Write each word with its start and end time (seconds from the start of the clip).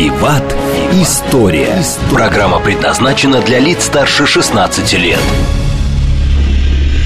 «Виват. 0.00 0.42
История». 0.94 1.76
Программа 2.10 2.58
предназначена 2.58 3.42
для 3.42 3.58
лиц 3.58 3.84
старше 3.84 4.24
16 4.24 4.94
лет. 4.94 5.20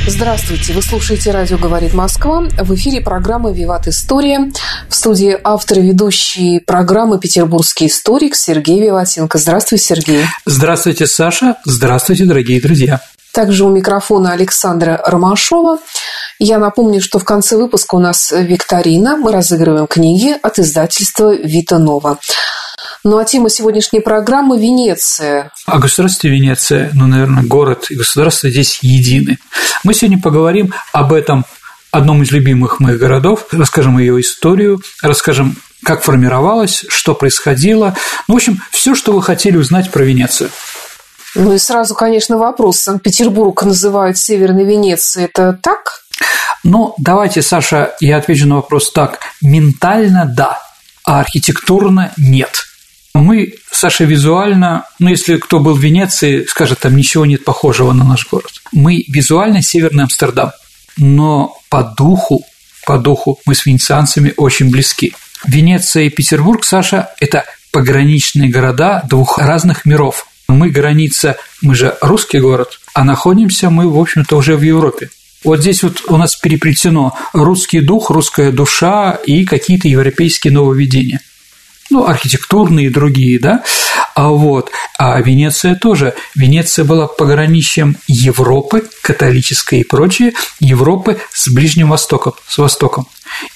Здравствуйте, 0.06 0.74
вы 0.74 0.80
слушаете 0.80 1.32
«Радио 1.32 1.58
говорит 1.58 1.92
Москва». 1.92 2.44
В 2.56 2.72
эфире 2.76 3.00
программа 3.00 3.50
«Виват 3.50 3.88
История». 3.88 4.52
В 4.88 4.94
студии 4.94 5.36
автор 5.42 5.80
и 5.80 5.82
ведущий 5.82 6.60
программы 6.60 7.18
«Петербургский 7.18 7.88
историк» 7.88 8.36
Сергей 8.36 8.80
Виватенко. 8.80 9.38
Здравствуй, 9.38 9.80
Сергей. 9.80 10.24
Здравствуйте, 10.46 11.08
Саша. 11.08 11.56
Здравствуйте, 11.64 12.26
дорогие 12.26 12.60
друзья. 12.60 13.00
Также 13.32 13.64
у 13.64 13.70
микрофона 13.70 14.34
Александра 14.34 15.02
Ромашова. 15.04 15.78
Я 16.38 16.58
напомню, 16.58 17.02
что 17.02 17.18
в 17.18 17.24
конце 17.24 17.56
выпуска 17.56 17.96
у 17.96 17.98
нас 17.98 18.30
викторина. 18.30 19.16
Мы 19.16 19.32
разыгрываем 19.32 19.88
книги 19.88 20.36
от 20.40 20.60
издательства 20.60 21.34
«Вита 21.34 21.80
Нова». 21.80 22.20
Ну 23.06 23.18
а 23.18 23.24
тема 23.26 23.50
сегодняшней 23.50 24.00
программы– 24.00 24.58
Венеция. 24.60 25.52
О 25.66 25.78
государстве 25.78 26.30
Венеция, 26.30 26.90
ну, 26.94 27.06
наверное, 27.06 27.42
город 27.42 27.88
и 27.90 27.96
государство 27.96 28.48
здесь 28.48 28.78
едины. 28.80 29.38
Мы 29.82 29.92
сегодня 29.92 30.18
поговорим 30.18 30.72
об 30.94 31.12
этом 31.12 31.44
одном 31.90 32.22
из 32.22 32.30
любимых 32.30 32.80
моих 32.80 32.98
городов, 32.98 33.48
расскажем 33.52 33.98
ее 33.98 34.18
историю, 34.22 34.80
расскажем, 35.02 35.56
как 35.84 36.02
формировалось, 36.02 36.86
что 36.88 37.14
происходило. 37.14 37.94
Ну, 38.26 38.34
в 38.34 38.36
общем, 38.38 38.62
все, 38.70 38.94
что 38.94 39.12
вы 39.12 39.22
хотели 39.22 39.58
узнать 39.58 39.90
про 39.90 40.02
Венецию. 40.02 40.48
Ну 41.34 41.52
и 41.52 41.58
сразу, 41.58 41.94
конечно, 41.94 42.38
вопрос. 42.38 42.78
Санкт-Петербург 42.78 43.64
называют 43.64 44.16
Северной 44.16 44.64
Венецией. 44.64 45.26
Это 45.26 45.58
так? 45.62 46.00
Ну, 46.62 46.94
давайте, 46.96 47.42
Саша, 47.42 47.94
я 48.00 48.16
отвечу 48.16 48.46
на 48.46 48.56
вопрос 48.56 48.90
так. 48.90 49.18
Ментально– 49.42 50.24
да, 50.34 50.62
а 51.04 51.20
архитектурно– 51.20 52.10
нет. 52.16 52.64
Мы, 53.14 53.54
Саша, 53.70 54.04
визуально, 54.04 54.86
ну, 54.98 55.08
если 55.08 55.36
кто 55.36 55.60
был 55.60 55.74
в 55.74 55.80
Венеции, 55.80 56.44
скажет, 56.46 56.80
там 56.80 56.96
ничего 56.96 57.24
нет 57.24 57.44
похожего 57.44 57.92
на 57.92 58.04
наш 58.04 58.26
город. 58.28 58.50
Мы 58.72 59.04
визуально 59.06 59.62
Северный 59.62 60.02
Амстердам, 60.02 60.50
но 60.96 61.56
по 61.68 61.84
духу, 61.84 62.44
по 62.84 62.98
духу 62.98 63.38
мы 63.46 63.54
с 63.54 63.66
венецианцами 63.66 64.34
очень 64.36 64.68
близки. 64.68 65.14
Венеция 65.46 66.04
и 66.04 66.10
Петербург, 66.10 66.64
Саша, 66.64 67.10
это 67.20 67.44
пограничные 67.70 68.50
города 68.50 69.04
двух 69.08 69.38
разных 69.38 69.84
миров. 69.84 70.26
Мы 70.48 70.70
граница, 70.70 71.36
мы 71.62 71.76
же 71.76 71.96
русский 72.00 72.40
город, 72.40 72.80
а 72.94 73.04
находимся 73.04 73.70
мы, 73.70 73.88
в 73.88 73.98
общем-то, 73.98 74.36
уже 74.36 74.56
в 74.56 74.62
Европе. 74.62 75.10
Вот 75.44 75.60
здесь 75.60 75.84
вот 75.84 76.02
у 76.08 76.16
нас 76.16 76.34
переплетено 76.34 77.16
русский 77.32 77.80
дух, 77.80 78.10
русская 78.10 78.50
душа 78.50 79.12
и 79.12 79.44
какие-то 79.44 79.86
европейские 79.86 80.52
нововведения– 80.52 81.20
ну, 81.94 82.06
архитектурные 82.06 82.86
и 82.86 82.90
другие, 82.90 83.38
да, 83.38 83.62
а 84.16 84.30
вот, 84.30 84.72
а 84.98 85.20
Венеция 85.20 85.76
тоже. 85.76 86.14
Венеция 86.34 86.84
была 86.84 87.06
пограничьем 87.06 87.96
Европы, 88.08 88.82
католической 89.00 89.80
и 89.80 89.84
прочее, 89.84 90.32
Европы 90.58 91.20
с 91.32 91.48
Ближним 91.48 91.90
Востоком, 91.90 92.34
с 92.48 92.58
Востоком. 92.58 93.06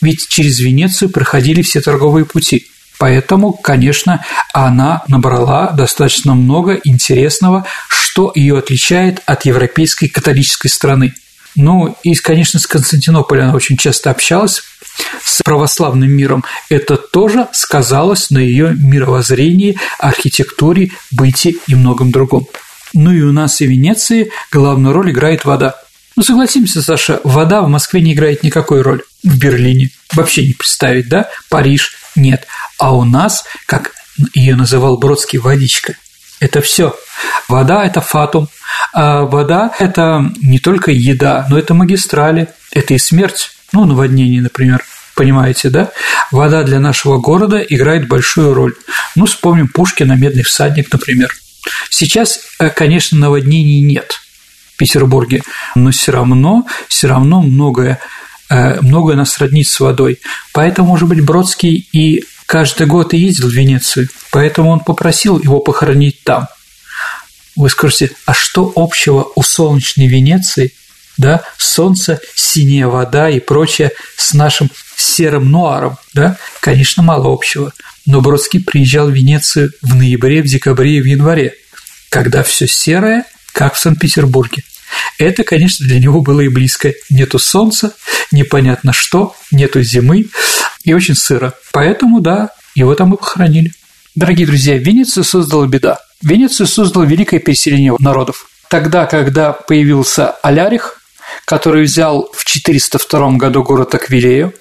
Ведь 0.00 0.28
через 0.28 0.61
Венецию 0.61 1.10
проходили 1.10 1.62
все 1.62 1.81
торговые 1.81 2.25
пути. 2.25 2.69
Поэтому, 3.00 3.53
конечно, 3.53 4.25
она 4.53 5.03
набрала 5.09 5.72
достаточно 5.72 6.34
много 6.34 6.81
интересного, 6.84 7.66
что 7.88 8.31
ее 8.34 8.59
отличает 8.59 9.20
от 9.26 9.47
европейской 9.47 10.06
католической 10.06 10.69
страны. 10.69 11.12
Ну, 11.56 11.97
и, 12.05 12.15
конечно, 12.15 12.60
с 12.60 12.69
Константинополем 12.69 13.44
она 13.44 13.55
очень 13.55 13.76
часто 13.76 14.10
общалась, 14.10 14.62
с 15.22 15.42
православным 15.42 16.10
миром, 16.10 16.44
это 16.69 16.97
тоже 16.97 17.48
сказалось 17.53 18.31
на 18.31 18.38
ее 18.38 18.75
мировоззрении, 18.75 19.78
архитектуре, 19.98 20.91
быте 21.10 21.54
и 21.66 21.75
многом 21.75 22.10
другом. 22.10 22.47
Ну 22.94 23.12
и 23.12 23.20
у 23.20 23.32
нас 23.32 23.60
и 23.60 23.66
в 23.66 23.70
Венеции 23.70 24.31
главную 24.50 24.94
роль 24.94 25.10
играет 25.10 25.44
вода. 25.44 25.76
Ну, 26.16 26.25
согласимся, 26.25 26.82
Саша, 26.82 27.20
вода 27.22 27.62
в 27.62 27.69
Москве 27.69 28.00
не 28.00 28.12
играет 28.12 28.42
никакой 28.42 28.82
роли. 28.82 29.03
В 29.22 29.38
Берлине 29.38 29.91
вообще 30.14 30.44
не 30.44 30.53
представить, 30.53 31.08
да? 31.08 31.28
Париж– 31.48 31.97
нет. 32.16 32.47
А 32.76 32.97
у 32.97 33.04
нас, 33.04 33.44
как 33.66 33.92
ее 34.34 34.56
называл 34.56 34.97
Бродский, 34.97 35.38
водичка. 35.38 35.94
Это 36.41 36.60
все. 36.60 36.97
Вода– 37.47 37.84
это 37.87 38.00
фатум. 38.00 38.48
А 38.92 39.22
вода– 39.22 39.72
это 39.78 40.32
не 40.42 40.58
только 40.58 40.91
еда, 40.91 41.47
но 41.50 41.58
это 41.58 41.75
магистрали, 41.75 42.48
это 42.72 42.94
и 42.94 42.98
смерть 42.98 43.53
ну, 43.73 43.84
наводнение, 43.84 44.41
например, 44.41 44.84
понимаете, 45.15 45.69
да? 45.69 45.91
Вода 46.31 46.62
для 46.62 46.81
нашего 46.81 47.19
города 47.19 47.59
играет 47.59 48.09
большую 48.09 48.55
роль. 48.55 48.75
Ну, 49.17 49.27
вспомним 49.27 49.69
Пушкина, 49.69 50.12
Медный 50.12 50.43
всадник, 50.43 50.93
например. 50.93 51.34
Сейчас, 51.91 52.41
э, 52.59 52.71
конечно, 52.71 53.19
наводнений 53.19 53.81
нет 53.81 54.21
в 54.75 54.77
Петербурге, 54.77 55.43
но 55.75 55.91
все 55.91 56.12
равно, 56.12 56.67
все 56.89 57.09
равно 57.09 57.43
многое, 57.43 57.99
э, 58.49 58.81
многое 58.81 59.17
нас 59.17 59.39
роднит 59.39 59.67
с 59.67 59.81
водой. 59.81 60.21
Поэтому, 60.53 60.89
может 60.89 61.09
быть, 61.09 61.21
Бродский 61.25 61.89
и 61.93 62.25
каждый 62.47 62.87
год 62.87 63.12
и 63.12 63.19
ездил 63.19 63.49
в 63.49 63.53
Венецию, 63.53 64.09
поэтому 64.31 64.71
он 64.71 64.81
попросил 64.81 65.39
его 65.39 65.61
похоронить 65.61 66.23
там. 66.25 66.49
Вы 67.56 67.69
скажете, 67.71 68.12
а 68.25 68.35
что 68.35 68.73
общего 68.77 69.33
у 69.35 69.43
солнечной 69.43 70.06
Венеции 70.06 70.73
да, 71.19 71.43
солнце, 71.59 72.21
синяя 72.34 72.87
вода 72.87 73.29
и 73.29 73.41
прочее 73.41 73.91
с 74.17 74.33
нашим 74.33 74.71
серым 74.97 75.51
нуаром, 75.51 75.99
да, 76.15 76.39
конечно, 76.61 77.03
мало 77.03 77.33
общего. 77.33 77.73
Но 78.06 78.21
Бродский 78.21 78.62
приезжал 78.62 79.09
в 79.09 79.12
Венецию 79.12 79.73
в 79.83 79.95
ноябре, 79.95 80.43
в 80.43 80.47
декабре 80.47 80.97
и 80.97 81.01
в 81.03 81.05
январе, 81.05 81.55
когда 82.09 82.43
все 82.43 82.67
серое, 82.67 83.25
как 83.53 83.75
в 83.75 83.79
Санкт-Петербурге. 83.79 84.62
Это, 85.19 85.45
конечно, 85.45 85.87
для 85.87 85.99
него 86.01 86.21
было 86.23 86.41
и 86.41 86.49
близко. 86.49 86.95
Нету 87.11 87.39
солнца, 87.39 87.95
непонятно 88.33 88.93
что, 88.93 89.37
нету 89.50 89.83
зимы 89.83 90.27
и 90.85 90.95
очень 90.95 91.17
сыро. 91.17 91.53
Поэтому, 91.73 92.21
да, 92.21 92.50
его 92.75 92.95
там 92.95 93.12
и 93.12 93.17
похоронили. 93.17 93.73
Дорогие 94.15 94.47
друзья, 94.47 94.79
Венецию 94.79 95.25
создала 95.25 95.67
беда. 95.67 95.99
Венецию 96.23 96.67
создало 96.67 97.05
великое 97.05 97.41
переселение 97.41 97.95
народов. 97.99 98.49
Тогда, 98.69 99.06
когда 99.06 99.53
появился 99.53 100.31
Алярих, 100.31 100.97
который 101.48 101.84
взял 101.84 102.28
в 102.34 102.44
402 102.44 103.31
году 103.38 103.62
город 103.62 103.94
Аквилею. 103.94 104.53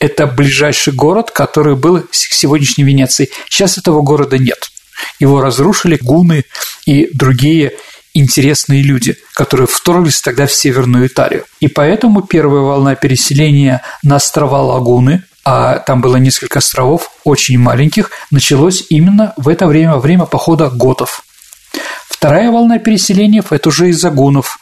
Это 0.00 0.26
ближайший 0.26 0.92
город, 0.92 1.30
который 1.30 1.76
был 1.76 2.00
к 2.00 2.12
сегодняшней 2.12 2.82
Венеции. 2.82 3.30
Сейчас 3.48 3.78
этого 3.78 4.02
города 4.02 4.36
нет. 4.38 4.72
Его 5.20 5.40
разрушили 5.40 5.96
гуны 6.02 6.44
и 6.84 7.08
другие 7.14 7.74
интересные 8.12 8.82
люди, 8.82 9.16
которые 9.34 9.68
вторглись 9.68 10.20
тогда 10.20 10.48
в 10.48 10.52
Северную 10.52 11.06
Италию. 11.06 11.44
И 11.60 11.68
поэтому 11.68 12.22
первая 12.22 12.62
волна 12.62 12.96
переселения 12.96 13.82
на 14.02 14.16
острова 14.16 14.62
Лагуны, 14.62 15.22
а 15.44 15.78
там 15.78 16.00
было 16.00 16.16
несколько 16.16 16.58
островов, 16.58 17.12
очень 17.22 17.56
маленьких, 17.60 18.10
началось 18.32 18.84
именно 18.88 19.32
в 19.36 19.48
это 19.48 19.68
время, 19.68 19.92
во 19.92 20.00
время 20.00 20.24
похода 20.24 20.70
готов. 20.70 21.22
Вторая 22.08 22.50
волна 22.50 22.80
переселения– 22.80 23.44
это 23.50 23.68
уже 23.68 23.90
из-за 23.90 24.10
гунов, 24.10 24.58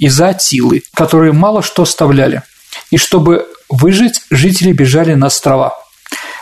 из-за 0.00 0.30
Атилы, 0.30 0.82
которые 0.94 1.32
мало 1.32 1.62
что 1.62 1.82
оставляли. 1.82 2.42
И 2.90 2.96
чтобы 2.96 3.46
выжить, 3.68 4.22
жители 4.30 4.72
бежали 4.72 5.14
на 5.14 5.26
острова, 5.26 5.78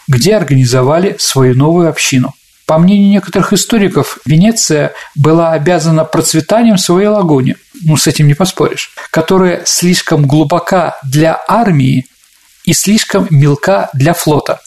где 0.06 0.36
организовали 0.36 1.16
свою 1.18 1.54
новую 1.54 1.90
общину. 1.90 2.34
По 2.64 2.78
мнению 2.78 3.10
некоторых 3.10 3.52
историков, 3.52 4.18
Венеция 4.26 4.92
была 5.14 5.52
обязана 5.52 6.04
процветанием 6.04 6.76
своей 6.76 7.08
лагуне, 7.08 7.56
ну, 7.82 7.96
с 7.96 8.06
этим 8.06 8.26
не 8.26 8.34
поспоришь, 8.34 8.90
которая 9.10 9.62
слишком 9.64 10.26
глубока 10.26 10.98
для 11.02 11.40
армии 11.48 12.06
и 12.64 12.74
слишком 12.74 13.26
мелка 13.30 13.88
для 13.94 14.12
флота. 14.12 14.60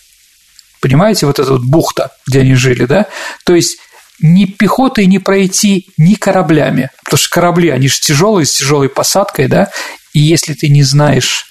Понимаете, 0.81 1.27
вот 1.27 1.37
эта 1.37 1.51
вот 1.51 1.61
бухта, 1.61 2.11
где 2.25 2.39
они 2.39 2.55
жили, 2.55 2.85
да? 2.85 3.05
То 3.45 3.53
есть 3.53 3.77
ни 4.21 4.45
пехотой 4.45 5.07
не 5.07 5.19
пройти, 5.19 5.87
ни 5.97 6.13
кораблями. 6.13 6.89
Потому 7.03 7.17
что 7.17 7.29
корабли, 7.29 7.69
они 7.69 7.87
же 7.87 7.99
тяжелые, 7.99 8.45
с 8.45 8.53
тяжелой 8.53 8.89
посадкой, 8.89 9.47
да, 9.47 9.71
и 10.13 10.19
если 10.19 10.53
ты 10.53 10.69
не 10.69 10.83
знаешь, 10.83 11.47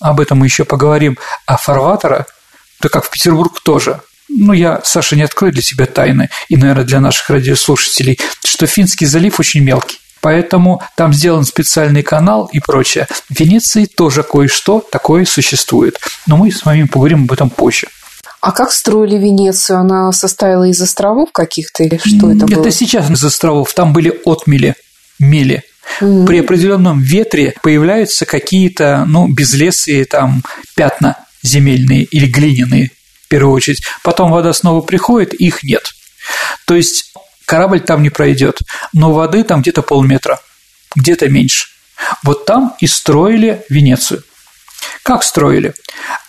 об 0.00 0.20
этом 0.20 0.38
мы 0.38 0.46
еще 0.46 0.64
поговорим, 0.64 1.18
а 1.46 1.56
фарватера, 1.56 2.26
то 2.80 2.88
как 2.88 3.04
в 3.04 3.10
Петербург 3.10 3.60
тоже. 3.60 4.00
Ну, 4.28 4.52
я, 4.52 4.80
Саша, 4.84 5.14
не 5.14 5.22
открою 5.22 5.52
для 5.52 5.62
тебя 5.62 5.86
тайны, 5.86 6.30
и, 6.48 6.56
наверное, 6.56 6.84
для 6.84 7.00
наших 7.00 7.30
радиослушателей, 7.30 8.18
что 8.44 8.66
Финский 8.66 9.06
залив 9.06 9.38
очень 9.38 9.62
мелкий. 9.62 9.98
Поэтому 10.20 10.80
там 10.96 11.12
сделан 11.12 11.44
специальный 11.44 12.02
канал 12.02 12.48
и 12.52 12.60
прочее. 12.60 13.08
В 13.28 13.38
Венеции 13.38 13.86
тоже 13.86 14.22
кое-что 14.22 14.80
такое 14.80 15.24
существует. 15.24 15.98
Но 16.26 16.36
мы 16.36 16.52
с 16.52 16.64
вами 16.64 16.84
поговорим 16.84 17.24
об 17.24 17.32
этом 17.32 17.50
позже. 17.50 17.88
А 18.42 18.50
как 18.50 18.72
строили 18.72 19.16
Венецию? 19.18 19.78
Она 19.78 20.10
состояла 20.10 20.64
из 20.64 20.82
островов 20.82 21.30
каких-то 21.30 21.84
или 21.84 21.96
что 21.96 22.32
это 22.32 22.44
было? 22.44 22.60
Это 22.60 22.72
сейчас 22.72 23.08
из 23.08 23.22
островов. 23.22 23.72
Там 23.72 23.92
были 23.92 24.20
отмели, 24.24 24.74
мели. 25.20 25.62
Mm. 26.00 26.26
При 26.26 26.40
определенном 26.40 27.00
ветре 27.00 27.54
появляются 27.62 28.26
какие-то, 28.26 29.04
ну, 29.06 29.28
безлесые 29.28 30.04
там 30.06 30.42
пятна 30.74 31.18
земельные 31.44 32.02
или 32.02 32.26
глиняные, 32.26 32.90
в 33.26 33.28
первую 33.28 33.54
очередь. 33.54 33.84
Потом 34.02 34.32
вода 34.32 34.52
снова 34.52 34.80
приходит, 34.80 35.34
их 35.34 35.62
нет. 35.62 35.92
То 36.66 36.74
есть 36.74 37.14
корабль 37.46 37.80
там 37.80 38.02
не 38.02 38.10
пройдет, 38.10 38.58
но 38.92 39.12
воды 39.12 39.44
там 39.44 39.62
где-то 39.62 39.82
полметра, 39.82 40.40
где-то 40.96 41.28
меньше. 41.28 41.68
Вот 42.24 42.44
там 42.44 42.74
и 42.80 42.88
строили 42.88 43.64
Венецию. 43.68 44.24
Как 45.04 45.22
строили? 45.22 45.74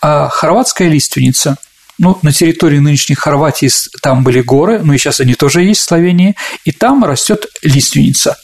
А 0.00 0.28
хорватская 0.28 0.88
лиственница– 0.88 1.56
ну, 1.98 2.18
на 2.22 2.32
территории 2.32 2.78
нынешней 2.78 3.14
Хорватии 3.14 3.70
там 4.02 4.24
были 4.24 4.40
горы, 4.40 4.80
ну 4.82 4.92
и 4.92 4.98
сейчас 4.98 5.20
они 5.20 5.34
тоже 5.34 5.62
есть 5.62 5.80
в 5.80 5.84
Словении, 5.84 6.34
и 6.64 6.72
там 6.72 7.04
растет 7.04 7.46
лиственница. 7.62 8.36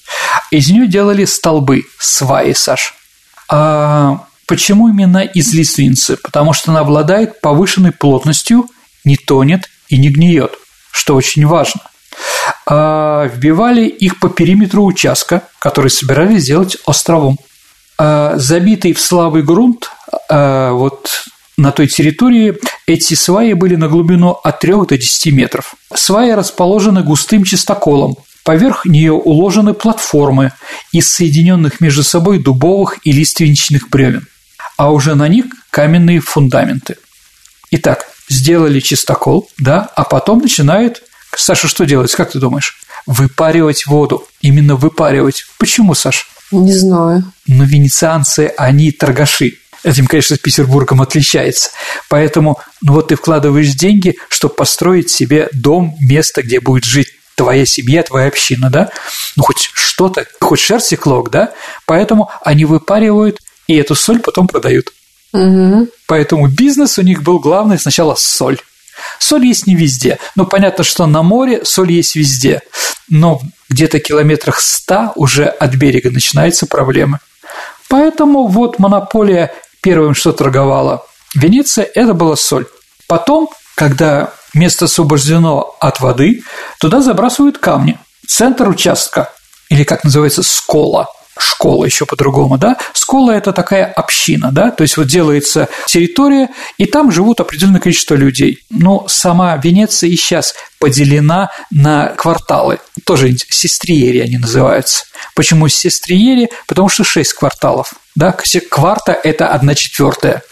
Из 0.51 0.69
нее 0.71 0.87
делали 0.87 1.25
столбы, 1.25 1.85
сваи, 1.99 2.53
Саш. 2.53 2.95
А 3.49 4.25
почему 4.47 4.89
именно 4.89 5.19
из 5.19 5.53
лиственницы? 5.53 6.17
Потому 6.17 6.53
что 6.53 6.71
она 6.71 6.81
обладает 6.81 7.41
повышенной 7.41 7.93
плотностью, 7.93 8.69
не 9.05 9.17
тонет 9.17 9.69
и 9.89 9.99
не 9.99 10.09
гниет, 10.09 10.53
что 10.93 11.17
очень 11.17 11.47
важно. 11.47 11.81
А 12.67 13.27
вбивали 13.27 13.87
их 13.87 14.21
по 14.21 14.29
периметру 14.29 14.85
участка, 14.85 15.43
который 15.59 15.91
собирались 15.91 16.45
сделать 16.45 16.77
островом. 16.87 17.39
А 17.99 18.37
забитый 18.37 18.93
в 18.93 19.01
слабый 19.01 19.43
грунт, 19.43 19.91
а 20.29 20.73
вот 20.73 21.25
на 21.61 21.73
той 21.73 21.87
территории 21.87 22.57
эти 22.87 23.15
сваи 23.15 23.53
были 23.53 23.77
на 23.77 23.89
глубину 23.89 24.31
от 24.31 24.61
3 24.61 24.73
до 24.89 24.97
10 24.97 25.33
метров. 25.33 25.75
Сваи 25.95 26.33
расположены 26.33 27.03
густым 27.03 27.45
чистоколом. 27.45 28.17
Поверх 28.45 28.87
нее 28.87 29.13
уложены 29.13 29.75
платформы 29.75 30.53
из 30.93 31.11
соединенных 31.11 31.81
между 31.81 32.03
собой 32.03 32.39
дубовых 32.39 32.99
и 33.05 33.13
лиственничных 33.13 33.91
бревен, 33.91 34.27
а 34.79 34.91
уже 34.91 35.15
на 35.15 35.29
них 35.29 35.45
каменные 35.71 36.21
фундаменты. 36.21 36.97
Итак, 37.71 38.07
сделали 38.29 38.81
чистокол, 38.81 39.49
да, 39.59 39.91
а 39.95 40.05
потом 40.05 40.39
начинает 40.39 41.03
Саша, 41.37 41.69
что 41.69 41.85
делать, 41.85 42.13
как 42.15 42.33
ты 42.33 42.39
думаешь? 42.39 42.81
Выпаривать 43.07 43.87
воду. 43.87 44.27
Именно 44.41 44.77
выпаривать. 44.77 45.45
Почему, 45.59 45.95
Саша? 45.95 46.25
Не 46.51 46.73
знаю. 46.73 47.33
Но 47.47 47.65
венецианцы, 47.65 48.53
они 48.57 48.91
торгаши. 48.91 49.59
Этим, 49.83 50.07
конечно, 50.07 50.37
с 50.37 50.39
Петербургом 50.39 51.01
отличается. 51.01 51.71
Поэтому, 52.09 52.59
ну 52.83 52.95
вот 52.95 53.09
ты 53.09 53.17
вкладываешь 53.17 53.73
деньги, 53.75 54.17
чтобы 54.29 54.55
построить 54.55 55.11
себе 55.11 55.49
дом, 55.53 55.97
место, 56.01 56.43
где 56.43 56.61
будет 56.61 56.85
жить 56.85 57.09
твоя 57.35 57.65
семья, 57.65 58.03
твоя 58.03 58.29
община, 58.29 58.69
да? 58.69 58.91
Ну, 59.37 59.43
хоть 59.43 59.71
что-то, 59.73 60.27
хоть 60.41 60.61
шерсти 60.61 60.97
клок, 60.97 61.31
да? 61.31 61.55
Поэтому 61.87 62.31
они 62.43 62.67
выпаривают 62.67 63.41
и 63.67 63.77
эту 63.77 63.95
соль 63.95 64.21
потом 64.21 64.47
продают. 64.47 64.93
Угу. 65.33 65.89
Поэтому 66.07 66.49
бизнес 66.49 66.99
у 66.99 67.03
них 67.03 67.23
был 67.23 67.39
главный 67.39 67.79
сначала 67.79 68.15
соль. 68.17 68.59
Соль 69.19 69.47
есть 69.47 69.67
не 69.67 69.75
везде. 69.75 70.19
Ну, 70.35 70.45
понятно, 70.45 70.85
что 70.85 71.07
на 71.07 71.23
море 71.23 71.65
соль 71.65 71.93
есть 71.93 72.17
везде. 72.17 72.61
Но 73.09 73.41
где-то 73.71 74.01
километрах 74.01 74.61
ста 74.61 75.13
уже 75.17 75.47
от 75.47 75.75
берега 75.77 76.11
начинаются 76.11 76.67
проблемы. 76.67 77.21
Поэтому 77.89 78.47
вот 78.47 78.79
монополия 78.79 79.53
первым, 79.83 80.15
что 80.15 80.33
торговала 80.33 81.05
Венеция, 81.35 81.89
это 81.95 82.15
была 82.15 82.37
соль. 82.37 82.67
Потом, 83.07 83.49
когда 83.77 84.33
место 84.55 84.87
освобождено 84.87 85.77
от 85.81 86.01
воды, 86.01 86.43
туда 86.81 87.01
забрасывают 87.01 87.59
камни. 87.59 87.99
Центр 88.27 88.69
участка, 88.69 89.33
или 89.69 89.85
как 89.85 90.05
называется, 90.05 90.43
скола– 90.43 91.09
школа 91.41 91.85
еще 91.85 92.07
по-другому, 92.07 92.59
да, 92.59 92.77
школа– 92.93 93.31
это 93.33 93.53
такая 93.53 93.87
община, 93.87 94.51
да, 94.53 94.71
то 94.71 94.83
есть 94.83 94.97
вот 94.97 95.07
делается 95.07 95.69
территория, 95.87 96.51
и 96.79 96.87
там 96.87 97.11
живут 97.11 97.41
определенное 97.41 97.81
количество 97.81 98.15
людей. 98.15 98.61
Но 98.71 99.07
сама 99.09 99.57
Венеция 99.57 100.11
и 100.11 100.17
сейчас 100.17 100.55
поделена 100.79 101.51
на 101.71 102.09
кварталы, 102.09 102.79
тоже 103.05 103.37
сестриери 103.49 104.19
они 104.21 104.39
называются. 104.39 105.05
Почему 105.35 105.69
сестриери? 105.69 106.51
Потому 106.67 106.89
что 106.89 107.05
шесть 107.05 107.35
кварталов, 107.35 107.93
да, 108.15 108.35
кварта– 108.71 109.13
это 109.25 109.49
одна 109.49 109.75
четвертая. 109.75 110.43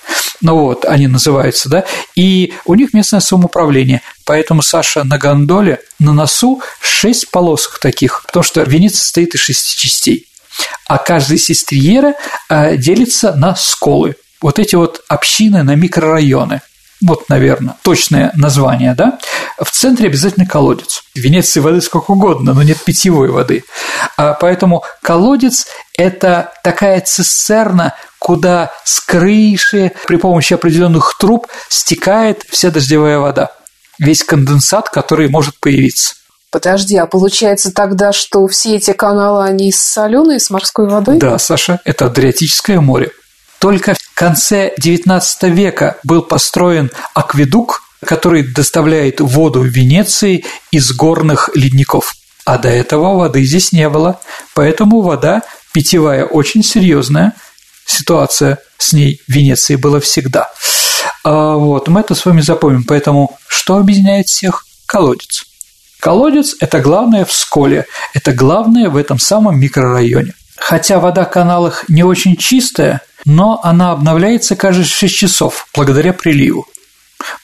Ну 0.40 0.56
вот, 0.56 0.84
они 0.84 1.08
называются, 1.08 1.68
да, 1.68 1.84
и 2.14 2.54
у 2.64 2.74
них 2.74 2.94
местное 2.94 3.20
самоуправление. 3.20 4.02
Поэтому, 4.24 4.62
Саша, 4.62 5.02
на 5.04 5.18
гондоле, 5.18 5.80
на 5.98 6.12
носу 6.12 6.62
шесть 6.80 7.30
полосок 7.30 7.78
таких, 7.78 8.24
потому 8.26 8.44
что 8.44 8.62
Венеция 8.62 8.98
состоит 8.98 9.34
из 9.34 9.40
шести 9.40 9.76
частей 9.76 10.27
а 10.86 10.98
каждая 10.98 11.38
сестриера 11.38 12.14
э, 12.48 12.76
делится 12.76 13.34
на 13.34 13.54
сколы. 13.56 14.16
Вот 14.40 14.58
эти 14.58 14.74
вот 14.74 15.02
общины 15.08 15.62
на 15.62 15.74
микрорайоны. 15.74 16.60
Вот, 17.00 17.28
наверное, 17.28 17.76
точное 17.82 18.32
название, 18.34 18.94
да? 18.94 19.18
В 19.60 19.70
центре 19.70 20.08
обязательно 20.08 20.46
колодец. 20.46 21.04
В 21.14 21.18
Венеции 21.18 21.60
воды 21.60 21.80
сколько 21.80 22.10
угодно, 22.10 22.54
но 22.54 22.62
нет 22.62 22.82
питьевой 22.82 23.30
воды. 23.30 23.64
А 24.16 24.34
поэтому 24.34 24.82
колодец– 25.00 25.68
это 25.96 26.52
такая 26.64 27.00
цистерна, 27.00 27.94
куда 28.18 28.72
с 28.84 28.98
крыши 29.00 29.92
при 30.08 30.16
помощи 30.16 30.54
определенных 30.54 31.16
труб 31.20 31.46
стекает 31.68 32.44
вся 32.50 32.70
дождевая 32.70 33.18
вода. 33.18 33.52
Весь 34.00 34.24
конденсат, 34.24 34.90
который 34.90 35.28
может 35.28 35.58
появиться. 35.60 36.14
Подожди, 36.50 36.96
а 36.96 37.06
получается 37.06 37.72
тогда, 37.72 38.12
что 38.12 38.46
все 38.46 38.76
эти 38.76 38.92
каналы, 38.92 39.44
они 39.44 39.70
соленые, 39.70 40.40
с 40.40 40.48
морской 40.48 40.88
водой? 40.88 41.18
Да, 41.18 41.38
Саша, 41.38 41.80
это 41.84 42.06
Адриатическое 42.06 42.80
море. 42.80 43.10
Только 43.58 43.94
в 43.94 44.14
конце 44.14 44.72
XIX 44.80 45.22
века 45.50 45.98
был 46.04 46.22
построен 46.22 46.90
акведук, 47.14 47.82
который 48.04 48.42
доставляет 48.42 49.20
воду 49.20 49.60
в 49.60 49.66
Венеции 49.66 50.44
из 50.70 50.92
горных 50.92 51.50
ледников. 51.54 52.14
А 52.44 52.56
до 52.56 52.68
этого 52.68 53.16
воды 53.16 53.42
здесь 53.44 53.72
не 53.72 53.88
было, 53.88 54.20
поэтому 54.54 55.02
вода 55.02 55.42
питьевая 55.74 56.24
очень 56.24 56.62
серьезная. 56.62 57.34
Ситуация 57.84 58.58
с 58.78 58.92
ней 58.92 59.20
в 59.28 59.32
Венеции 59.32 59.76
была 59.76 60.00
всегда. 60.00 60.50
А 61.24 61.56
вот, 61.56 61.88
мы 61.88 62.00
это 62.00 62.14
с 62.14 62.24
вами 62.24 62.40
запомним. 62.40 62.84
Поэтому 62.84 63.38
что 63.48 63.76
объединяет 63.76 64.28
всех? 64.28 64.64
Колодец. 64.86 65.47
Колодец– 66.00 66.54
это 66.60 66.80
главное 66.80 67.24
в 67.24 67.32
Сколе, 67.32 67.86
это 68.14 68.32
главное 68.32 68.88
в 68.88 68.96
этом 68.96 69.18
самом 69.18 69.58
микрорайоне. 69.58 70.34
Хотя 70.56 71.00
вода 71.00 71.24
в 71.24 71.30
каналах 71.30 71.88
не 71.88 72.02
очень 72.02 72.36
чистая, 72.36 73.00
но 73.24 73.60
она 73.62 73.92
обновляется 73.92 74.56
каждые 74.56 74.86
6 74.86 75.14
часов 75.14 75.66
благодаря 75.74 76.12
приливу. 76.12 76.66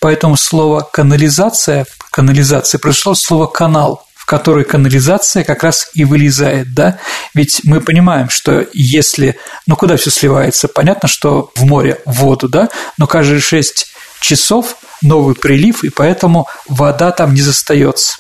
Поэтому 0.01 0.37
слово 0.37 0.89
«канализация» 0.93 1.87
канализация 2.11 2.79
пришло 2.79 3.15
слово 3.15 3.47
«канал», 3.47 4.07
в 4.15 4.25
который 4.27 4.65
канализация 4.65 5.43
как 5.43 5.65
раз 5.65 5.91
и 5.95 6.05
вылезает, 6.05 6.73
да? 6.75 6.99
Ведь 7.35 7.63
мы 7.65 7.81
понимаем, 7.81 8.29
что 8.31 8.65
если, 8.73 9.37
ну 9.67 9.77
куда 9.77 9.97
все 9.97 10.11
сливается, 10.11 10.69
понятно, 10.69 11.09
что 11.09 11.51
в 11.57 11.65
море, 11.65 12.01
в 12.07 12.13
воду, 12.21 12.49
да, 12.49 12.69
но 12.99 13.07
каждые 13.07 13.41
6 13.41 13.89
часов 14.21 14.77
новый 15.03 15.35
прилив, 15.35 15.85
и 15.85 15.91
поэтому 15.91 16.47
вода 16.69 17.11
там 17.11 17.35
не 17.35 17.43
застается. 17.43 18.19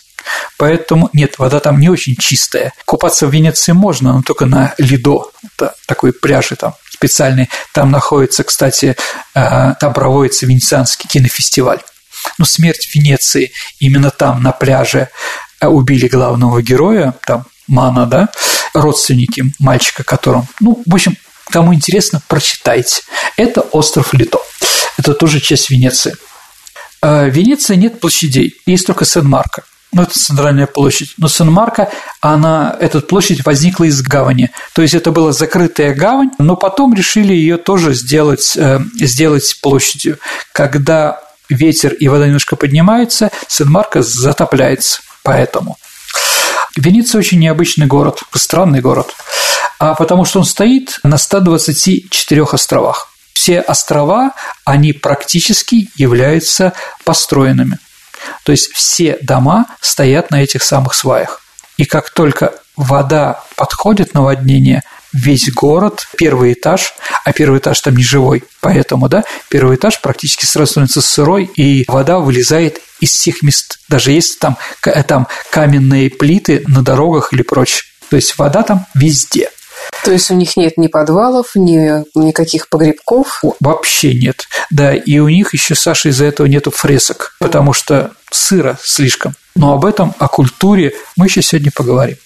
Поэтому 0.57 1.11
нет, 1.13 1.39
вода 1.39 1.61
там 1.61 1.81
не 1.81 1.89
очень 1.89 2.17
чистая. 2.17 2.73
Купаться 2.85 3.27
в 3.27 3.33
Венеции 3.33 3.73
можно, 3.73 4.13
но 4.13 4.23
только 4.23 4.47
на 4.47 4.75
лидо. 4.79 5.31
Это 5.57 5.75
такой 5.87 6.13
пляжи 6.13 6.57
там 6.57 6.75
специальный. 7.05 7.51
Там 7.73 7.91
находится, 7.91 8.45
кстати, 8.45 8.97
э, 9.35 9.75
там 9.81 9.93
проводится 9.93 10.47
венецианский 10.47 11.09
кинофестиваль. 11.09 11.81
Ну, 12.39 12.45
смерть 12.45 12.89
Венеции, 12.95 13.53
именно 13.79 14.11
там, 14.11 14.43
на 14.43 14.53
пляже, 14.53 15.09
э, 15.61 15.67
убили 15.67 16.09
главного 16.09 16.63
героя, 16.63 17.15
там 17.27 17.45
Мана, 17.67 18.07
да, 18.07 18.29
родственники 18.75 19.53
мальчика, 19.59 20.05
которым, 20.05 20.47
ну, 20.61 20.83
в 20.87 20.95
общем, 20.95 21.17
кому 21.51 21.75
интересно, 21.75 22.23
прочитайте. 22.29 23.03
Это 23.37 23.63
остров 23.63 24.13
Лито. 24.13 24.39
Это 24.99 25.15
тоже 25.15 25.41
часть 25.41 25.71
Венеции. 25.71 26.15
Э, 27.03 27.29
в 27.29 27.35
Венеции 27.35 27.77
нет 27.77 28.01
площадей, 28.01 28.57
есть 28.67 28.87
только 28.87 29.05
Сен-Марко 29.05 29.65
ну, 29.95 30.03
это 30.03 30.19
центральная 30.19 30.67
площадь. 30.67 31.15
Но 31.17 31.29
Сан-Марко, 31.29 31.91
она, 32.21 32.77
эта 32.81 33.01
площадь 33.01 33.45
возникла 33.47 33.85
из 33.85 34.03
гавани. 34.03 34.51
То 34.75 34.83
есть 34.83 34.95
это 34.95 35.13
была 35.13 35.33
закрытая 35.33 35.95
гавань, 35.95 36.31
но 36.39 36.57
потом 36.57 36.95
решили 36.95 37.33
ее 37.33 37.57
тоже 37.57 37.95
сделать, 37.95 38.57
э, 38.57 38.81
сделать 38.97 39.59
площадью. 39.63 40.19
Когда 40.53 41.21
ветер 41.49 41.93
и 41.93 42.09
вода 42.09 42.27
немножко 42.27 42.57
поднимаются, 42.57 43.31
Сан-Марко 43.47 44.03
затопляется. 44.03 45.01
Поэтому. 45.23 45.79
Венеция 46.77 47.21
очень 47.21 47.39
необычный 47.39 47.87
город, 47.87 48.25
странный 48.35 48.81
город, 48.81 49.15
а 49.79 49.95
потому 49.95 50.25
что 50.25 50.41
он 50.41 50.45
стоит 50.45 50.99
на 51.05 51.19
124 51.19 52.43
островах. 52.43 53.09
Все 53.33 53.61
острова, 53.61 54.33
они 54.65 54.93
практически 54.93 55.89
являются 55.95 56.73
построенными. 57.05 57.79
То 58.45 58.53
есть 58.53 58.73
все 58.73 59.19
дома 59.23 59.67
стоят 59.81 60.31
на 60.31 60.43
этих 60.43 60.63
самых 60.63 60.95
сваях. 60.95 61.41
И 61.77 61.85
как 61.85 62.11
только 62.11 62.55
вода 62.77 63.43
подходит 63.57 64.15
наводнение, 64.15 64.83
весь 65.13 65.51
город, 65.53 66.09
первый 66.17 66.55
этаж, 66.55 66.95
а 67.25 67.33
первый 67.33 67.61
этаж 67.61 67.81
там 67.81 67.97
не 67.97 68.03
живой, 68.03 68.45
поэтому, 68.61 69.09
да, 69.09 69.25
первый 69.49 69.77
этаж 69.77 70.01
практически 70.01 70.45
сразу 70.45 70.73
становится 70.73 71.01
сырой, 71.01 71.45
и 71.45 71.85
вода 71.87 72.19
вылезает 72.19 72.81
из 73.01 73.11
всех 73.11 73.43
мест, 73.43 73.79
даже 73.89 74.11
если 74.11 74.39
там, 74.39 74.59
там 75.07 75.29
каменные 75.51 76.11
плиты 76.11 76.65
на 76.67 76.83
дорогах 76.83 77.33
или 77.33 77.43
прочее. 77.43 77.83
То 78.11 78.17
есть 78.17 78.37
вода 78.39 78.63
там 78.63 78.87
везде. 78.95 79.51
То 80.05 80.13
есть 80.13 80.31
у 80.31 80.35
них 80.35 80.57
нет 80.57 80.77
ни 80.77 80.89
подвалов, 80.89 81.53
ни 81.55 82.05
никаких 82.19 82.69
погребков? 82.69 83.43
Вообще 83.61 84.15
нет. 84.15 84.47
Да, 84.71 84.95
и 84.95 85.19
у 85.19 85.29
них 85.29 85.55
еще, 85.55 85.75
Саша, 85.75 86.11
из-за 86.11 86.27
этого 86.27 86.47
нету 86.47 86.71
фресок, 86.71 87.37
потому 87.39 87.73
что 87.73 88.13
сыро 88.31 88.79
слишком. 88.83 89.35
Но 89.55 89.73
об 89.73 89.85
этом, 89.85 90.15
о 90.19 90.29
культуре 90.29 90.93
мы 91.17 91.27
еще 91.27 91.43
сегодня 91.43 91.71
поговорим. 91.75 92.17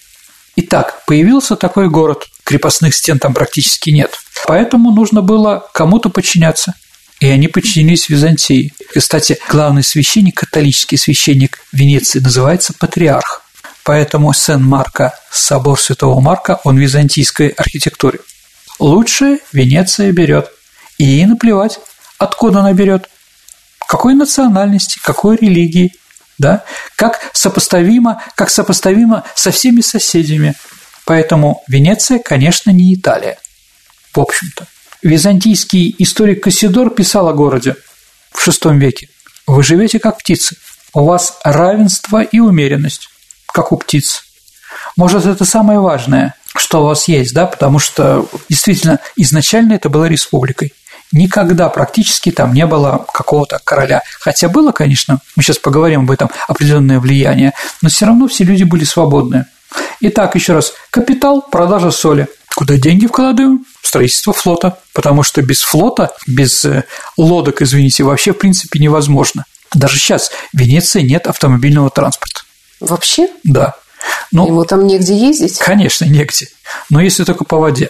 Итак, 0.55 1.03
появился 1.05 1.55
такой 1.55 1.89
город, 1.89 2.27
крепостных 2.43 2.95
стен 2.95 3.19
там 3.19 3.33
практически 3.33 3.91
нет. 3.91 4.19
Поэтому 4.45 4.91
нужно 4.91 5.21
было 5.21 5.65
кому-то 5.73 6.09
подчиняться. 6.09 6.73
И 7.19 7.27
они 7.27 7.47
подчинились 7.47 8.09
Византии. 8.09 8.73
Кстати, 8.93 9.37
главный 9.49 9.83
священник, 9.83 10.39
католический 10.39 10.97
священник 10.97 11.59
Венеции, 11.71 12.19
называется 12.19 12.73
патриарх. 12.77 13.43
Поэтому 13.83 14.33
Сен-Марко, 14.33 15.13
собор 15.31 15.79
Святого 15.79 16.19
Марка, 16.19 16.59
он 16.63 16.77
византийской 16.77 17.49
архитектуре. 17.49 18.19
Лучшее 18.79 19.39
Венеция 19.51 20.11
берет. 20.11 20.51
И 20.97 21.05
ей 21.05 21.25
наплевать, 21.25 21.79
откуда 22.17 22.59
она 22.59 22.73
берет, 22.73 23.09
какой 23.87 24.13
национальности, 24.13 24.99
какой 25.01 25.37
религии, 25.37 25.93
да, 26.37 26.63
как 26.95 27.19
сопоставимо, 27.33 28.21
как 28.35 28.49
сопоставимо 28.49 29.23
со 29.35 29.51
всеми 29.51 29.81
соседями. 29.81 30.55
Поэтому 31.05 31.63
Венеция, 31.67 32.19
конечно, 32.19 32.71
не 32.71 32.93
Италия, 32.93 33.37
в 34.13 34.19
общем-то. 34.19 34.67
Византийский 35.01 35.95
историк 35.97 36.43
Кассидор 36.43 36.89
писал 36.89 37.29
о 37.29 37.33
городе 37.33 37.75
в 38.31 38.47
VI 38.47 38.77
веке. 38.77 39.09
Вы 39.47 39.63
живете 39.63 39.99
как 39.99 40.19
птицы. 40.19 40.55
У 40.93 41.05
вас 41.05 41.39
равенство 41.43 42.21
и 42.21 42.39
умеренность, 42.39 43.09
как 43.53 43.71
у 43.71 43.77
птиц. 43.77 44.23
Может, 44.97 45.25
это 45.25 45.45
самое 45.45 45.79
важное, 45.79 46.35
что 46.55 46.81
у 46.81 46.85
вас 46.85 47.07
есть, 47.07 47.33
да, 47.33 47.45
потому 47.45 47.79
что 47.79 48.27
действительно 48.49 48.99
изначально 49.15 49.73
это 49.73 49.89
была 49.89 50.07
республикой 50.07 50.73
никогда 51.11 51.69
практически 51.69 52.31
там 52.31 52.53
не 52.53 52.65
было 52.65 53.05
какого-то 53.11 53.59
короля. 53.63 54.01
Хотя 54.19 54.49
было, 54.49 54.71
конечно, 54.71 55.19
мы 55.35 55.43
сейчас 55.43 55.57
поговорим 55.57 56.01
об 56.01 56.11
этом, 56.11 56.29
определенное 56.47 56.99
влияние, 56.99 57.53
но 57.81 57.89
все 57.89 58.05
равно 58.05 58.27
все 58.27 58.43
люди 58.43 58.63
были 58.63 58.83
свободны. 58.83 59.45
Итак, 60.01 60.35
еще 60.35 60.53
раз, 60.53 60.73
капитал, 60.89 61.41
продажа 61.41 61.91
соли. 61.91 62.27
Куда 62.55 62.77
деньги 62.77 63.05
вкладываем? 63.05 63.65
Строительство 63.81 64.33
флота, 64.33 64.79
потому 64.93 65.23
что 65.23 65.41
без 65.41 65.61
флота, 65.61 66.11
без 66.27 66.65
э, 66.65 66.83
лодок, 67.17 67.61
извините, 67.61 68.03
вообще 68.03 68.33
в 68.33 68.37
принципе 68.37 68.79
невозможно. 68.79 69.45
Даже 69.73 69.97
сейчас 69.97 70.31
в 70.53 70.57
Венеции 70.57 71.01
нет 71.01 71.27
автомобильного 71.27 71.89
транспорта. 71.89 72.41
Вообще? 72.79 73.27
Да. 73.43 73.75
Ну, 74.31 74.47
Ему 74.47 74.65
там 74.65 74.87
негде 74.87 75.15
ездить? 75.15 75.57
Конечно, 75.59 76.05
негде. 76.05 76.47
Но 76.89 77.01
если 77.01 77.23
только 77.23 77.43
по 77.43 77.57
воде. 77.57 77.89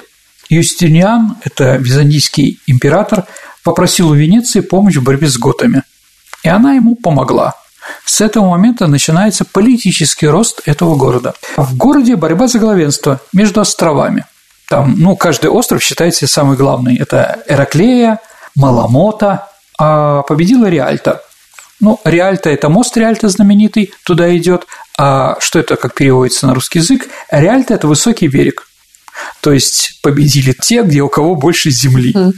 Юстиниан, 0.50 1.38
это 1.43 1.75
византийский 1.75 2.60
император, 2.65 3.25
попросил 3.63 4.10
у 4.10 4.13
Венеции 4.15 4.62
помощь 4.62 4.96
в 4.96 5.03
борьбе 5.03 5.27
с 5.27 5.38
готами. 5.38 5.84
И 6.43 6.50
она 6.50 6.74
ему 6.74 6.96
помогла. 6.96 7.55
С 8.05 8.22
этого 8.22 8.50
момента 8.50 8.88
начинается 8.88 9.46
политический 9.46 10.27
рост 10.27 10.62
этого 10.65 10.96
города. 10.96 11.34
В 11.58 11.75
городе 11.75 12.15
борьба 12.15 12.48
за 12.48 12.60
главенство 12.60 13.19
между 13.34 13.62
островами. 13.62 14.25
Там, 14.67 14.96
ну, 14.98 15.15
каждый 15.15 15.50
остров 15.50 15.84
считается 15.84 16.27
самый 16.27 16.55
главный. 16.55 16.96
Это 16.96 17.43
Эраклея, 17.48 18.19
Маламота, 18.55 19.48
а 19.77 20.22
победила 20.24 20.67
Риальта. 20.67 21.22
Ну, 21.80 22.00
Риальта– 22.04 22.50
это 22.52 22.70
мост 22.70 22.96
Риальта 22.98 23.30
знаменитый, 23.30 23.94
туда 24.04 24.36
идет. 24.36 24.66
А 24.98 25.40
что 25.40 25.60
это, 25.60 25.76
как 25.76 25.94
переводится 25.94 26.48
на 26.48 26.54
русский 26.54 26.80
язык? 26.80 27.08
Риальта– 27.32 27.74
это 27.76 27.88
высокий 27.88 28.28
берег. 28.28 28.68
То 29.42 29.52
есть 29.52 30.00
победили 30.02 30.54
те, 30.54 30.82
где 30.84 31.02
у 31.02 31.10
кого 31.10 31.36
больше 31.36 31.70
земли. 31.72 32.14
Mm. 32.14 32.32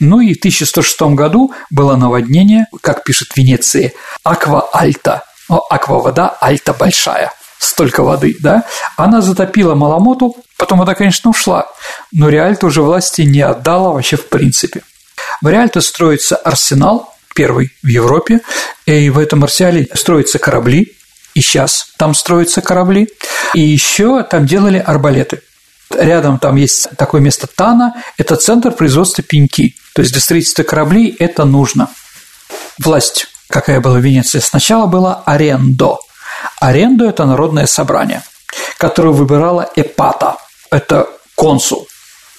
Ну 0.00 0.20
и 0.20 0.34
в 0.34 0.38
1106 0.38 1.00
году 1.14 1.52
было 1.70 1.96
наводнение, 1.96 2.66
как 2.80 3.04
пишет 3.04 3.32
в 3.32 3.36
Венеции, 3.36 3.94
аква 4.24 4.68
альта. 4.72 5.24
Аква 5.48 6.00
вода, 6.00 6.36
альта 6.40 6.72
большая 6.72 7.32
столько 7.58 8.02
воды, 8.02 8.36
да, 8.40 8.64
она 8.96 9.20
затопила 9.20 9.74
Маламоту, 9.74 10.36
потом 10.56 10.80
вода, 10.80 10.94
конечно, 10.94 11.30
ушла, 11.30 11.68
но 12.10 12.28
Реальто 12.28 12.66
уже 12.66 12.82
власти 12.82 13.22
не 13.22 13.40
отдала 13.40 13.92
вообще 13.92 14.16
в 14.16 14.28
принципе. 14.28 14.82
В 15.40 15.48
Реальто 15.48 15.80
строится 15.80 16.36
арсенал, 16.36 17.11
первый 17.34 17.72
в 17.82 17.86
Европе, 17.86 18.40
и 18.86 19.10
в 19.10 19.18
этом 19.18 19.44
арсенале 19.44 19.88
строятся 19.94 20.38
корабли, 20.38 20.92
и 21.34 21.40
сейчас 21.40 21.92
там 21.96 22.14
строятся 22.14 22.60
корабли, 22.60 23.08
и 23.54 23.60
еще 23.60 24.22
там 24.22 24.46
делали 24.46 24.78
арбалеты– 24.78 25.42
Рядом 25.98 26.38
там 26.38 26.56
есть 26.56 26.88
такое 26.96 27.20
место 27.20 27.46
Тана, 27.46 27.94
это 28.16 28.36
центр 28.36 28.72
производства 28.72 29.22
пеньки. 29.22 29.76
То 29.94 30.02
есть 30.02 30.12
для 30.12 30.20
строительства 30.20 30.62
кораблей 30.62 31.14
это 31.18 31.44
нужно. 31.44 31.88
Власть, 32.78 33.26
какая 33.48 33.80
была 33.80 33.98
в 33.98 34.02
Венеции, 34.02 34.38
сначала 34.38 34.86
была 34.86 35.22
арендо. 35.26 35.98
Арендо– 36.60 37.04
это 37.08 37.24
народное 37.24 37.66
собрание, 37.66 38.22
которое 38.78 39.10
выбирала 39.10 39.70
Эпата, 39.76 40.36
это 40.70 41.08
консул. 41.34 41.86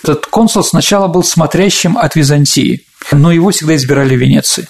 Этот 0.04 0.26
консул 0.26 0.64
сначала 0.64 1.08
был 1.08 1.24
смотрящим 1.24 1.98
от 1.98 2.16
Византии, 2.16 2.86
но 3.12 3.32
его 3.32 3.52
всегда 3.52 3.76
избирали 3.76 4.16
в 4.16 4.20
Венеции. 4.20 4.68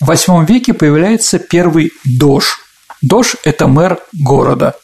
В 0.00 0.10
VIII 0.10 0.46
веке 0.46 0.74
появляется 0.74 1.38
первый 1.38 1.92
дож. 2.04 2.58
Дож– 3.02 3.36
это 3.44 3.66
мэр 3.66 3.98
города. 4.12 4.74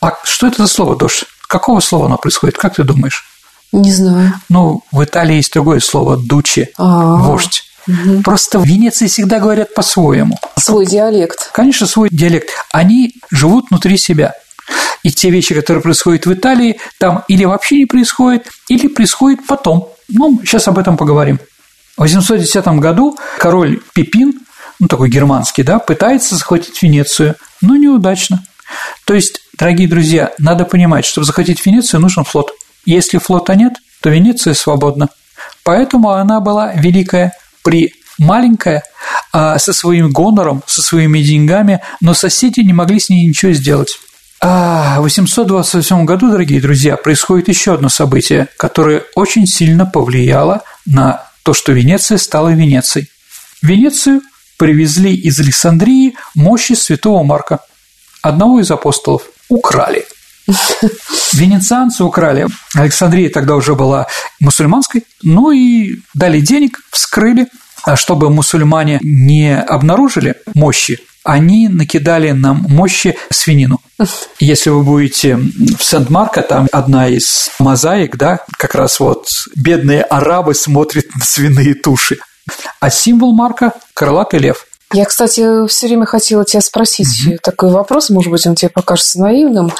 А 0.00 0.18
что 0.24 0.46
это 0.46 0.62
за 0.62 0.68
слово 0.68 0.96
дож? 0.96 1.24
Какого 1.48 1.80
слова 1.80 2.06
оно 2.06 2.16
происходит, 2.16 2.56
как 2.58 2.76
ты 2.76 2.82
думаешь? 2.82 3.24
Не 3.72 3.92
знаю. 3.92 4.32
Ну, 4.48 4.82
в 4.92 5.02
Италии 5.04 5.36
есть 5.36 5.52
другое 5.52 5.80
слово 5.80 6.16
«дучи», 6.16 6.70
А-а-а. 6.78 7.16
вождь. 7.16 7.64
Угу. 7.88 8.22
Просто 8.22 8.58
в 8.58 8.64
Венеции 8.64 9.06
всегда 9.06 9.38
говорят 9.38 9.74
по-своему. 9.74 10.38
Свой 10.56 10.86
диалект. 10.86 11.50
Конечно, 11.52 11.86
свой 11.86 12.08
диалект. 12.10 12.50
Они 12.72 13.14
живут 13.30 13.66
внутри 13.70 13.96
себя. 13.96 14.34
И 15.02 15.12
те 15.12 15.30
вещи, 15.30 15.54
которые 15.54 15.82
происходят 15.82 16.26
в 16.26 16.32
Италии, 16.32 16.80
там 16.98 17.22
или 17.28 17.44
вообще 17.44 17.76
не 17.76 17.86
происходят, 17.86 18.46
или 18.68 18.88
происходят 18.88 19.40
потом. 19.46 19.88
Ну, 20.08 20.40
сейчас 20.44 20.66
об 20.66 20.78
этом 20.78 20.96
поговорим. 20.96 21.38
В 21.96 22.02
810 22.02 22.66
году 22.78 23.16
король 23.38 23.80
Пипин, 23.94 24.34
ну, 24.78 24.86
такой 24.86 25.08
германский, 25.08 25.62
да, 25.62 25.78
пытается 25.78 26.36
захватить 26.36 26.82
Венецию, 26.82 27.36
но 27.62 27.76
неудачно. 27.76 28.44
То 29.04 29.14
есть, 29.14 29.40
дорогие 29.58 29.88
друзья, 29.88 30.32
надо 30.38 30.64
понимать, 30.64 31.06
чтобы 31.06 31.24
захватить 31.24 31.64
Венецию, 31.64 32.00
нужен 32.00 32.24
флот. 32.24 32.52
Если 32.84 33.18
флота 33.18 33.54
нет, 33.54 33.74
то 34.02 34.10
Венеция 34.10 34.52
свободна. 34.52 35.08
Поэтому 35.64 36.10
она 36.10 36.40
была 36.40 36.72
великая 36.74 37.32
при 37.64 37.94
маленькая, 38.18 38.82
а 39.32 39.58
со 39.58 39.72
своим 39.72 40.10
гонором, 40.10 40.62
со 40.66 40.82
своими 40.82 41.20
деньгами, 41.20 41.80
но 42.00 42.12
соседи 42.12 42.60
не 42.60 42.72
могли 42.72 43.00
с 43.00 43.08
ней 43.08 43.26
ничего 43.26 43.52
сделать. 43.52 43.98
А 44.40 44.98
в 44.98 45.04
828 45.04 46.04
году, 46.04 46.30
дорогие 46.30 46.60
друзья, 46.60 46.96
происходит 46.96 47.48
еще 47.48 47.74
одно 47.74 47.88
событие, 47.88 48.48
которое 48.58 49.04
очень 49.14 49.46
сильно 49.46 49.86
повлияло 49.86 50.62
на 50.84 51.22
то, 51.46 51.54
что 51.54 51.70
Венеция 51.70 52.18
стала 52.18 52.48
Венецией. 52.48 53.06
Венецию 53.62 54.20
привезли 54.58 55.14
из 55.14 55.38
Александрии 55.38 56.16
мощи 56.34 56.72
святого 56.72 57.22
Марка– 57.22 57.60
одного 58.22 58.58
из 58.58 58.68
апостолов 58.72 59.22
украли. 59.48 60.04
Венецианцы 61.32 62.02
украли. 62.02 62.48
Александрия 62.74 63.30
тогда 63.30 63.54
уже 63.54 63.76
была 63.76 64.08
мусульманской, 64.40 65.04
ну 65.22 65.52
и 65.52 66.00
дали 66.14 66.40
денег, 66.40 66.80
вскрыли, 66.90 67.46
а 67.84 67.94
чтобы 67.94 68.28
мусульмане 68.28 68.98
не 69.02 69.56
обнаружили 69.56 70.34
мощи, 70.54 70.98
они 71.26 71.68
накидали 71.68 72.30
нам 72.30 72.66
мощи 72.68 73.16
свинину. 73.30 73.80
Если 74.38 74.70
вы 74.70 74.82
будете 74.82 75.36
в 75.36 75.82
Сент-Марко, 75.82 76.42
там 76.42 76.68
одна 76.72 77.08
из 77.08 77.50
мозаик, 77.58 78.16
да, 78.16 78.40
как 78.58 78.74
раз 78.74 79.00
вот 79.00 79.28
бедные 79.54 80.02
арабы 80.02 80.54
смотрят 80.54 81.06
на 81.14 81.24
свиные 81.24 81.74
туши. 81.74 82.18
А 82.80 82.90
символ 82.90 83.34
марка– 83.34 83.72
крылатый 83.94 84.38
лев. 84.38 84.66
Я, 84.92 85.04
кстати, 85.04 85.66
все 85.66 85.86
время 85.88 86.06
хотела 86.06 86.44
тебя 86.44 86.60
спросить 86.60 87.26
угу. 87.26 87.36
такой 87.42 87.72
вопрос, 87.72 88.08
может 88.10 88.30
быть, 88.30 88.46
он 88.46 88.54
тебе 88.54 88.68
покажется 88.68 89.20
наивным. 89.20 89.72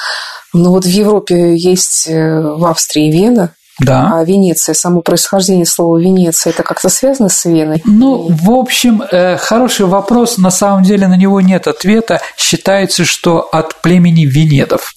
Ну 0.53 0.71
вот 0.71 0.85
в 0.85 0.89
Европе 0.89 1.55
есть 1.57 2.09
э, 2.09 2.41
в 2.41 2.65
Австрии 2.65 3.13
Вена, 3.13 3.53
да. 3.79 4.11
А 4.15 4.25
Венеция, 4.25 4.75
само 4.75 5.03
происхождение 5.03 5.67
слова 5.67 5.99
Венеция, 5.99 6.53
это 6.53 6.63
как-то 6.63 6.89
связано 6.89 7.29
с 7.29 7.45
Веной? 7.45 7.83
Ну, 7.85 8.29
в 8.31 8.51
общем, 8.51 9.03
э, 9.03 9.37
хороший 9.37 9.87
вопрос. 9.87 10.39
На 10.39 10.51
самом 10.51 10.83
деле 10.83 11.09
на 11.09 11.17
него 11.17 11.41
нет 11.43 11.67
ответа. 11.67 12.21
Считается, 12.39 13.05
что 13.05 13.41
от 13.41 13.81
племени 13.83 14.25
Венедов. 14.25 14.95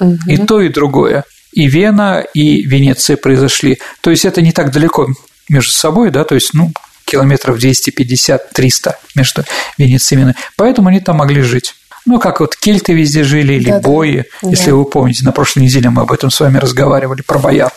Угу. 0.00 0.18
И 0.26 0.36
то, 0.38 0.60
и 0.60 0.68
другое. 0.68 1.24
И 1.52 1.68
Вена, 1.68 2.24
и 2.34 2.62
Венеция 2.62 3.16
произошли. 3.16 3.78
То 4.00 4.10
есть 4.10 4.24
это 4.24 4.42
не 4.42 4.52
так 4.52 4.72
далеко 4.72 5.06
между 5.48 5.72
собой, 5.72 6.10
да, 6.10 6.24
то 6.24 6.34
есть, 6.34 6.50
ну, 6.54 6.72
километров 7.04 7.58
250-300 7.58 8.94
между 9.14 9.44
Венецией 9.78 10.18
и 10.18 10.20
Веной. 10.20 10.34
Поэтому 10.56 10.88
они 10.88 11.00
там 11.00 11.16
могли 11.16 11.40
жить. 11.42 11.74
Ну, 12.08 12.18
как 12.18 12.40
вот 12.40 12.56
кельты 12.56 12.94
везде 12.94 13.22
жили, 13.22 13.54
или 13.54 13.70
да, 13.70 13.80
бои, 13.80 14.22
да. 14.42 14.48
если 14.48 14.70
вы 14.70 14.86
помните, 14.86 15.24
на 15.24 15.32
прошлой 15.32 15.64
неделе 15.64 15.90
мы 15.90 16.02
об 16.02 16.12
этом 16.12 16.30
с 16.30 16.40
вами 16.40 16.56
разговаривали, 16.56 17.20
про 17.20 17.38
бояр. 17.38 17.70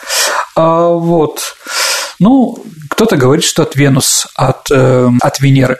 А, 0.54 0.88
вот. 0.88 1.56
Ну, 2.18 2.62
кто-то 2.90 3.16
говорит, 3.16 3.44
что 3.44 3.62
от 3.62 3.76
Венус, 3.76 4.28
от, 4.34 4.70
э, 4.70 5.08
от 5.20 5.40
Венеры. 5.40 5.78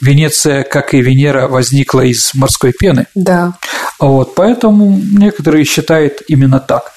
Венеция, 0.00 0.62
как 0.62 0.94
и 0.94 1.00
Венера, 1.00 1.48
возникла 1.48 2.02
из 2.02 2.32
морской 2.34 2.72
пены. 2.72 3.06
Да. 3.14 3.54
Вот, 3.98 4.34
поэтому 4.34 4.96
некоторые 4.96 5.64
считают 5.64 6.22
именно 6.28 6.60
так. 6.60 6.92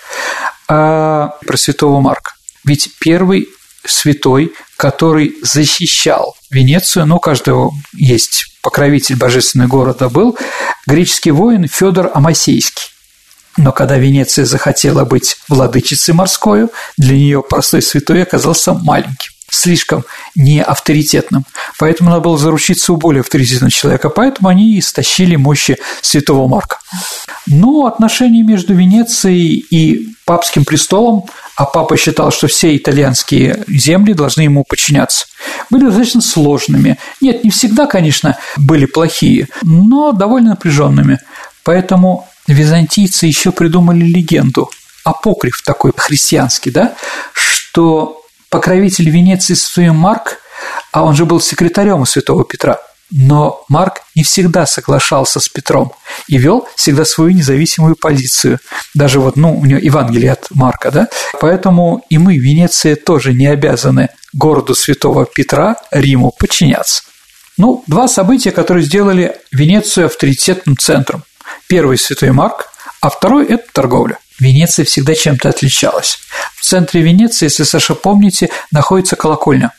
А 0.67 1.35
про 1.45 1.57
святого 1.57 1.99
Марка. 1.99 2.33
Ведь 2.63 2.91
первый 2.99 3.49
святой, 3.85 4.53
который 4.77 5.35
защищал 5.41 6.35
Венецию, 6.51 7.07
ну, 7.07 7.15
у 7.15 7.19
каждого 7.19 7.71
есть 7.93 8.57
покровитель 8.61 9.17
божественного 9.17 9.67
города 9.67 10.09
был, 10.09 10.37
греческий 10.85 11.31
воин 11.31 11.67
Федор 11.67 12.11
Амосейский. 12.13 12.91
Но 13.57 13.71
когда 13.71 13.97
Венеция 13.97 14.45
захотела 14.45 15.05
быть 15.05 15.37
владычицей 15.49 16.13
морской, 16.13 16.67
для 16.97 17.15
нее 17.15 17.43
простой 17.43 17.81
святой 17.81 18.23
оказался 18.23 18.73
маленьким 18.73 19.31
слишком 19.51 20.05
неавторитетным. 20.33 21.45
Поэтому 21.77 22.09
надо 22.09 22.21
было 22.21 22.37
заручиться 22.37 22.93
у 22.93 22.97
более 22.97 23.19
авторитетного 23.19 23.69
человека. 23.69 24.09
Поэтому 24.09 24.47
они 24.49 24.79
истощили 24.79 25.35
мощи 25.35 25.77
святого 26.01 26.47
Марка. 26.47 26.79
Но 27.47 27.85
отношения 27.85 28.43
между 28.43 28.73
Венецией 28.73 29.65
и 29.69 30.15
папским 30.25 30.63
престолом, 30.63 31.25
а 31.57 31.65
папа 31.65 31.97
считал, 31.97 32.31
что 32.31 32.47
все 32.47 32.75
итальянские 32.77 33.63
земли 33.67 34.13
должны 34.13 34.41
ему 34.41 34.63
подчиняться, 34.63 35.25
были 35.69 35.85
достаточно 35.85 36.21
сложными. 36.21 36.97
Нет, 37.19 37.43
не 37.43 37.49
всегда, 37.49 37.87
конечно, 37.87 38.37
были 38.55 38.85
плохие, 38.85 39.49
но 39.63 40.13
довольно 40.13 40.51
напряженными. 40.51 41.19
Поэтому 41.63 42.27
византийцы 42.53 43.25
еще 43.25 43.51
придумали 43.51 44.03
легенду, 44.03 44.69
апокриф 45.03 45.61
такой 45.63 45.91
христианский, 45.95 46.71
да, 46.71 46.95
что 47.33 48.21
покровитель 48.49 49.09
Венеции 49.09 49.53
святой 49.53 49.91
Марк, 49.91 50.37
а 50.91 51.03
он 51.03 51.15
же 51.15 51.25
был 51.25 51.39
секретарем 51.41 52.01
у 52.01 52.05
святого 52.05 52.43
Петра, 52.45 52.79
но 53.11 53.65
Марк 53.67 54.01
не 54.15 54.23
всегда 54.23 54.65
соглашался 54.65 55.39
с 55.39 55.49
Петром 55.49 55.91
и 56.27 56.37
вел 56.37 56.67
всегда 56.75 57.03
свою 57.03 57.31
независимую 57.31 57.95
позицию. 57.95 58.59
Даже 58.93 59.19
вот, 59.19 59.35
ну, 59.35 59.57
у 59.57 59.65
него 59.65 59.79
Евангелие 59.79 60.31
от 60.31 60.47
Марка, 60.51 60.91
да? 60.91 61.09
Поэтому 61.39 62.05
и 62.09 62.17
мы, 62.17 62.37
Венеция, 62.37 62.95
тоже 62.95 63.33
не 63.33 63.47
обязаны 63.47 64.09
городу 64.33 64.75
святого 64.75 65.25
Петра, 65.25 65.75
Риму, 65.91 66.33
подчиняться. 66.37 67.03
Ну, 67.57 67.83
два 67.85 68.07
события, 68.07 68.51
которые 68.51 68.85
сделали 68.85 69.35
Венецию 69.51 70.05
авторитетным 70.05 70.77
центром. 70.77 71.23
Первый– 71.67 71.97
Святой 71.99 72.31
Марк, 72.31 72.71
а 73.01 73.09
второй– 73.09 73.45
это 73.47 73.63
торговля. 73.71 74.17
Венеция 74.39 74.85
всегда 74.85 75.13
чем-то 75.15 75.49
отличалась. 75.49 76.19
В 76.55 76.63
центре 76.63 77.01
Венеции, 77.01 77.45
если, 77.45 77.63
Саша, 77.63 77.95
помните, 77.95 78.49
находится 78.71 79.15
колокольня. 79.15 79.71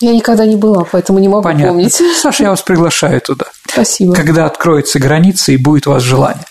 Я 0.00 0.12
никогда 0.12 0.44
не 0.44 0.56
была, 0.56 0.84
поэтому 0.84 1.20
не 1.20 1.28
могу 1.28 1.42
Понятно. 1.44 1.68
помнить. 1.68 1.94
Саша, 2.20 2.42
я 2.42 2.50
вас 2.50 2.62
приглашаю 2.62 3.20
туда. 3.20 3.46
Спасибо. 3.68 4.14
Когда 4.14 4.46
откроются 4.46 4.98
границы 4.98 5.54
и 5.54 5.56
будет 5.56 5.86
у 5.86 5.92
вас 5.92 6.02
желание. 6.02 6.44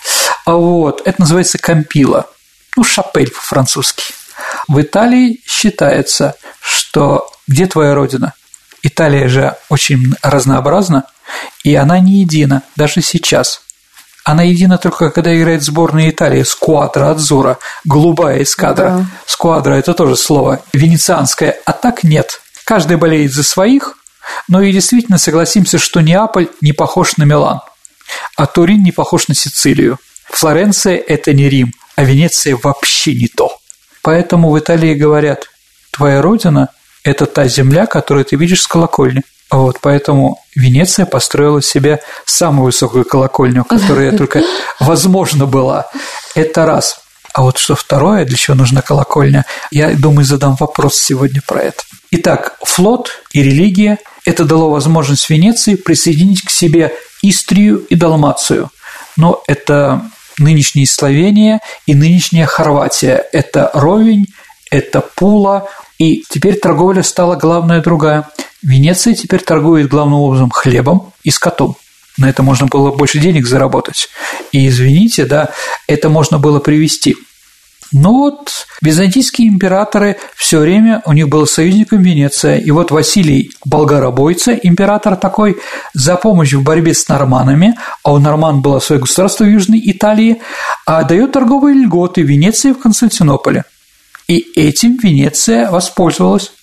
А 0.46 0.56
вот, 0.56 1.02
это 1.06 1.22
называется 1.22 1.58
кампила, 1.58 2.28
ну, 2.76 2.84
шапель 2.84 3.30
по-французски. 3.30 4.04
В 4.68 4.82
Италии 4.82 5.42
считается, 5.46 6.36
что 6.62 7.30
где 7.48 7.68
твоя 7.68 7.94
родина? 7.94 8.34
Италия 8.84 9.28
же 9.28 9.58
очень 9.70 10.14
разнообразна, 10.24 11.06
и 11.64 11.76
она 11.76 12.00
не 12.00 12.22
едина, 12.22 12.64
даже 12.76 13.02
сейчас. 13.02 13.62
Она 14.24 14.44
едина 14.44 14.78
только, 14.78 15.10
когда 15.10 15.36
играет 15.36 15.64
сборная 15.64 16.10
Италии 16.10 16.44
«Скуадра 16.44 17.12
Адзура», 17.12 17.58
голубая 17.86 18.44
эскадра. 18.44 18.90
Да. 18.90 19.06
«Скуадра»– 19.26 19.74
это 19.76 19.94
тоже 19.94 20.16
слово 20.16 20.62
венецианское, 20.74 21.58
а 21.66 21.74
так 21.74 22.04
нет. 22.04 22.42
Каждый 22.64 22.98
болеет 22.98 23.34
за 23.34 23.44
своих, 23.44 23.98
но 24.48 24.62
и 24.62 24.72
действительно 24.72 25.18
согласимся, 25.18 25.80
что 25.80 26.02
Неаполь 26.02 26.50
не 26.62 26.72
похож 26.72 27.18
на 27.18 27.24
Милан, 27.24 27.62
а 28.36 28.46
Турин 28.46 28.84
не 28.84 28.92
похож 28.92 29.28
на 29.28 29.36
Сицилию. 29.36 29.98
Флоренция– 30.30 30.98
это 31.08 31.34
не 31.34 31.50
Рим, 31.50 31.74
а 31.96 32.04
Венеция 32.04 32.58
вообще 32.62 33.16
не 33.16 33.28
то. 33.28 33.58
Поэтому 34.04 34.52
в 34.52 34.60
Италии 34.60 34.94
говорят, 34.94 35.48
твоя 35.92 36.22
родина– 36.22 36.70
это 37.04 37.26
та 37.26 37.48
земля, 37.48 37.88
которую 37.88 38.26
ты 38.26 38.36
видишь 38.36 38.62
с 38.62 38.68
колокольни. 38.68 39.24
Вот, 39.52 39.80
поэтому 39.82 40.40
Венеция 40.56 41.06
построила 41.06 41.62
себе 41.62 42.00
самую 42.26 42.66
высокую 42.66 43.04
колокольню, 43.04 43.66
которая 43.66 44.12
только 44.18 44.44
возможно 44.80 45.46
была. 45.46 45.88
Это 46.36 46.66
раз. 46.66 47.02
А 47.34 47.44
вот 47.44 47.58
что 47.58 47.76
второе, 47.76 48.26
для 48.26 48.38
чего 48.38 48.56
нужна 48.56 48.82
колокольня, 48.82 49.46
я 49.72 49.94
думаю, 49.94 50.26
задам 50.26 50.56
вопрос 50.60 50.98
сегодня 50.98 51.42
про 51.46 51.64
это. 51.64 51.84
Итак, 52.12 52.58
флот 52.64 53.12
и 53.32 53.42
религия– 53.42 53.98
это 54.26 54.44
дало 54.46 54.70
возможность 54.70 55.30
Венеции 55.30 55.76
присоединить 55.76 56.42
к 56.42 56.50
себе 56.50 56.94
Истрию 57.22 57.78
и 57.90 57.96
Далмацию. 57.96 58.70
Но 59.16 59.44
это 59.48 60.02
нынешняя 60.38 60.86
Словения 60.86 61.60
и 61.86 61.94
нынешняя 61.94 62.46
Хорватия. 62.46 63.26
Это 63.32 63.70
Ровень, 63.74 64.28
это 64.70 65.02
Пула, 65.02 65.68
и 66.00 66.24
теперь 66.30 66.60
торговля 66.60 67.04
стала 67.04 67.36
главная 67.36 67.82
другая. 67.82 68.30
Венеция 68.62 69.14
теперь 69.14 69.42
торгует 69.42 69.90
главным 69.90 70.20
образом 70.20 70.52
хлебом 70.52 71.14
и 71.24 71.32
скотом. 71.32 71.76
На 72.18 72.30
это 72.30 72.44
можно 72.44 72.68
было 72.68 72.92
больше 72.92 73.20
денег 73.20 73.48
заработать. 73.48 74.10
И 74.52 74.68
извините, 74.68 75.26
да, 75.26 75.50
это 75.88 76.10
можно 76.10 76.38
было 76.40 76.60
привести. 76.60 77.16
Но 77.94 78.14
вот 78.14 78.68
византийские 78.82 79.50
императоры 79.50 80.18
все 80.36 80.60
время, 80.60 81.02
у 81.06 81.12
них 81.12 81.28
был 81.28 81.46
союзником 81.46 82.02
Венеция, 82.02 82.58
и 82.58 82.72
вот 82.72 82.90
Василий 82.92 83.52
Болгаробойца, 83.66 84.54
император 84.54 85.18
такой, 85.18 85.58
за 85.94 86.16
помощь 86.16 86.54
в 86.54 86.64
борьбе 86.64 86.94
с 86.94 87.08
норманами, 87.10 87.76
а 88.04 88.14
у 88.14 88.20
норман 88.20 88.62
было 88.62 88.80
свое 88.80 89.02
государство 89.02 89.44
в 89.44 89.50
Южной 89.50 89.82
Италии, 89.84 90.42
а 90.86 91.04
дает 91.04 91.34
торговые 91.34 91.76
льготы 91.76 92.22
Венеции 92.22 92.72
в 92.72 92.80
Константинополе. 92.80 93.66
И 94.28 94.38
этим 94.56 94.98
Венеция 94.98 95.70
воспользовалась 95.70 96.54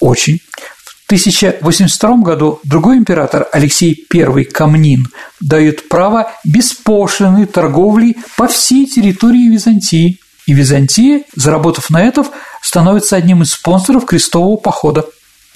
очень. 0.00 0.40
В 1.06 1.12
1082 1.12 2.16
году 2.16 2.58
другой 2.64 2.96
император 2.96 3.46
Алексей 3.52 4.04
I 4.12 4.42
Камнин 4.42 5.06
дает 5.40 5.88
право 5.88 6.32
беспошлиной 6.42 7.46
торговли 7.46 8.16
по 8.36 8.48
всей 8.48 8.86
территории 8.86 9.48
Византии. 9.48 10.18
И 10.46 10.52
Византия, 10.52 11.22
заработав 11.36 11.90
на 11.90 12.02
этом, 12.02 12.26
становится 12.60 13.14
одним 13.14 13.42
из 13.42 13.52
спонсоров 13.52 14.04
крестового 14.04 14.56
похода. 14.56 15.04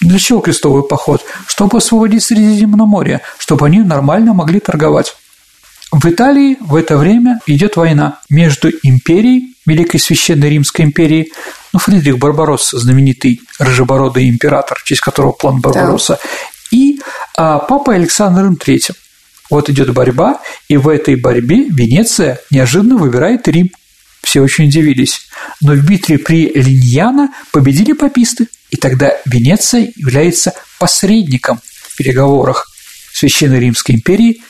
Для 0.01 0.21
чего 0.21 0.39
крестовый 0.39 0.85
поход? 0.85 1.25
Чтобы 1.49 1.79
освободить 1.79 2.23
Средиземноморье, 2.23 3.21
чтобы 3.37 3.67
они 3.67 3.81
нормально 3.81 4.35
могли 4.35 4.61
торговать. 4.61 5.17
В 5.91 6.07
Италии 6.07 6.59
в 6.61 6.77
это 6.77 6.97
время 6.97 7.41
идет 7.49 7.75
война 7.75 8.21
между 8.31 8.71
империей, 8.85 9.57
Великой 9.67 9.99
Священной 9.99 10.51
Римской 10.51 10.85
империей, 10.85 11.33
ну, 11.73 11.79
Фридрих 11.79 12.19
Барбаросса, 12.19 12.79
знаменитый 12.79 13.41
рыжебородый 13.59 14.29
император, 14.29 14.79
в 14.79 14.85
честь 14.85 15.01
которого 15.01 15.33
план 15.33 15.61
Барбаросса, 15.61 16.19
да. 16.23 16.29
и 16.71 17.01
а, 17.37 17.59
папой 17.59 17.97
Александром 17.97 18.55
III. 18.55 18.95
Вот 19.51 19.69
идет 19.69 19.93
борьба, 19.93 20.41
и 20.69 20.77
в 20.77 20.89
этой 20.89 21.17
борьбе 21.17 21.65
Венеция 21.65 22.41
неожиданно 22.51 22.97
выбирает 22.97 23.49
Рим. 23.49 23.71
Все 24.23 24.41
очень 24.41 24.69
удивились. 24.69 25.23
Но 25.61 25.73
в 25.73 25.85
битве 25.85 26.19
при 26.19 26.53
Линьяно 26.53 27.31
победили 27.51 27.93
паписты, 27.93 28.49
и 28.71 28.77
тогда 28.77 29.13
Венеция 29.27 29.93
является 29.97 30.55
посредником 30.79 31.61
в 31.83 31.97
переговорах 31.97 32.69
Священной 33.13 33.59
Римской 33.59 33.97
империи 33.97 34.43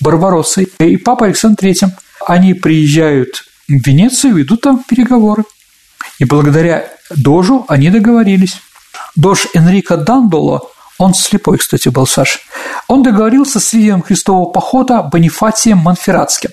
Барбароссой 0.00 0.68
и 0.80 0.96
папой 0.96 1.28
Александром 1.28 1.70
III. 1.70 1.90
Они 2.26 2.54
приезжают 2.54 3.44
в 3.68 3.86
Венецию, 3.86 4.34
ведут 4.34 4.62
там 4.62 4.82
переговоры. 4.82 5.44
И 6.22 6.24
благодаря 6.24 6.88
Дожу 7.10 7.64
они 7.66 7.90
договорились. 7.90 8.60
Дож 9.16 9.48
Энрико 9.54 9.96
Дандоло, 9.96 10.70
он 10.96 11.14
слепой, 11.14 11.58
кстати, 11.58 11.88
был 11.88 12.06
Саш, 12.06 12.38
он 12.86 13.02
договорился 13.02 13.58
с 13.58 13.72
лидером 13.72 14.02
крестового 14.02 14.48
похода 14.52 15.02
Бонифатием 15.02 15.78
Монферратским. 15.78 16.50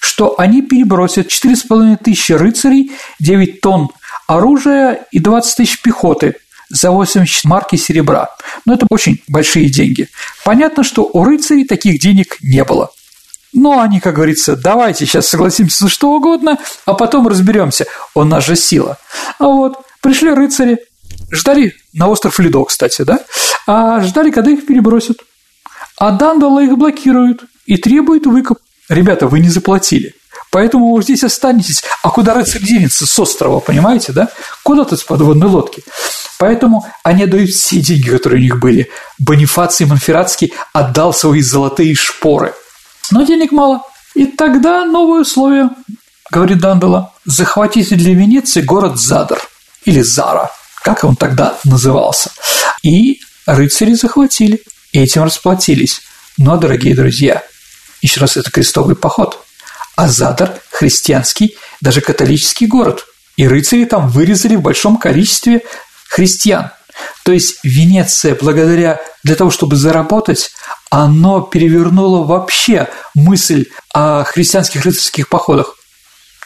что 0.00 0.34
они 0.38 0.62
перебросят 0.62 1.28
4,5 1.28 1.98
тысячи 2.02 2.32
рыцарей, 2.32 2.90
9 3.20 3.60
тонн 3.60 3.90
оружия 4.26 5.06
и 5.12 5.20
20 5.20 5.58
тысяч 5.58 5.80
пехоты 5.80 6.34
за 6.68 6.90
80 6.90 7.44
марки 7.44 7.76
серебра. 7.76 8.30
Но 8.64 8.74
это 8.74 8.86
очень 8.90 9.22
большие 9.28 9.68
деньги. 9.68 10.08
Понятно, 10.44 10.82
что 10.82 11.04
у 11.04 11.22
рыцарей 11.22 11.66
таких 11.66 12.00
денег 12.00 12.38
не 12.40 12.64
было. 12.64 12.90
Но 13.54 13.80
они, 13.80 14.00
как 14.00 14.16
говорится, 14.16 14.56
давайте 14.56 15.06
сейчас 15.06 15.28
согласимся 15.28 15.84
на 15.84 15.90
что 15.90 16.10
угодно, 16.10 16.58
а 16.84 16.94
потом 16.94 17.28
разберемся. 17.28 17.86
У 18.14 18.24
нас 18.24 18.44
же 18.44 18.56
сила. 18.56 18.98
А 19.38 19.44
вот 19.44 19.78
пришли 20.02 20.34
рыцари, 20.34 20.78
ждали 21.30 21.74
на 21.92 22.08
остров 22.08 22.38
Ледо, 22.40 22.64
кстати, 22.64 23.02
да? 23.02 23.20
А 23.66 24.00
ждали, 24.02 24.32
когда 24.32 24.50
их 24.50 24.66
перебросят. 24.66 25.18
А 25.96 26.10
Дандала 26.10 26.60
их 26.64 26.76
блокирует 26.76 27.44
и 27.66 27.76
требует 27.76 28.26
выкуп. 28.26 28.58
Ребята, 28.88 29.28
вы 29.28 29.38
не 29.38 29.48
заплатили. 29.48 30.14
Поэтому 30.50 30.92
вы 30.92 31.02
здесь 31.02 31.22
останетесь. 31.22 31.84
А 32.02 32.10
куда 32.10 32.34
рыцарь 32.34 32.62
денется 32.62 33.06
с 33.06 33.18
острова, 33.18 33.60
понимаете, 33.60 34.12
да? 34.12 34.28
Куда-то 34.64 34.96
с 34.96 35.04
подводной 35.04 35.48
лодки. 35.48 35.84
Поэтому 36.38 36.86
они 37.04 37.22
отдают 37.22 37.50
все 37.50 37.80
деньги, 37.80 38.10
которые 38.10 38.40
у 38.40 38.42
них 38.42 38.58
были. 38.58 38.90
Бонифаций 39.18 39.86
Монферратский 39.86 40.52
отдал 40.72 41.14
свои 41.14 41.40
золотые 41.40 41.94
шпоры. 41.94 42.52
Но 43.10 43.22
денег 43.22 43.52
мало. 43.52 43.82
И 44.14 44.26
тогда 44.26 44.84
новое 44.84 45.22
условие, 45.22 45.70
говорит 46.30 46.58
Дандала, 46.58 47.12
захватите 47.24 47.96
для 47.96 48.14
Венеции 48.14 48.62
город 48.62 48.98
Задар 48.98 49.40
или 49.84 50.00
Зара, 50.02 50.50
как 50.82 51.04
он 51.04 51.16
тогда 51.16 51.58
назывался. 51.64 52.30
И 52.82 53.20
рыцари 53.46 53.94
захватили, 53.94 54.62
этим 54.92 55.24
расплатились. 55.24 56.02
Но, 56.38 56.56
дорогие 56.56 56.94
друзья, 56.94 57.42
еще 58.02 58.20
раз, 58.20 58.36
это 58.36 58.50
крестовый 58.50 58.96
поход. 58.96 59.44
А 59.96 60.08
Задар– 60.08 60.60
христианский, 60.70 61.56
даже 61.80 62.00
католический 62.00 62.66
город. 62.66 63.06
И 63.36 63.46
рыцари 63.46 63.84
там 63.84 64.08
вырезали 64.08 64.56
в 64.56 64.62
большом 64.62 64.96
количестве 64.96 65.62
христиан. 66.08 66.70
То 67.24 67.32
есть 67.32 67.58
Венеция, 67.64 68.36
благодаря 68.40 69.00
для 69.22 69.34
того, 69.34 69.50
чтобы 69.50 69.76
заработать, 69.76 70.50
оно 71.02 71.40
перевернуло 71.40 72.24
вообще 72.24 72.88
мысль 73.16 73.66
о 73.92 74.22
христианских 74.22 74.84
рыцарских 74.84 75.28
походах. 75.28 75.74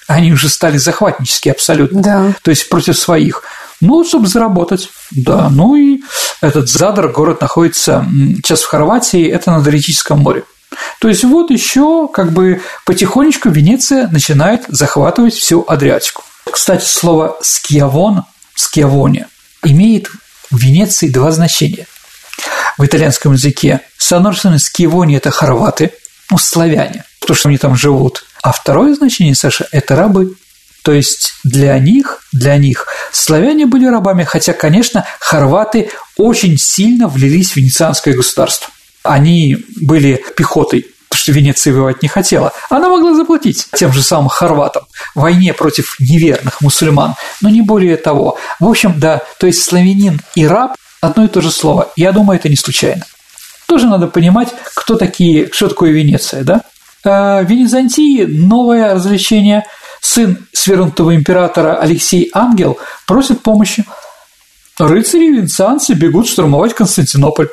Они 0.06 0.32
уже 0.32 0.48
стали 0.48 0.78
захватнические 0.78 1.52
абсолютно. 1.52 2.00
Да. 2.00 2.34
То 2.42 2.50
есть 2.50 2.70
против 2.70 2.96
своих. 2.96 3.42
Ну, 3.82 4.04
чтобы 4.04 4.26
заработать, 4.26 4.88
да. 5.10 5.50
Ну 5.50 5.76
и 5.76 6.00
этот 6.40 6.70
Задар, 6.70 7.08
город 7.08 7.42
находится 7.42 8.06
сейчас 8.36 8.62
в 8.62 8.68
Хорватии, 8.68 9.28
это 9.28 9.50
на 9.50 9.58
Адриатическом 9.58 10.20
море. 10.20 10.44
То 10.98 11.08
есть 11.08 11.24
вот 11.24 11.50
еще 11.50 12.08
как 12.08 12.32
бы 12.32 12.62
потихонечку 12.86 13.50
Венеция 13.50 14.08
начинает 14.08 14.64
захватывать 14.68 15.34
всю 15.34 15.62
Адриатику. 15.68 16.22
Кстати, 16.50 16.86
слово 16.86 17.36
«скьявон», 17.42 18.24
«скьявоне» 18.54 19.28
имеет 19.62 20.08
в 20.50 20.56
Венеции 20.56 21.08
два 21.10 21.32
значения. 21.32 21.86
В 22.76 22.84
итальянском 22.84 23.32
языке, 23.32 23.80
с 23.96 24.12
«скьявоне»– 24.58 25.16
это 25.18 25.30
хорваты, 25.30 25.92
ну, 26.30 26.38
славяне, 26.38 27.04
потому 27.20 27.36
что 27.36 27.48
они 27.48 27.58
там 27.58 27.76
живут. 27.76 28.24
А 28.42 28.52
второе 28.52 28.94
значение, 28.94 29.34
Саша,– 29.34 29.66
это 29.72 29.96
рабы. 29.96 30.34
То 30.82 30.92
есть 30.92 31.34
для 31.44 31.78
них, 31.78 32.22
для 32.32 32.56
них 32.56 32.86
славяне 33.12 33.66
были 33.66 33.86
рабами, 33.86 34.24
хотя, 34.24 34.52
конечно, 34.52 35.04
хорваты 35.18 35.90
очень 36.16 36.56
сильно 36.56 37.08
влились 37.08 37.52
в 37.52 37.56
венецианское 37.56 38.14
государство 38.14 38.70
они 39.08 39.56
были 39.80 40.22
пехотой, 40.36 40.86
потому 41.08 41.20
что 41.20 41.32
Венеция 41.32 41.72
воевать 41.72 42.02
не 42.02 42.08
хотела. 42.08 42.52
Она 42.70 42.88
могла 42.88 43.14
заплатить 43.14 43.66
тем 43.74 43.92
же 43.92 44.02
самым 44.02 44.28
хорватам 44.28 44.84
в 45.14 45.20
войне 45.20 45.54
против 45.54 45.96
неверных 45.98 46.60
мусульман, 46.60 47.14
но 47.40 47.48
не 47.48 47.62
более 47.62 47.96
того. 47.96 48.38
В 48.60 48.68
общем, 48.68 48.94
да, 48.98 49.22
то 49.38 49.46
есть 49.46 49.62
славянин 49.62 50.20
и 50.34 50.46
раб– 50.46 50.76
одно 51.00 51.24
и 51.24 51.28
то 51.28 51.40
же 51.40 51.50
слово. 51.50 51.90
Я 51.96 52.12
думаю, 52.12 52.38
это 52.38 52.48
не 52.48 52.56
случайно. 52.56 53.04
Тоже 53.66 53.86
надо 53.86 54.06
понимать, 54.06 54.48
кто 54.74 54.96
такие, 54.96 55.50
что 55.52 55.68
такое 55.68 55.90
Венеция, 55.90 56.42
да? 56.42 56.62
А, 57.04 57.42
в 57.42 57.46
Венезантии 57.46 58.24
новое 58.24 58.94
развлечение. 58.94 59.64
Сын 60.00 60.46
свернутого 60.52 61.14
императора 61.14 61.76
Алексей 61.76 62.30
Ангел 62.32 62.78
просит 63.06 63.42
помощи. 63.42 63.84
Рыцари 64.78 65.32
венецианцы 65.32 65.94
бегут 65.94 66.28
штурмовать 66.28 66.74
Константинополь. 66.74 67.48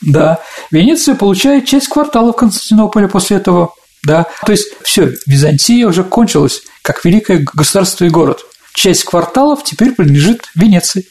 Да. 0.00 0.38
Венеция 0.70 1.16
получает 1.16 1.66
часть 1.66 1.88
кварталов 1.88 2.36
Константинополя 2.36 3.08
после 3.08 3.38
этого. 3.38 3.74
Да. 4.04 4.26
То 4.46 4.52
есть 4.52 4.68
все, 4.82 5.12
Византия 5.26 5.86
уже 5.86 6.04
кончилась 6.04 6.62
как 6.82 7.04
великое 7.04 7.44
государство 7.52 8.04
и 8.04 8.10
город. 8.10 8.44
Часть 8.74 9.04
кварталов 9.04 9.64
теперь 9.64 9.92
принадлежит 9.92 10.50
Венеции, 10.54 11.06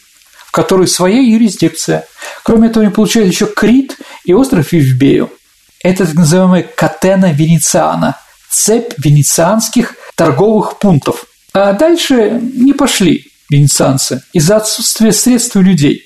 которой 0.58 0.88
своя 0.88 1.20
юрисдикция. 1.20 2.08
Кроме 2.44 2.70
этого, 2.70 2.84
они 2.84 2.92
получают 2.92 3.32
еще 3.32 3.46
Крит 3.46 3.96
и 4.26 4.34
остров 4.34 4.72
Вивбею. 4.72 5.32
Это 5.84 6.08
так 6.08 6.16
называемая 6.16 6.64
Катена 6.64 7.32
Венециана, 7.32 8.18
цепь 8.50 8.94
венецианских 8.98 9.94
торговых 10.16 10.80
пунктов. 10.80 11.26
А 11.54 11.74
дальше 11.74 12.42
не 12.42 12.74
пошли 12.74 13.28
венецианцы 13.52 14.24
из-за 14.34 14.56
отсутствия 14.58 15.12
средств 15.12 15.56
у 15.58 15.62
людей. 15.62 16.04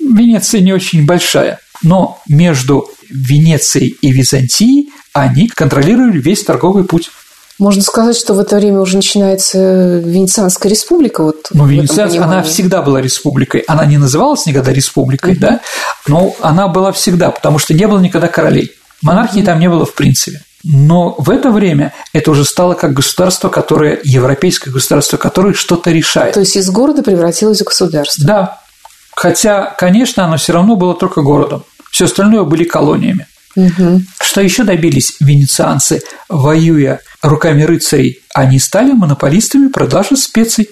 Венеция 0.00 0.62
не 0.62 0.72
очень 0.72 1.04
большая 1.04 1.60
но 1.84 2.20
между 2.28 2.88
Венецией 3.10 3.96
и 4.00 4.10
Византией 4.10 4.90
они 5.12 5.48
контролировали 5.48 6.18
весь 6.18 6.42
торговый 6.42 6.84
путь. 6.84 7.10
Можно 7.58 7.82
сказать, 7.82 8.16
что 8.16 8.34
в 8.34 8.40
это 8.40 8.56
время 8.56 8.80
уже 8.80 8.96
начинается 8.96 9.98
Венецианская 9.98 10.70
республика. 10.70 11.22
Вот 11.22 11.48
ну, 11.52 11.66
Венецианская, 11.66 12.22
она 12.22 12.42
всегда 12.42 12.82
была 12.82 13.00
республикой. 13.00 13.60
Она 13.68 13.84
не 13.86 13.96
называлась 13.96 14.46
никогда 14.46 14.72
республикой, 14.72 15.34
угу. 15.34 15.40
да, 15.40 15.60
но 16.08 16.34
она 16.40 16.68
была 16.68 16.90
всегда, 16.92 17.30
потому 17.30 17.58
что 17.58 17.74
не 17.74 17.86
было 17.86 18.00
никогда 18.00 18.28
королей. 18.28 18.72
Монархии 19.02 19.38
угу. 19.38 19.46
там 19.46 19.60
не 19.60 19.68
было 19.68 19.86
в 19.86 19.94
принципе. 19.94 20.42
Но 20.64 21.14
в 21.18 21.28
это 21.28 21.50
время 21.50 21.92
это 22.14 22.30
уже 22.30 22.44
стало 22.44 22.74
как 22.74 22.94
государство, 22.94 23.50
которое, 23.50 24.00
европейское 24.02 24.72
государство, 24.72 25.18
которое 25.18 25.52
что-то 25.52 25.90
решает. 25.90 26.34
То 26.34 26.40
есть 26.40 26.56
из 26.56 26.70
города 26.70 27.02
превратилось 27.02 27.60
в 27.60 27.64
государство. 27.64 28.24
Да. 28.24 28.60
Хотя, 29.14 29.74
конечно, 29.78 30.24
оно 30.24 30.38
все 30.38 30.54
равно 30.54 30.76
было 30.76 30.94
только 30.94 31.20
городом. 31.20 31.64
Все 31.90 32.06
остальное 32.06 32.44
были 32.44 32.64
колониями. 32.64 33.26
Угу. 33.56 34.02
Что 34.20 34.40
еще 34.40 34.64
добились 34.64 35.16
венецианцы, 35.20 36.02
воюя 36.28 37.00
руками 37.22 37.62
рыцарей? 37.62 38.20
Они 38.34 38.58
стали 38.58 38.92
монополистами 38.92 39.68
продажи 39.68 40.16
специй. 40.16 40.70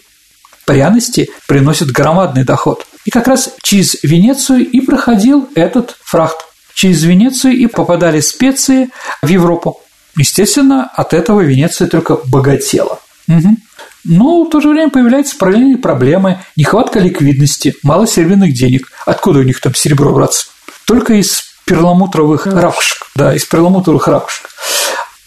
Пряности 0.66 1.30
приносят 1.46 1.90
громадный 1.90 2.44
доход. 2.44 2.86
И 3.04 3.10
как 3.10 3.28
раз 3.28 3.50
через 3.62 3.96
Венецию 4.02 4.68
и 4.68 4.80
проходил 4.80 5.48
этот 5.54 5.96
фрахт. 6.02 6.38
Через 6.74 7.02
Венецию 7.02 7.54
и 7.54 7.66
попадали 7.66 8.20
специи 8.20 8.90
в 9.22 9.28
Европу. 9.28 9.80
Естественно, 10.16 10.90
от 10.94 11.14
этого 11.14 11.40
Венеция 11.40 11.88
только 11.88 12.16
богатела. 12.26 13.00
Угу. 13.28 13.56
Но 14.04 14.44
в 14.44 14.50
то 14.50 14.60
же 14.60 14.68
время 14.68 14.90
появляются 14.90 15.36
параллельные 15.36 15.78
проблемы, 15.78 16.40
нехватка 16.56 16.98
ликвидности, 16.98 17.74
мало 17.82 18.06
серебряных 18.06 18.52
денег. 18.52 18.90
Откуда 19.06 19.40
у 19.40 19.42
них 19.42 19.60
там 19.60 19.74
серебро 19.74 20.12
браться? 20.12 20.46
только 20.84 21.14
из 21.14 21.51
перламутровых 21.74 22.46
ракушек, 22.46 23.06
да, 23.14 23.34
из 23.34 23.44
перламутровых 23.44 24.08
ракушек. 24.08 24.48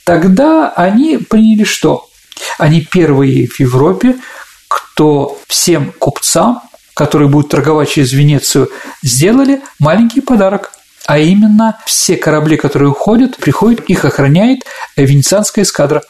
Тогда 0.03 0.69
они 0.69 1.17
приняли 1.17 1.63
что? 1.63 2.07
Они 2.57 2.81
первые 2.81 3.47
в 3.47 3.59
Европе, 3.59 4.15
кто 4.67 5.37
всем 5.47 5.91
купцам, 5.97 6.61
которые 6.93 7.27
будут 7.27 7.51
торговать 7.51 7.89
через 7.89 8.13
Венецию, 8.13 8.69
сделали 9.03 9.61
маленький 9.79 10.21
подарок. 10.21 10.71
А 11.05 11.19
именно, 11.19 11.77
все 11.85 12.17
корабли, 12.17 12.57
которые 12.57 12.89
уходят, 12.89 13.37
приходят, 13.37 13.81
их 13.81 14.05
охраняет 14.05 14.61
венецианская 14.95 15.63
эскадра. 15.63 16.03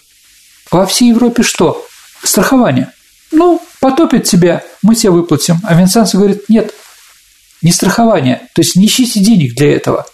Во 0.72 0.86
всей 0.86 1.10
Европе 1.10 1.44
что? 1.44 1.86
Страхование. 2.24 2.92
Ну, 3.32 3.62
потопят 3.82 4.24
тебя, 4.24 4.64
мы 4.82 4.96
тебе 4.96 5.12
выплатим. 5.12 5.60
А 5.64 5.74
венецианцы 5.74 6.18
говорят, 6.18 6.40
нет, 6.48 6.74
не 7.62 7.72
страхование, 7.72 8.48
то 8.54 8.62
есть 8.62 8.76
не 8.76 8.86
ищите 8.86 9.20
денег 9.20 9.56
для 9.56 9.76
этого. 9.76 10.06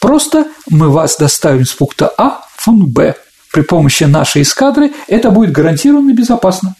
Просто 0.00 0.48
мы 0.68 0.90
вас 0.90 1.16
доставим 1.16 1.64
с 1.64 1.72
пункта 1.72 2.12
А 2.16 2.42
в 2.56 2.64
пункт 2.64 2.88
Б. 2.88 3.14
При 3.52 3.62
помощи 3.62 4.04
нашей 4.04 4.42
эскадры 4.42 4.92
это 5.08 5.30
будет 5.30 5.52
гарантированно 5.52 6.12
безопасно. 6.12 6.74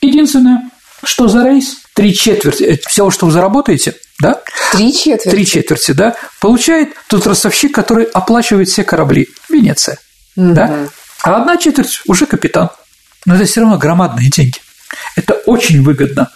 Единственное, 0.00 0.70
что 1.04 1.28
за 1.28 1.44
рейс? 1.44 1.76
Три 1.94 2.14
четверти 2.14 2.64
э, 2.64 2.78
всего, 2.88 3.10
что 3.10 3.26
вы 3.26 3.32
заработаете, 3.32 3.94
да? 4.20 4.40
Три 4.72 4.92
четверти? 4.92 5.28
Три 5.28 5.46
четверти, 5.46 5.92
да, 5.92 6.16
получает 6.40 6.94
тот 7.08 7.26
ростовщик, 7.26 7.74
который 7.74 8.04
оплачивает 8.04 8.68
все 8.68 8.84
корабли. 8.84 9.28
Венеция, 9.48 9.98
угу. 10.36 10.54
да? 10.54 10.88
А 11.22 11.36
одна 11.36 11.56
четверть 11.56 12.00
уже 12.06 12.26
капитан. 12.26 12.70
Но 13.26 13.34
это 13.34 13.44
все 13.44 13.60
равно 13.60 13.78
громадные 13.78 14.30
деньги. 14.30 14.58
Это 15.16 15.34
очень 15.34 15.82
выгодно. 15.82 16.30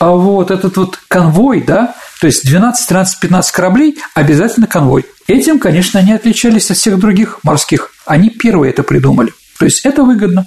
А 0.00 0.10
вот 0.10 0.50
этот 0.50 0.76
вот 0.76 0.98
конвой, 1.08 1.60
да, 1.60 1.94
то 2.20 2.26
есть 2.26 2.44
12, 2.44 2.88
13, 2.88 3.20
15 3.20 3.52
кораблей– 3.52 3.98
обязательно 4.14 4.66
конвой. 4.66 5.04
Этим, 5.26 5.58
конечно, 5.58 6.00
они 6.00 6.12
отличались 6.12 6.70
от 6.70 6.76
всех 6.76 6.98
других 6.98 7.40
морских. 7.42 7.90
Они 8.06 8.30
первые 8.30 8.70
это 8.70 8.82
придумали. 8.82 9.32
То 9.58 9.64
есть 9.64 9.84
это 9.84 10.02
выгодно. 10.02 10.46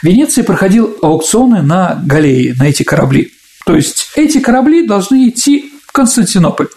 В 0.00 0.04
Венеции 0.04 0.42
проходил 0.42 0.96
аукционы 1.02 1.62
на 1.62 2.00
галеи, 2.04 2.54
на 2.58 2.64
эти 2.64 2.82
корабли. 2.82 3.32
То 3.64 3.74
есть 3.74 4.10
эти 4.16 4.38
корабли 4.40 4.86
должны 4.86 5.28
идти 5.28 5.72
в 5.86 5.92
Константинополь. 5.92 6.68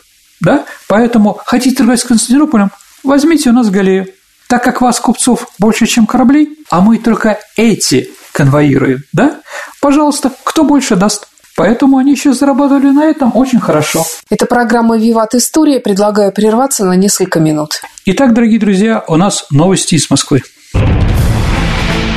Да? 0.41 0.65
Поэтому 0.87 1.39
хотите 1.45 1.75
торговать 1.75 1.99
с 1.99 2.05
Константинополем, 2.05 2.71
возьмите 3.03 3.49
у 3.49 3.53
нас 3.53 3.69
галею. 3.69 4.07
Так 4.47 4.63
как 4.63 4.81
вас, 4.81 4.99
купцов, 4.99 5.47
больше, 5.59 5.85
чем 5.85 6.07
кораблей, 6.07 6.57
а 6.69 6.81
мы 6.81 6.97
только 6.97 7.39
эти 7.55 8.09
конвоируем, 8.31 9.03
да? 9.13 9.41
Пожалуйста, 9.79 10.31
кто 10.43 10.63
больше 10.63 10.95
даст? 10.95 11.27
Поэтому 11.59 11.97
они 11.97 12.13
еще 12.13 12.31
зарабатывали 12.31 12.87
на 12.87 13.03
этом 13.03 13.35
очень 13.35 13.59
хорошо. 13.59 14.05
Это 14.29 14.45
программа 14.45 14.97
«Виват 14.97 15.35
История». 15.35 15.81
Предлагаю 15.81 16.31
прерваться 16.31 16.85
на 16.85 16.93
несколько 16.93 17.41
минут. 17.41 17.81
Итак, 18.05 18.33
дорогие 18.33 18.61
друзья, 18.61 19.03
у 19.09 19.17
нас 19.17 19.45
новости 19.51 19.95
из 19.95 20.09
Москвы. 20.09 20.41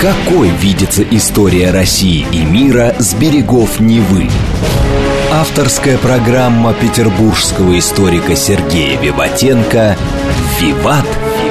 Какой 0.00 0.48
видится 0.48 1.02
история 1.02 1.72
России 1.72 2.24
и 2.30 2.44
мира 2.44 2.94
с 3.00 3.14
берегов 3.14 3.80
Невы? 3.80 4.30
Авторская 5.32 5.98
программа 5.98 6.72
петербургского 6.72 7.76
историка 7.76 8.36
Сергея 8.36 8.96
Виватенко 9.00 9.96
«Виват. 10.60 11.06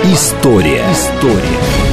История». 0.06 0.82
История. 0.94 1.91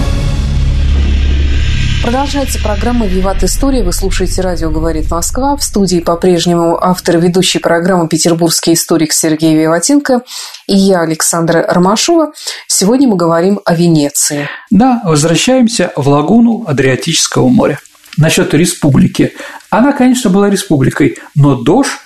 Продолжается 2.08 2.58
программа 2.62 3.04
«Виват 3.04 3.44
История». 3.44 3.82
Вы 3.82 3.92
слушаете 3.92 4.40
«Радио 4.40 4.70
говорит 4.70 5.10
Москва». 5.10 5.54
В 5.58 5.62
студии 5.62 6.00
по-прежнему 6.00 6.78
автор 6.82 7.18
и 7.18 7.20
ведущий 7.20 7.58
программы 7.58 8.08
«Петербургский 8.08 8.72
историк» 8.72 9.12
Сергей 9.12 9.54
Виватенко 9.54 10.22
и 10.66 10.74
я, 10.74 11.00
Александра 11.00 11.66
Ромашова. 11.68 12.32
Сегодня 12.66 13.08
мы 13.08 13.16
говорим 13.16 13.60
о 13.62 13.74
Венеции. 13.74 14.48
Да, 14.70 15.02
возвращаемся 15.04 15.92
в 15.96 16.08
лагуну 16.08 16.64
Адриатического 16.66 17.48
моря. 17.48 17.78
Насчет 18.16 18.54
республики. 18.54 19.34
Она, 19.68 19.92
конечно, 19.92 20.30
была 20.30 20.48
республикой, 20.48 21.18
но 21.34 21.56
Дош, 21.56 21.98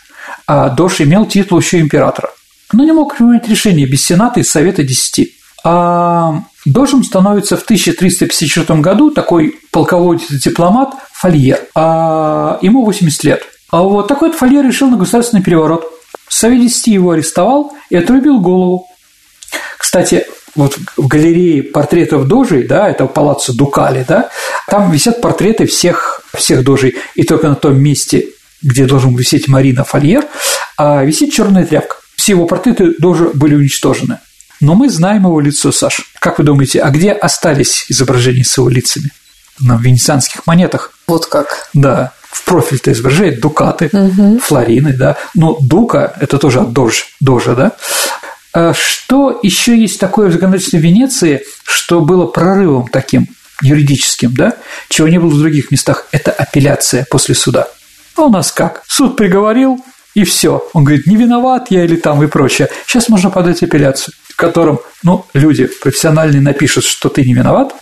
а 0.49 0.71
Дош 0.71 1.01
имел 1.01 1.27
титул 1.27 1.61
еще 1.61 1.79
императора. 1.79 2.31
Но 2.73 2.83
не 2.83 2.91
мог 2.91 3.17
принимать 3.17 3.49
решения 3.49 3.87
без 3.87 4.05
Сената 4.05 4.41
и 4.41 4.43
Совета 4.43 4.83
Десяти. 4.83 5.37
А 5.63 6.43
Дожем 6.65 7.05
становится 7.05 7.57
в 7.57 7.63
1354 7.63 8.81
году 8.81 9.13
такой 9.13 9.61
полководец-дипломат 9.73 10.95
Фольер, 11.13 11.59
а 11.75 12.59
ему 12.63 12.85
80 12.85 13.25
лет. 13.25 13.43
А 13.71 13.83
вот 13.83 14.07
такой 14.07 14.29
вот 14.29 14.39
Фольер 14.39 14.65
решил 14.65 14.89
на 14.89 14.97
государственный 14.97 15.43
переворот. 15.43 15.85
10 16.31 16.87
его 16.89 17.11
арестовал 17.11 17.73
и 17.91 17.97
отрубил 17.97 18.41
голову. 18.41 18.87
Кстати, 19.79 20.27
вот 20.55 20.79
в 20.97 21.07
галерее 21.07 21.63
портретов 21.63 22.27
дожей, 22.27 22.65
да, 22.65 22.89
это 22.89 23.07
палаццо 23.07 23.53
Дукали, 23.53 24.05
да, 24.07 24.31
там 24.69 24.91
висят 24.91 25.21
портреты 25.21 25.67
всех, 25.67 26.21
всех 26.35 26.65
дожей, 26.65 26.97
и 27.15 27.25
только 27.25 27.49
на 27.49 27.55
том 27.55 27.81
месте, 27.81 28.29
где 28.63 28.87
должен 28.87 29.15
висеть 29.15 29.49
Марина 29.49 29.85
Фольер, 29.85 30.25
а 30.77 31.05
висит 31.05 31.33
черная 31.33 31.67
тряпка. 31.67 31.97
Все 32.17 32.33
его 32.33 32.47
портреты 32.47 32.93
тоже 32.93 33.31
были 33.35 33.55
уничтожены. 33.55 34.19
Но 34.61 34.75
мы 34.75 34.89
знаем 34.89 35.25
его 35.25 35.41
лицо, 35.41 35.73
Саш. 35.73 36.13
Как 36.21 36.39
вы 36.39 36.45
думаете, 36.45 36.81
а 36.81 36.91
где 36.91 37.11
остались 37.11 37.87
изображения 37.89 38.45
с 38.45 38.57
его 38.57 38.69
лицами? 38.69 39.11
На 39.61 39.77
венецианских 39.77 40.47
монетах. 40.47 40.93
Вот 41.07 41.27
как. 41.27 41.69
Да. 41.75 42.13
В 42.23 42.45
профиль-то 42.45 42.93
изображает 42.93 43.41
дукаты, 43.41 43.91
угу. 43.93 44.39
флорины, 44.39 44.95
да. 44.95 45.17
Но 45.35 45.59
дука– 45.61 46.15
это 46.21 46.39
тоже 46.39 46.61
от 46.61 46.73
дож, 46.73 47.09
дожа, 47.21 47.55
да. 47.55 47.73
А 48.55 48.73
что 48.75 49.39
еще 49.43 49.79
есть 49.79 50.01
такое 50.01 50.29
в 50.29 50.33
законодательстве 50.33 50.81
Венеции, 50.81 51.45
что 51.65 52.01
было 52.01 52.27
прорывом 52.27 52.89
таким 52.89 53.29
юридическим, 53.63 54.35
да, 54.35 54.57
чего 54.89 55.09
не 55.09 55.19
было 55.19 55.31
в 55.31 55.39
других 55.39 55.71
местах, 55.71 56.07
это 56.11 56.33
апелляция 56.33 57.07
после 57.11 57.35
суда. 57.35 57.69
А 58.17 58.23
у 58.23 58.29
нас 58.31 58.51
как? 58.51 58.83
Суд 58.87 59.17
приговорил, 59.17 59.83
и 60.15 60.25
все. 60.25 60.69
Он 60.73 60.85
говорит, 60.85 61.07
не 61.07 61.17
виноват 61.17 61.67
я 61.71 61.85
или 61.85 61.97
там 61.97 62.23
и 62.23 62.27
прочее. 62.27 62.69
Сейчас 62.87 63.09
можно 63.09 63.31
подать 63.31 63.63
апелляцию 63.63 64.15
в 64.33 64.37
котором 64.37 64.81
ну, 65.03 65.27
люди 65.35 65.67
профессиональные 65.67 66.41
напишут, 66.41 66.85
что 66.85 67.09
ты 67.09 67.23
не 67.23 67.35
виноват, 67.35 67.75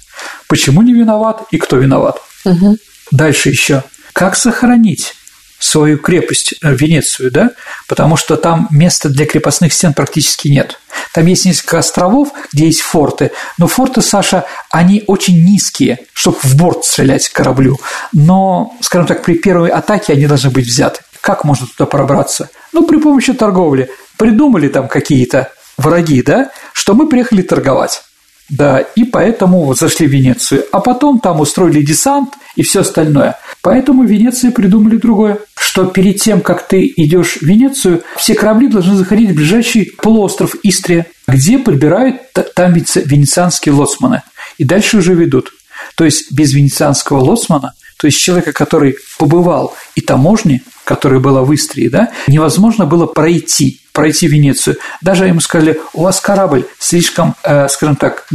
почему 0.48 0.82
не 0.82 0.92
виноват 0.92 1.42
и 1.50 1.58
кто 1.58 1.76
виноват. 1.76 2.20
Угу. 2.44 2.76
Дальше 3.10 3.50
еще. 3.50 3.82
Как 4.12 4.36
сохранить 4.36 5.14
свою 5.60 5.98
крепость 5.98 6.54
э, 6.62 6.74
Венецию, 6.74 7.30
да, 7.30 7.50
потому 7.86 8.16
что 8.16 8.36
там 8.36 8.66
места 8.70 9.08
для 9.08 9.26
крепостных 9.26 9.72
стен 9.72 9.92
практически 9.92 10.48
нет. 10.48 10.80
Там 11.12 11.26
есть 11.26 11.44
несколько 11.44 11.78
островов, 11.78 12.30
где 12.52 12.66
есть 12.66 12.80
форты, 12.80 13.30
но 13.58 13.68
форты, 13.68 14.00
Саша, 14.00 14.46
они 14.70 15.04
очень 15.06 15.44
низкие, 15.44 16.00
чтобы 16.14 16.38
в 16.42 16.56
борт 16.56 16.84
стрелять 16.84 17.28
кораблю, 17.28 17.78
но, 18.12 18.74
скажем 18.80 19.06
так, 19.06 19.22
при 19.22 19.34
первой 19.34 19.68
атаке 19.68 20.14
они 20.14 20.26
должны 20.26 20.50
быть 20.50 20.66
взяты. 20.66 21.02
Как 21.20 21.44
можно 21.44 21.66
туда 21.66 21.86
пробраться? 21.86 22.48
Ну, 22.72 22.86
при 22.86 22.96
помощи 22.96 23.34
торговли. 23.34 23.90
Придумали 24.16 24.68
там 24.68 24.88
какие-то 24.88 25.52
враги, 25.76 26.22
да, 26.22 26.50
что 26.72 26.94
мы 26.94 27.08
приехали 27.08 27.42
торговать. 27.42 28.02
Да, 28.50 28.80
и 28.80 29.04
поэтому 29.04 29.72
зашли 29.74 30.08
в 30.08 30.10
Венецию, 30.10 30.64
а 30.72 30.80
потом 30.80 31.20
там 31.20 31.40
устроили 31.40 31.82
десант 31.82 32.30
и 32.56 32.62
все 32.62 32.80
остальное. 32.80 33.36
Поэтому 33.62 34.02
в 34.02 34.06
Венеции 34.06 34.50
придумали 34.50 34.96
другое, 34.96 35.38
что 35.56 35.86
перед 35.86 36.20
тем, 36.20 36.40
как 36.40 36.66
ты 36.66 36.92
идешь 36.96 37.38
в 37.40 37.42
Венецию, 37.42 38.02
все 38.16 38.34
корабли 38.34 38.66
должны 38.66 38.96
заходить 38.96 39.30
в 39.30 39.34
ближайший 39.34 39.92
полуостров 40.02 40.56
Истрия, 40.64 41.06
где 41.28 41.60
подбирают 41.60 42.16
там 42.56 42.72
венецианские 42.72 43.72
лоцманы, 43.72 44.22
и 44.58 44.64
дальше 44.64 44.98
уже 44.98 45.14
ведут. 45.14 45.52
То 45.94 46.04
есть 46.04 46.32
без 46.32 46.52
венецианского 46.52 47.20
лоцмана, 47.20 47.74
то 47.98 48.06
есть 48.08 48.18
человека, 48.18 48.52
который 48.52 48.96
побывал 49.18 49.76
и 49.94 50.00
таможни, 50.00 50.62
которая 50.84 51.20
была 51.20 51.42
в 51.42 51.54
Истрии, 51.54 51.88
да, 51.88 52.10
невозможно 52.26 52.84
было 52.84 53.06
пройти 53.06 53.80
пройти 53.92 54.26
Венецию. 54.26 54.76
Даже 55.00 55.26
ему 55.26 55.40
сказали, 55.40 55.80
у 55.92 56.02
вас 56.02 56.20
корабль 56.20 56.66
слишком, 56.78 57.34
э, 57.42 57.68
скажем 57.68 57.96
так, 57.96 58.26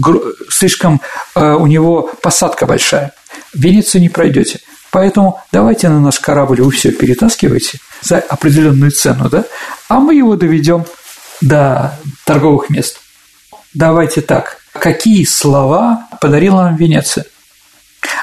слишком 0.50 1.02
э, 1.36 1.54
у 1.54 1.68
него 1.68 2.12
посадка 2.22 2.66
большая. 2.66 3.14
Венецию 3.54 4.02
не 4.02 4.10
пройдете. 4.10 4.60
Поэтому 4.92 5.42
давайте 5.52 5.90
на 5.90 6.00
наш 6.00 6.20
корабль 6.20 6.62
вы 6.62 6.72
все 6.72 6.92
перетаскивайте 6.92 7.80
за 8.02 8.20
определенную 8.20 8.92
цену, 8.92 9.30
да, 9.30 9.44
а 9.90 10.00
мы 10.00 10.16
его 10.16 10.36
доведем 10.36 10.86
до 11.42 12.00
торговых 12.26 12.70
мест. 12.70 13.00
Давайте 13.74 14.22
так. 14.22 14.60
Какие 14.72 15.26
слова 15.26 16.08
подарила 16.22 16.64
нам 16.64 16.78
Венеция? 16.78 17.26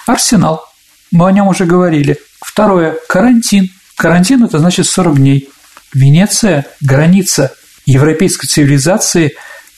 Арсенал. 0.07 0.65
Мы 1.11 1.29
о 1.29 1.33
нем 1.33 1.49
уже 1.49 1.67
говорили. 1.67 2.19
Второе. 2.41 2.97
Карантин. 3.09 3.71
Карантин– 3.97 4.45
это 4.45 4.59
значит 4.59 4.87
40 4.87 5.17
дней. 5.17 5.51
Венеция– 5.95 6.67
граница 6.81 7.53
европейской 7.87 8.47
цивилизации 8.47 9.35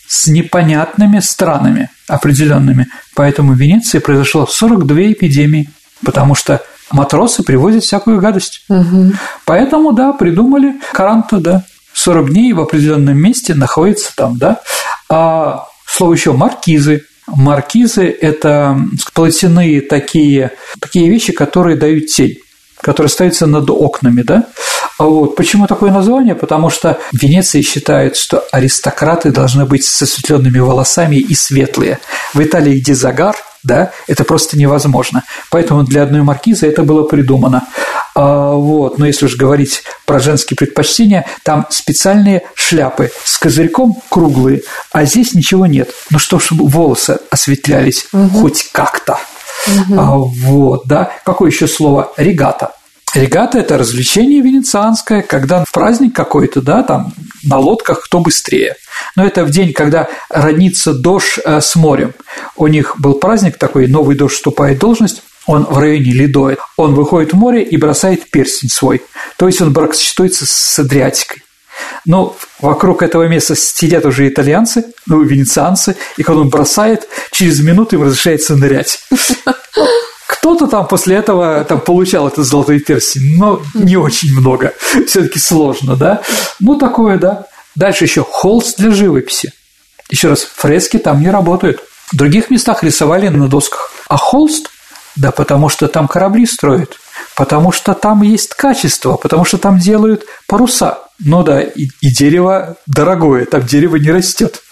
с 0.06 0.26
непонятными 0.28 1.20
странами 1.20 1.90
определенными. 2.08 2.88
Поэтому 3.14 3.54
в 3.54 3.56
Венеции 3.58 3.98
произошло 3.98 4.46
42 4.46 5.12
эпидемии, 5.12 5.70
потому 6.04 6.34
что 6.34 6.62
матросы 6.90 7.42
привозят 7.42 7.84
всякую 7.84 8.20
гадость. 8.20 8.64
Угу. 8.68 9.12
Поэтому, 9.44 9.92
да, 9.92 10.12
придумали 10.12 10.74
каранту, 10.92 11.40
да, 11.40 11.64
40 11.94 12.30
дней 12.30 12.52
в 12.52 12.60
определенном 12.60 13.16
месте 13.16 13.54
находится 13.54 14.14
там, 14.14 14.36
да. 14.36 14.60
А 15.08 15.66
слово 15.86 16.14
еще 16.14 16.32
маркизы. 16.32 17.04
Маркизы– 17.26 18.04
это 18.20 18.78
платяные 19.14 19.80
такие, 19.80 20.52
такие 20.78 21.08
вещи, 21.08 21.32
которые 21.32 21.76
дают 21.76 22.06
тень 22.06 22.36
которые 22.80 23.10
ставятся 23.10 23.46
над 23.46 23.68
окнами, 23.70 24.22
да? 24.22 24.46
А 24.98 25.04
вот. 25.04 25.36
Почему 25.36 25.66
такое 25.66 25.90
название? 25.90 26.34
Потому 26.34 26.70
что 26.70 26.98
в 27.12 27.20
Венеции 27.20 27.62
считают, 27.62 28.16
что 28.16 28.44
аристократы 28.52 29.30
должны 29.30 29.64
быть 29.64 29.84
с 29.84 30.02
осветленными 30.02 30.58
волосами 30.58 31.16
и 31.16 31.34
светлые. 31.34 31.98
В 32.32 32.42
Италии, 32.42 32.78
где 32.78 32.94
загар, 32.94 33.36
да, 33.64 33.92
это 34.06 34.24
просто 34.24 34.58
невозможно. 34.58 35.24
Поэтому 35.50 35.82
для 35.82 36.02
одной 36.02 36.22
маркизы 36.22 36.66
это 36.66 36.82
было 36.82 37.04
придумано. 37.04 37.66
А, 38.14 38.52
вот. 38.52 38.98
Но 38.98 39.06
если 39.06 39.24
уж 39.26 39.36
говорить 39.36 39.82
про 40.04 40.20
женские 40.20 40.56
предпочтения, 40.56 41.26
там 41.42 41.66
специальные 41.70 42.42
шляпы 42.54 43.10
с 43.24 43.38
козырьком 43.38 43.96
круглые, 44.10 44.62
а 44.92 45.04
здесь 45.04 45.34
ничего 45.34 45.66
нет. 45.66 45.90
Ну 46.10 46.18
что, 46.18 46.38
чтобы 46.38 46.68
волосы 46.68 47.18
осветлялись 47.30 48.06
угу. 48.12 48.40
хоть 48.40 48.68
как-то. 48.70 49.18
Угу. 49.66 50.32
Вот, 50.44 50.86
да. 50.86 51.10
Какое 51.24 51.50
еще 51.50 51.66
слово? 51.66 52.12
Регата. 52.16 52.72
Регата– 53.14 53.58
это 53.60 53.78
развлечение 53.78 54.40
венецианское, 54.40 55.22
когда 55.22 55.64
в 55.64 55.70
праздник 55.70 56.16
какой-то, 56.16 56.60
да, 56.60 56.82
там 56.82 57.12
на 57.44 57.58
лодках 57.58 58.02
кто 58.02 58.18
быстрее. 58.18 58.74
Но 59.14 59.24
это 59.24 59.44
в 59.44 59.50
день, 59.50 59.72
когда 59.72 60.08
роднится 60.28 60.92
дождь 60.92 61.38
э, 61.44 61.60
с 61.60 61.76
морем. 61.76 62.12
У 62.56 62.66
них 62.66 62.96
был 62.98 63.14
праздник 63.14 63.56
такой, 63.56 63.86
новый 63.86 64.16
дождь 64.16 64.34
вступает 64.34 64.78
в 64.78 64.80
должность, 64.80 65.22
он 65.46 65.64
в 65.64 65.78
районе 65.78 66.12
Лидоид. 66.12 66.58
Он 66.76 66.94
выходит 66.94 67.32
в 67.32 67.36
море 67.36 67.62
и 67.62 67.76
бросает 67.76 68.30
перстень 68.30 68.70
свой. 68.70 69.02
То 69.36 69.46
есть 69.46 69.60
он 69.60 69.72
бракосочетуется 69.72 70.46
с 70.46 70.78
Адриатикой. 70.78 71.42
Но 72.04 72.36
вокруг 72.60 73.02
этого 73.02 73.26
места 73.28 73.56
сидят 73.56 74.04
уже 74.04 74.28
итальянцы, 74.28 74.84
ну, 75.06 75.22
венецианцы, 75.22 75.96
и 76.16 76.22
когда 76.22 76.42
он 76.42 76.48
бросает, 76.50 77.08
через 77.30 77.60
минуту 77.60 77.96
им 77.96 78.02
разрешается 78.02 78.56
нырять. 78.56 79.00
Кто-то 80.26 80.66
там 80.66 80.86
после 80.86 81.16
этого 81.16 81.64
там, 81.64 81.80
получал 81.80 82.28
этот 82.28 82.44
золотой 82.44 82.78
перстень, 82.78 83.38
но 83.38 83.62
не 83.74 83.96
очень 83.96 84.32
много. 84.38 84.74
Все-таки 85.06 85.38
сложно, 85.38 85.96
да? 85.96 86.22
Ну, 86.60 86.76
такое, 86.76 87.18
да. 87.18 87.46
Дальше 87.74 88.04
еще 88.04 88.22
холст 88.22 88.76
для 88.78 88.90
живописи. 88.90 89.52
Еще 90.10 90.28
раз, 90.28 90.42
фрески 90.42 90.98
там 90.98 91.20
не 91.20 91.30
работают. 91.30 91.80
В 92.12 92.16
других 92.16 92.50
местах 92.50 92.82
рисовали 92.82 93.28
на 93.28 93.48
досках. 93.48 93.90
А 94.08 94.16
холст, 94.16 94.70
да 95.16 95.30
потому 95.30 95.68
что 95.68 95.88
там 95.88 96.08
корабли 96.08 96.46
строят, 96.46 96.98
потому 97.36 97.72
что 97.72 97.94
там 97.94 98.22
есть 98.22 98.54
качество, 98.54 99.16
потому 99.16 99.44
что 99.44 99.58
там 99.58 99.78
делают 99.78 100.24
паруса. 100.46 101.00
Ну 101.18 101.42
да, 101.42 101.60
и, 101.60 101.88
и 102.00 102.10
дерево 102.10 102.76
дорогое, 102.86 103.44
там 103.46 103.62
дерево 103.62 103.96
не 103.96 104.10
растет. 104.10 104.62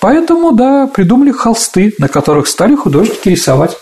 Поэтому, 0.00 0.52
да, 0.52 0.86
придумали 0.86 1.30
холсты, 1.32 1.94
на 1.98 2.08
которых 2.08 2.48
стали 2.48 2.74
художники 2.74 3.28
рисовать. 3.28 3.76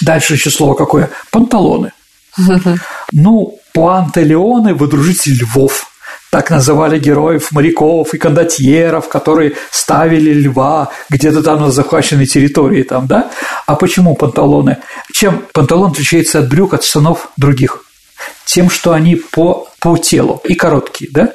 Дальше 0.00 0.34
еще 0.34 0.50
слово 0.50 0.74
какое? 0.74 1.10
Панталоны. 1.30 1.92
Ну, 3.12 3.58
пантелеоны– 3.72 4.74
водружитель 4.76 5.34
львов. 5.34 5.86
Так 6.34 6.50
называли 6.50 6.98
героев 6.98 7.52
моряков 7.52 8.12
и 8.12 8.18
кондотьеров, 8.18 9.08
которые 9.08 9.52
ставили 9.70 10.32
льва 10.32 10.90
где-то 11.08 11.44
там 11.44 11.60
на 11.60 11.70
захваченной 11.70 12.26
территории, 12.26 12.82
там, 12.82 13.06
да? 13.06 13.30
А 13.66 13.76
почему 13.76 14.16
панталоны? 14.16 14.78
Чем 15.12 15.44
панталон 15.52 15.92
отличается 15.92 16.40
от 16.40 16.48
брюк, 16.48 16.74
от 16.74 16.82
штанов 16.82 17.28
других? 17.36 17.84
Тем, 18.46 18.68
что 18.68 18.92
они 18.92 19.14
по, 19.14 19.68
по 19.78 19.96
телу 19.96 20.42
и 20.42 20.56
короткие, 20.56 21.08
да? 21.12 21.34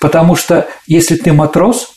Потому 0.00 0.34
что 0.34 0.66
если 0.88 1.14
ты 1.14 1.32
матрос 1.32 1.92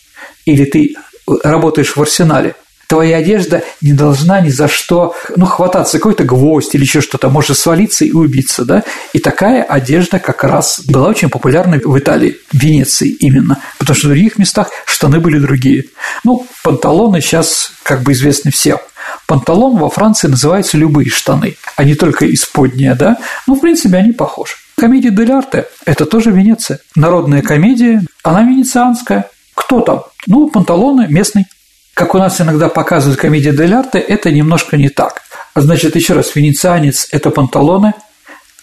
или 0.46 0.66
ты 0.66 0.96
работаешь 1.44 1.96
в 1.96 2.02
арсенале, 2.04 2.54
твоя 2.94 3.18
одежда 3.18 3.64
не 3.82 3.92
должна 3.92 4.40
ни 4.40 4.50
за 4.50 4.68
что, 4.68 5.16
ну, 5.36 5.48
хвататься 5.48 5.98
какой-то 5.98 6.26
гвоздь 6.26 6.76
или 6.76 6.84
еще 6.84 7.02
что-то, 7.02 7.28
может 7.28 7.58
свалиться 7.58 8.06
и 8.06 8.12
убиться, 8.12 8.66
да? 8.66 8.84
И 9.14 9.20
такая 9.20 9.64
одежда 9.64 10.20
как 10.20 10.44
раз 10.44 10.80
была 10.88 11.08
очень 11.08 11.30
популярна 11.30 11.82
в 11.84 11.98
Италии, 11.98 12.38
в 12.52 12.56
Венеции 12.56 13.10
именно, 13.10 13.58
потому 13.80 13.98
что 13.98 14.10
в 14.10 14.12
других 14.12 14.38
местах 14.38 14.70
штаны 14.86 15.20
были 15.20 15.40
другие. 15.40 15.86
Ну, 16.24 16.46
панталоны 16.64 17.20
сейчас 17.20 17.72
как 17.82 18.04
бы 18.04 18.12
известны 18.12 18.52
всем. 18.52 18.78
Панталон 19.26 19.78
во 19.78 19.90
Франции 19.90 20.28
называются 20.28 20.78
любые 20.78 21.10
штаны, 21.10 21.56
а 21.76 21.84
не 21.84 21.96
только 21.96 22.32
исподние, 22.32 22.94
да? 22.94 23.18
Ну, 23.48 23.56
в 23.56 23.62
принципе, 23.62 23.98
они 23.98 24.12
похожи. 24.12 24.54
Комедия 24.78 25.10
дель 25.10 25.32
арте– 25.32 25.66
это 25.86 26.06
тоже 26.06 26.30
Венеция. 26.30 26.78
Народная 26.96 27.42
комедия, 27.42 28.04
она 28.22 28.44
венецианская. 28.44 29.32
Кто 29.56 29.82
там? 29.82 30.04
Ну, 30.28 30.52
панталоны 30.52 31.08
местный. 31.10 31.46
Как 31.94 32.16
у 32.16 32.18
нас 32.18 32.42
иногда 32.42 32.70
показывают 32.70 33.20
комедия 33.20 33.52
дель 33.52 33.74
арте, 33.74 34.00
это 34.00 34.32
немножко 34.32 34.78
не 34.78 34.90
так. 34.90 35.22
А 35.54 35.62
значит, 35.62 35.96
еще 35.96 36.14
раз, 36.14 36.36
венецианец– 36.36 37.08
это 37.12 37.30
панталоны, 37.30 37.94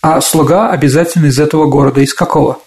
а 0.02 0.20
слуга 0.20 0.70
обязательно 0.70 1.26
из 1.26 1.38
этого 1.38 1.66
города. 1.66 2.00
Из 2.00 2.12
какого? 2.12 2.58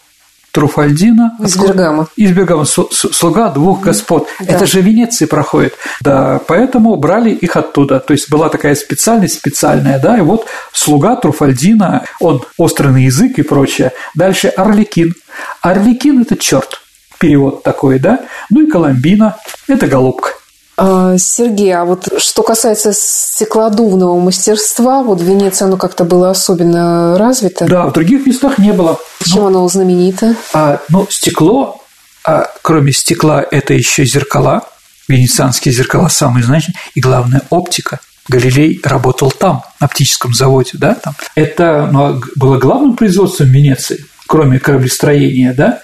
Труфальдина. 0.52 1.36
Из 1.40 1.58
Бергама. 1.58 2.08
Из 2.16 2.32
Бергама. 2.32 2.64
Слуга 2.66 3.50
двух 3.50 3.82
господ. 3.82 4.30
Да. 4.40 4.54
Это 4.54 4.66
же 4.68 4.82
в 4.82 4.86
Венеции 4.86 5.26
проходит. 5.26 5.74
Да, 6.00 6.40
поэтому 6.48 6.96
брали 6.96 7.32
их 7.32 7.58
оттуда. 7.58 8.00
То 8.00 8.14
есть 8.14 8.30
была 8.30 8.50
такая 8.50 8.76
специальность 8.76 9.34
специальная, 9.34 10.00
да, 10.00 10.18
и 10.18 10.22
вот 10.22 10.46
слуга 10.72 11.16
Труфальдина, 11.16 12.06
он 12.20 12.44
острый 12.58 12.92
на 12.92 13.04
язык 13.04 13.40
и 13.40 13.42
прочее. 13.42 13.94
Дальше 14.14 14.48
Орликин. 14.50 15.16
Орликин– 15.62 16.22
это 16.22 16.38
черт 16.38 16.80
перевод 17.20 17.64
такой, 17.64 17.98
да? 18.00 18.20
Ну 18.52 18.62
и 18.62 18.70
Коломбина– 18.70 19.38
это 19.68 19.88
голубка. 19.88 20.30
А, 20.76 21.18
Сергей, 21.18 21.76
а 21.76 21.86
вот 21.86 22.10
что 22.18 22.42
касается 22.42 22.94
стеклодувного 22.94 24.20
мастерства, 24.20 25.04
вот 25.04 25.22
в 25.22 25.24
Венеции 25.24 25.66
оно 25.66 25.78
как-то 25.78 26.04
было 26.04 26.32
особенно 26.32 27.18
развито? 27.18 27.66
Да, 27.66 27.88
в 27.88 27.94
других 27.94 28.26
местах 28.26 28.58
не 28.58 28.74
было. 28.74 29.00
Чем 29.24 29.44
ну, 29.44 29.48
оно 29.48 29.68
знаменито? 29.68 30.36
А, 30.54 30.80
ну, 30.90 31.08
стекло, 31.10 31.82
а 32.26 32.48
кроме 32.62 32.92
стекла, 32.92 33.46
это 33.50 33.74
еще 33.74 34.06
зеркала. 34.06 34.64
Венецианские 35.08 35.74
зеркала 35.74 36.08
самые 36.08 36.44
значимые. 36.44 36.80
И 36.96 37.02
главное, 37.02 37.42
оптика. 37.50 38.00
Галилей 38.30 38.80
работал 38.84 39.32
там, 39.32 39.64
на 39.82 39.86
оптическом 39.86 40.34
заводе, 40.34 40.72
да, 40.74 40.96
там. 40.96 41.14
Это 41.36 41.90
ну, 41.92 42.22
было 42.36 42.58
главным 42.58 42.96
производством 42.96 43.48
Венеции, 43.48 44.06
кроме 44.28 44.60
кораблестроения, 44.60 45.54
да 45.54 45.82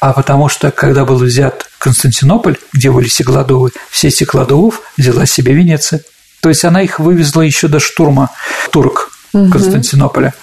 а 0.00 0.12
потому 0.12 0.48
что, 0.48 0.70
когда 0.70 1.04
был 1.04 1.16
взят 1.16 1.66
Константинополь, 1.78 2.56
где 2.72 2.90
были 2.90 3.08
Сегладовы, 3.08 3.70
все 3.90 4.10
Сегладовов 4.10 4.82
взяла 4.96 5.26
себе 5.26 5.54
Венеция. 5.54 6.02
То 6.40 6.48
есть 6.48 6.64
она 6.64 6.82
их 6.82 6.98
вывезла 6.98 7.42
еще 7.42 7.68
до 7.68 7.80
штурма 7.80 8.30
турок 8.70 9.10
угу. 9.32 9.50
Константинополя. 9.50 10.34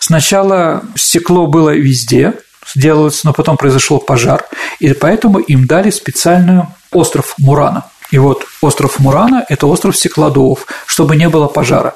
Сначала 0.00 0.82
стекло 0.96 1.46
было 1.46 1.70
везде, 1.70 2.34
сделалось, 2.74 3.24
но 3.24 3.32
потом 3.32 3.56
произошел 3.56 3.98
пожар, 3.98 4.44
и 4.78 4.92
поэтому 4.92 5.38
им 5.38 5.66
дали 5.66 5.90
специальную 5.90 6.68
остров 6.92 7.34
Мурана. 7.38 7.84
И 8.10 8.18
вот 8.18 8.44
остров 8.62 8.98
Мурана– 8.98 9.44
это 9.48 9.66
остров 9.66 9.96
стеклодувов, 9.96 10.66
чтобы 10.86 11.16
не 11.16 11.28
было 11.28 11.46
пожара 11.46 11.94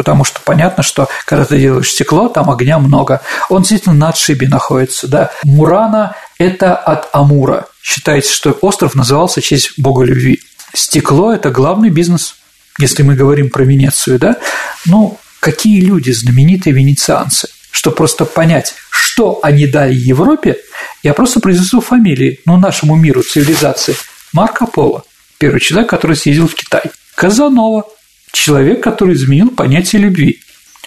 потому 0.00 0.24
что 0.24 0.40
понятно, 0.42 0.82
что 0.82 1.10
когда 1.26 1.44
ты 1.44 1.58
делаешь 1.58 1.90
стекло, 1.90 2.30
там 2.30 2.48
огня 2.48 2.78
много. 2.78 3.20
Он 3.50 3.60
действительно 3.60 3.94
на 3.94 4.08
отшибе 4.08 4.48
находится, 4.48 5.08
да. 5.08 5.30
Мурана– 5.44 6.16
это 6.38 6.74
от 6.74 7.10
Амура. 7.12 7.66
Считается, 7.82 8.32
что 8.32 8.52
остров 8.62 8.94
назывался 8.94 9.42
в 9.42 9.44
честь 9.44 9.78
бога 9.78 10.04
любви. 10.04 10.40
Стекло– 10.72 11.30
это 11.34 11.50
главный 11.50 11.90
бизнес, 11.90 12.36
если 12.78 13.02
мы 13.02 13.14
говорим 13.14 13.50
про 13.50 13.64
Венецию, 13.64 14.18
да. 14.18 14.38
Ну, 14.86 15.18
какие 15.38 15.82
люди 15.82 16.12
знаменитые 16.12 16.72
венецианцы? 16.72 17.48
Чтобы 17.70 17.96
просто 17.96 18.24
понять, 18.24 18.72
что 18.88 19.38
они 19.42 19.66
дали 19.66 19.92
Европе, 19.92 20.56
я 21.02 21.12
просто 21.12 21.40
произнесу 21.40 21.82
фамилии, 21.82 22.40
ну, 22.46 22.56
нашему 22.56 22.96
миру, 22.96 23.22
цивилизации. 23.22 23.96
Марко 24.32 24.64
Поло, 24.64 25.04
первый 25.36 25.60
человек, 25.60 25.90
который 25.90 26.16
съездил 26.16 26.48
в 26.48 26.54
Китай. 26.54 26.84
Казанова, 27.16 27.84
человек, 28.32 28.82
который 28.82 29.14
изменил 29.14 29.50
понятие 29.50 30.02
любви. 30.02 30.40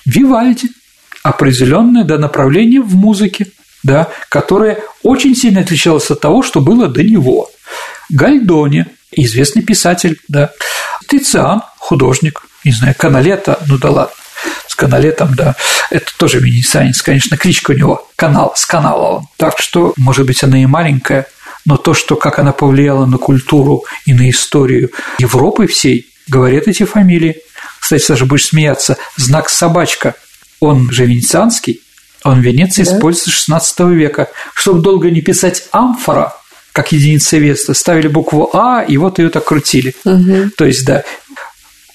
Вивальди– 0.05 0.69
определенное 1.23 2.03
да, 2.03 2.17
направление 2.17 2.81
в 2.81 2.95
музыке, 2.95 3.47
да, 3.83 4.09
которое 4.29 4.79
очень 5.01 5.35
сильно 5.35 5.61
отличалось 5.61 6.09
от 6.11 6.19
того, 6.19 6.43
что 6.43 6.59
было 6.59 6.87
до 6.87 7.03
него. 7.03 7.49
Гальдони– 8.09 8.85
известный 9.11 9.61
писатель, 9.61 10.19
да. 10.27 10.51
Тициан– 11.07 11.61
художник, 11.77 12.43
не 12.63 12.71
знаю, 12.71 12.95
Каналета, 12.97 13.59
ну 13.67 13.77
да 13.77 13.89
ладно, 13.91 14.13
с 14.67 14.75
Каналетом, 14.75 15.33
да, 15.35 15.55
это 15.89 16.11
тоже 16.17 16.39
венецианец, 16.39 17.01
конечно, 17.01 17.37
кличка 17.37 17.71
у 17.71 17.75
него– 17.75 18.07
Канал, 18.15 18.53
с 18.55 18.65
канала 18.65 19.17
он. 19.17 19.27
Так 19.37 19.59
что, 19.59 19.93
может 19.97 20.25
быть, 20.25 20.43
она 20.43 20.61
и 20.61 20.65
маленькая, 20.65 21.27
но 21.65 21.77
то, 21.77 21.93
что 21.93 22.15
как 22.15 22.39
она 22.39 22.51
повлияла 22.51 23.05
на 23.05 23.17
культуру 23.17 23.83
и 24.05 24.13
на 24.13 24.29
историю 24.29 24.91
Европы 25.19 25.67
всей, 25.67 26.07
говорят 26.27 26.67
эти 26.67 26.83
фамилии. 26.83 27.41
Кстати, 27.79 28.03
Саша, 28.03 28.25
будешь 28.25 28.47
смеяться, 28.47 28.97
знак 29.17 29.49
собачка, 29.49 30.15
он 30.59 30.89
же 30.91 31.05
венецианский, 31.05 31.81
он 32.23 32.41
в 32.41 32.43
Венеции 32.43 32.83
да? 32.83 32.95
используется 32.95 33.29
с 33.29 33.33
16 33.33 33.79
века. 33.91 34.29
Чтобы 34.53 34.81
долго 34.81 35.11
не 35.11 35.21
писать 35.21 35.65
амфора, 35.71 36.33
как 36.71 36.91
единица 36.91 37.37
веса, 37.37 37.73
ставили 37.73 38.07
букву 38.07 38.49
А, 38.53 38.83
и 38.87 38.97
вот 38.97 39.19
ее 39.19 39.29
так 39.29 39.45
крутили. 39.45 39.93
Угу. 40.05 40.51
То 40.57 40.65
есть, 40.65 40.85
да, 40.85 41.03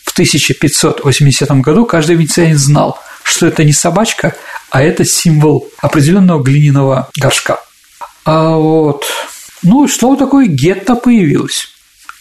в 0.04 0.12
1580 0.12 1.50
году 1.62 1.86
каждый 1.86 2.16
венецианин 2.16 2.58
знал, 2.58 2.98
что 3.22 3.46
это 3.46 3.64
не 3.64 3.72
собачка, 3.72 4.36
а 4.70 4.82
это 4.82 5.04
символ 5.04 5.68
определенного 5.78 6.42
глиняного 6.42 7.08
горшка. 7.16 7.60
А 8.24 8.56
вот, 8.56 9.04
ну 9.62 9.88
что 9.88 10.14
такое 10.16 10.46
гетто 10.46 10.94
появилось? 10.94 11.68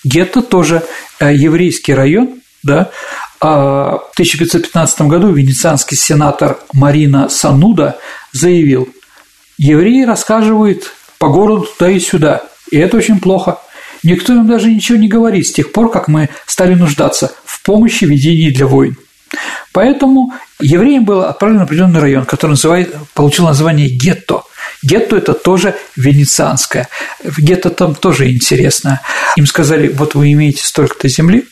Гетто 0.03 0.41
тоже 0.41 0.83
еврейский 1.19 1.93
район, 1.93 2.41
да, 2.63 2.91
а 3.39 3.97
в 3.97 4.11
1515 4.13 5.01
году 5.01 5.31
венецианский 5.31 5.95
сенатор 5.95 6.59
Марина 6.73 7.29
Сануда 7.29 7.97
заявил, 8.31 8.89
евреи 9.57 10.03
рассказывают 10.03 10.93
по 11.19 11.29
городу 11.29 11.67
туда 11.77 11.91
и 11.91 11.99
сюда, 11.99 12.43
и 12.71 12.77
это 12.77 12.97
очень 12.97 13.19
плохо. 13.19 13.59
Никто 14.03 14.33
им 14.33 14.47
даже 14.47 14.71
ничего 14.71 14.97
не 14.97 15.07
говорит 15.07 15.47
с 15.47 15.53
тех 15.53 15.71
пор, 15.71 15.91
как 15.91 16.07
мы 16.07 16.29
стали 16.45 16.75
нуждаться 16.75 17.33
в 17.45 17.61
помощи 17.63 18.05
ведении 18.05 18.49
для 18.49 18.67
войн. 18.67 18.95
Поэтому 19.73 20.33
евреям 20.59 21.05
был 21.05 21.21
отправлен 21.21 21.61
определенный 21.61 21.99
район, 21.99 22.25
который 22.25 22.51
называет, 22.51 22.95
получил 23.13 23.45
название 23.45 23.89
гетто. 23.89 24.43
Гетто– 24.83 25.15
это 25.17 25.33
тоже 25.33 25.75
венецианское. 25.95 26.87
Гетто 27.37 27.69
там 27.69 27.95
тоже 27.95 28.31
интересно. 28.31 29.01
Им 29.35 29.47
сказали, 29.47 29.87
вот 29.87 30.15
вы 30.15 30.31
имеете 30.33 30.65
столько-то 30.65 31.07
земли, 31.07 31.47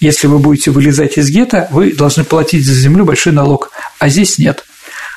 если 0.00 0.26
вы 0.26 0.38
будете 0.38 0.70
вылезать 0.70 1.18
из 1.18 1.28
гетто, 1.28 1.68
вы 1.70 1.92
должны 1.92 2.24
платить 2.24 2.64
за 2.64 2.74
землю 2.74 3.04
большой 3.04 3.32
налог, 3.32 3.70
а 3.98 4.08
здесь 4.08 4.38
нет. 4.38 4.64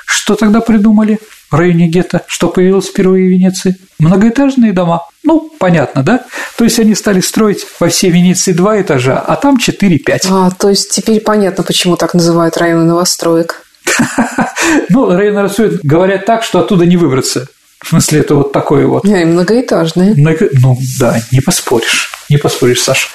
Что 0.05 0.36
тогда 0.36 0.59
придумали 0.59 1.19
в 1.49 1.55
районе 1.55 1.88
гетто? 1.88 2.24
Что 2.28 2.49
появилось 2.49 2.88
впервые 2.88 3.28
в 3.28 3.32
Венеции? 3.32 3.78
Многоэтажные 3.99 4.74
дома. 4.74 5.07
Ну, 5.24 5.51
понятно, 5.57 6.03
да? 6.03 6.26
То 6.57 6.63
есть 6.63 6.80
они 6.80 6.95
стали 6.95 7.22
строить 7.22 7.65
во 7.80 7.88
всей 7.88 8.11
Венеции 8.11 8.51
два 8.51 8.82
этажа, 8.82 9.19
а 9.19 9.36
там 9.36 9.57
4-5. 9.57 10.28
А, 10.30 10.51
то 10.51 10.69
есть 10.69 10.91
теперь 10.91 11.22
понятно, 11.22 11.63
почему 11.63 11.95
так 11.95 12.13
называют 12.13 12.57
районы 12.57 12.86
новостроек. 12.86 13.63
Ну, 14.89 15.10
районы 15.10 15.38
новостроек 15.38 15.82
говорят 15.84 16.26
так, 16.26 16.44
что 16.44 16.60
оттуда 16.60 16.86
не 16.86 16.98
выбраться. 16.98 17.48
В 17.84 17.89
смысле, 17.89 18.20
это 18.20 18.36
вот 18.36 18.52
такое 18.52 18.86
вот. 18.86 19.06
И 19.06 19.26
многоэтажные. 19.26 20.14
Много... 20.16 20.50
Ну, 20.54 20.78
да, 21.00 21.20
не 21.32 21.42
поспоришь. 21.42 22.12
Не 22.30 22.38
поспоришь, 22.38 22.82
Саша. 22.82 23.08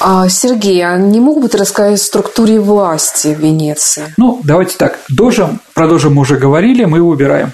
А, 0.00 0.28
Сергей, 0.28 0.84
а 0.84 0.96
не 0.96 1.20
мог 1.20 1.40
бы 1.40 1.48
ты 1.48 1.58
рассказать 1.58 2.00
о 2.00 2.02
структуре 2.02 2.58
власти 2.58 3.28
в 3.28 3.40
Венеции? 3.40 4.12
Ну, 4.16 4.40
давайте 4.42 4.76
так. 4.76 4.98
Дожем, 5.08 5.60
про 5.74 5.86
Дожем 5.86 6.14
мы 6.14 6.22
уже 6.22 6.36
говорили, 6.36 6.84
мы 6.84 6.98
его 6.98 7.10
убираем. 7.10 7.52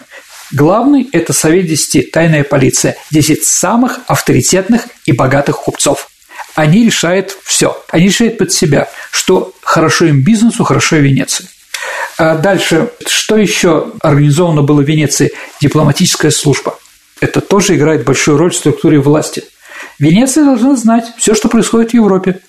Главный– 0.50 1.06
это 1.12 1.34
Совет 1.34 1.66
10, 1.66 2.10
тайная 2.10 2.42
полиция, 2.42 2.96
10 3.10 3.44
самых 3.44 4.00
авторитетных 4.06 4.86
и 5.04 5.12
богатых 5.12 5.58
купцов. 5.58 6.08
Они 6.54 6.86
решают 6.86 7.36
все. 7.44 7.80
Они 7.90 8.06
решают 8.06 8.38
под 8.38 8.50
себя, 8.50 8.88
что 9.10 9.52
хорошо 9.62 10.06
им 10.06 10.22
бизнесу, 10.22 10.64
хорошо 10.64 10.96
и 10.96 11.02
Венеции. 11.02 11.46
А 12.18 12.36
дальше, 12.36 12.90
что 13.06 13.36
еще 13.36 13.92
организовано 14.00 14.62
было 14.62 14.82
в 14.82 14.88
Венеции? 14.88 15.32
Дипломатическая 15.60 16.30
служба. 16.30 16.78
Это 17.20 17.40
тоже 17.40 17.76
играет 17.76 18.04
большую 18.04 18.38
роль 18.38 18.50
в 18.50 18.56
структуре 18.56 18.98
власти. 18.98 19.44
Венеция 19.98 20.44
должна 20.44 20.76
знать 20.76 21.04
все, 21.16 21.34
что 21.34 21.48
происходит 21.48 21.90
в 21.90 21.94
Европе. 21.94 22.40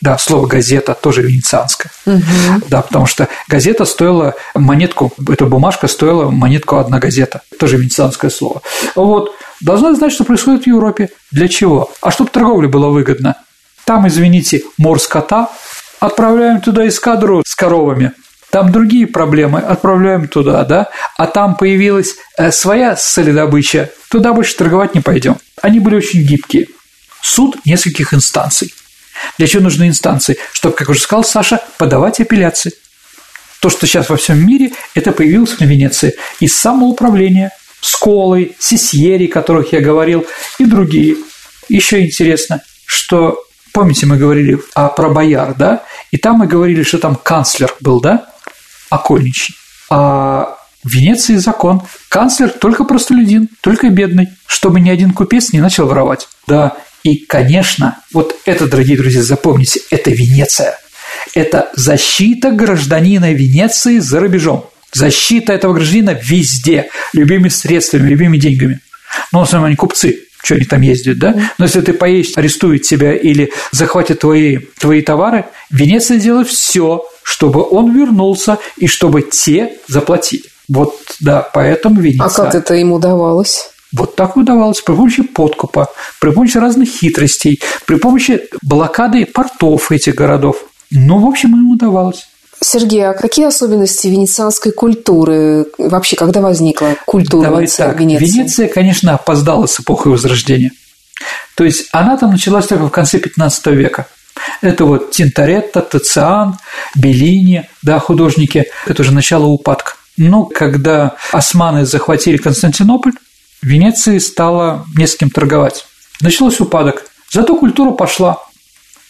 Да, 0.00 0.16
слово 0.16 0.46
газета 0.46 0.94
тоже 0.94 1.20
венецианское. 1.22 1.92
Угу. 2.06 2.68
Да, 2.68 2.80
потому 2.80 3.04
что 3.06 3.28
газета 3.48 3.84
стоила 3.84 4.34
монетку, 4.54 5.12
эта 5.28 5.44
бумажка 5.44 5.88
стоила 5.88 6.30
монетку 6.30 6.76
одна 6.76 6.98
газета. 6.98 7.42
Тоже 7.58 7.76
венецианское 7.76 8.30
слово. 8.30 8.62
Вот. 8.94 9.34
Должна 9.60 9.94
знать, 9.94 10.12
что 10.12 10.24
происходит 10.24 10.64
в 10.64 10.66
Европе. 10.66 11.10
Для 11.30 11.48
чего? 11.48 11.90
А 12.00 12.10
чтобы 12.10 12.30
торговля 12.30 12.68
была 12.68 12.88
выгодна. 12.88 13.36
Там, 13.84 14.08
извините, 14.08 14.62
мор 14.78 15.00
скота, 15.00 15.50
отправляем 16.00 16.62
туда 16.62 16.88
эскадру 16.88 17.42
с 17.46 17.54
коровами. 17.54 18.12
Там 18.50 18.72
другие 18.72 19.06
проблемы, 19.06 19.60
отправляем 19.60 20.26
туда, 20.26 20.64
да, 20.64 20.88
а 21.16 21.26
там 21.26 21.54
появилась 21.56 22.16
э, 22.36 22.50
своя 22.50 22.96
солидобыча, 22.96 23.90
туда 24.10 24.32
больше 24.32 24.56
торговать 24.56 24.94
не 24.94 25.00
пойдем. 25.00 25.36
Они 25.62 25.78
были 25.78 25.96
очень 25.96 26.22
гибкие. 26.22 26.66
Суд 27.22 27.56
нескольких 27.64 28.12
инстанций. 28.12 28.74
Для 29.38 29.46
чего 29.46 29.62
нужны 29.62 29.86
инстанции? 29.88 30.36
Чтобы, 30.52 30.74
как 30.74 30.88
уже 30.88 31.00
сказал 31.00 31.22
Саша, 31.22 31.62
подавать 31.78 32.18
апелляции. 32.20 32.72
То, 33.60 33.68
что 33.68 33.86
сейчас 33.86 34.08
во 34.08 34.16
всем 34.16 34.44
мире, 34.44 34.72
это 34.94 35.12
появилось 35.12 35.52
в 35.52 35.60
Венеции 35.60 36.16
из 36.40 36.58
самоуправления, 36.58 37.52
Сколы, 37.82 38.56
Сисьери, 38.58 39.26
о 39.26 39.32
которых 39.32 39.72
я 39.72 39.80
говорил, 39.80 40.26
и 40.58 40.64
другие. 40.64 41.16
Еще 41.68 42.04
интересно, 42.04 42.62
что 42.84 43.38
помните, 43.72 44.06
мы 44.06 44.16
говорили 44.16 44.58
а, 44.74 44.88
про 44.88 45.08
бояр, 45.10 45.54
да? 45.54 45.84
И 46.10 46.16
там 46.16 46.38
мы 46.38 46.46
говорили, 46.46 46.82
что 46.82 46.98
там 46.98 47.16
канцлер 47.16 47.74
был, 47.80 48.00
да? 48.00 48.29
Окольничий. 48.90 49.54
А 49.88 50.56
в 50.82 50.88
Венеции 50.88 51.36
закон. 51.36 51.82
Канцлер 52.08 52.50
только 52.50 52.84
простолюдин, 52.84 53.48
только 53.60 53.90
бедный, 53.90 54.28
чтобы 54.46 54.80
ни 54.80 54.90
один 54.90 55.12
купец 55.12 55.52
не 55.52 55.60
начал 55.60 55.86
воровать. 55.86 56.28
Да, 56.46 56.76
и, 57.02 57.16
конечно, 57.16 57.98
вот 58.12 58.36
это, 58.44 58.66
дорогие 58.66 58.96
друзья, 58.96 59.22
запомните, 59.22 59.80
это 59.90 60.10
Венеция. 60.10 60.78
Это 61.34 61.70
защита 61.74 62.50
гражданина 62.50 63.32
Венеции 63.32 63.98
за 63.98 64.20
рубежом. 64.20 64.68
Защита 64.92 65.52
этого 65.52 65.74
гражданина 65.74 66.18
везде, 66.20 66.90
любыми 67.12 67.48
средствами, 67.48 68.08
любыми 68.08 68.38
деньгами. 68.38 68.80
Ну, 69.32 69.40
в 69.40 69.42
основном 69.42 69.68
они 69.68 69.76
купцы, 69.76 70.24
что 70.42 70.54
они 70.54 70.64
там 70.64 70.80
ездят, 70.80 71.18
да? 71.18 71.34
Но 71.58 71.66
если 71.66 71.80
ты 71.80 71.92
поедешь, 71.92 72.32
арестуют 72.36 72.82
тебя 72.82 73.14
или 73.14 73.52
захватят 73.70 74.20
твои, 74.20 74.58
твои 74.78 75.02
товары, 75.02 75.44
Венеция 75.70 76.18
делает 76.18 76.48
все, 76.48 77.04
чтобы 77.30 77.62
он 77.62 77.94
вернулся 77.94 78.58
и 78.76 78.88
чтобы 78.88 79.22
те 79.22 79.76
заплатили. 79.86 80.42
Вот, 80.68 80.94
да, 81.20 81.48
поэтому 81.54 82.00
Венеция. 82.00 82.26
А 82.26 82.30
как 82.30 82.54
это 82.56 82.74
им 82.74 82.92
удавалось? 82.92 83.70
Вот 83.92 84.16
так 84.16 84.36
удавалось 84.36 84.80
при 84.80 84.94
помощи 84.94 85.22
подкупа, 85.22 85.88
при 86.20 86.30
помощи 86.30 86.58
разных 86.58 86.88
хитростей, 86.88 87.60
при 87.86 87.96
помощи 87.96 88.48
блокады 88.62 89.26
портов 89.26 89.92
этих 89.92 90.16
городов. 90.16 90.64
Ну, 90.90 91.18
в 91.18 91.26
общем, 91.26 91.54
им 91.54 91.70
удавалось. 91.70 92.26
Сергей, 92.60 93.08
а 93.08 93.14
какие 93.14 93.46
особенности 93.46 94.08
венецианской 94.08 94.72
культуры? 94.72 95.66
Вообще, 95.78 96.16
когда 96.16 96.40
возникла 96.40 96.96
культура 97.06 97.44
Давай 97.44 97.68
так. 97.68 97.98
Венеции? 97.98 98.26
Венеция, 98.26 98.68
конечно, 98.68 99.14
опоздала 99.14 99.66
с 99.66 99.78
эпохой 99.78 100.12
Возрождения. 100.12 100.72
То 101.54 101.64
есть 101.64 101.88
она 101.92 102.16
там 102.16 102.32
началась 102.32 102.66
только 102.66 102.86
в 102.86 102.90
конце 102.90 103.18
15 103.18 103.66
века. 103.66 104.06
Это 104.60 104.84
вот 104.84 105.10
Тинторетто, 105.10 105.80
Тациан, 105.80 106.56
Беллини, 106.94 107.68
да, 107.82 107.98
художники. 107.98 108.66
Это 108.86 109.02
уже 109.02 109.12
начало 109.12 109.46
упадка. 109.46 109.94
Но 110.16 110.44
когда 110.44 111.16
османы 111.32 111.86
захватили 111.86 112.36
Константинополь, 112.36 113.12
Венеции 113.62 114.18
стало 114.18 114.86
не 114.96 115.06
с 115.06 115.16
кем 115.16 115.30
торговать. 115.30 115.86
Начался 116.20 116.64
упадок. 116.64 117.04
Зато 117.30 117.56
культура 117.56 117.90
пошла. 117.90 118.38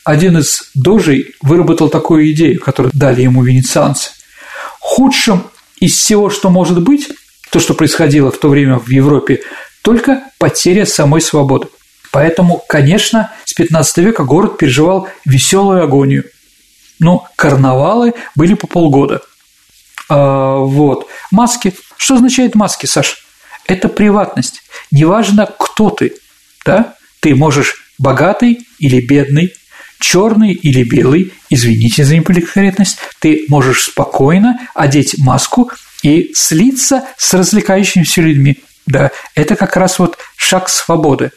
Один 0.04 0.38
из 0.38 0.70
дожей 0.74 1.34
выработал 1.40 1.88
такую 1.88 2.30
идею, 2.32 2.60
которую 2.60 2.92
дали 2.94 3.22
ему 3.22 3.44
венецианцы. 3.44 4.10
Худшим 4.80 5.44
из 5.78 5.94
всего, 5.94 6.30
что 6.30 6.50
может 6.50 6.82
быть, 6.82 7.08
то, 7.50 7.60
что 7.60 7.74
происходило 7.74 8.30
в 8.30 8.38
то 8.38 8.48
время 8.48 8.78
в 8.78 8.88
Европе, 8.88 9.40
только 9.82 10.24
потеря 10.38 10.84
самой 10.84 11.20
свободы. 11.20 11.68
Поэтому, 12.12 12.62
конечно, 12.68 13.32
с 13.44 13.54
15 13.54 13.98
века 13.98 14.24
город 14.24 14.58
переживал 14.58 15.08
веселую 15.24 15.82
агонию. 15.82 16.24
Но 16.98 17.26
карнавалы 17.36 18.14
были 18.34 18.54
по 18.54 18.66
полгода. 18.66 19.22
А, 20.08 20.56
вот. 20.56 21.06
Маски. 21.30 21.74
Что 21.96 22.16
означает 22.16 22.54
маски, 22.54 22.86
Саша? 22.86 23.16
это 23.70 23.88
приватность. 23.88 24.62
Неважно, 24.90 25.46
кто 25.46 25.90
ты, 25.90 26.14
да? 26.64 26.94
Ты 27.20 27.34
можешь 27.34 27.92
богатый 27.98 28.66
или 28.78 29.00
бедный, 29.00 29.52
черный 30.00 30.52
или 30.52 30.82
белый, 30.82 31.32
извините 31.50 32.04
за 32.04 32.16
неполиткорректность, 32.16 32.98
ты 33.20 33.44
можешь 33.48 33.84
спокойно 33.84 34.58
одеть 34.74 35.18
маску 35.18 35.70
и 36.02 36.32
слиться 36.34 37.04
с 37.16 37.34
развлекающимися 37.34 38.22
людьми. 38.22 38.58
Да, 38.86 39.10
это 39.34 39.54
как 39.54 39.76
раз 39.76 39.98
вот 39.98 40.18
шаг 40.50 40.68
свободы. 40.68 41.30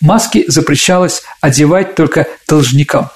Маски 0.00 0.44
запрещалось 0.46 1.22
одевать 1.40 1.94
только 1.94 2.26
должникам, 2.46 3.08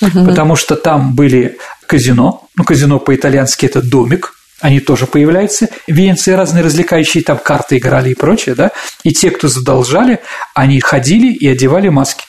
угу. 0.00 0.26
потому 0.26 0.56
что 0.56 0.74
там 0.74 1.14
были 1.14 1.58
казино, 1.86 2.48
ну 2.56 2.64
казино 2.64 2.98
по-итальянски 2.98 3.66
это 3.66 3.80
домик, 3.80 4.34
они 4.60 4.80
тоже 4.80 5.06
появляются. 5.06 5.68
В 5.86 5.92
Венеции 5.92 6.32
разные 6.32 6.64
развлекающие 6.64 7.22
там 7.22 7.38
карты 7.38 7.78
играли 7.78 8.10
и 8.10 8.14
прочее, 8.14 8.56
да, 8.56 8.72
и 9.04 9.12
те, 9.12 9.30
кто 9.30 9.46
задолжали, 9.46 10.18
они 10.52 10.80
ходили 10.80 11.32
и 11.32 11.46
одевали 11.46 11.88
маски. 11.88 12.24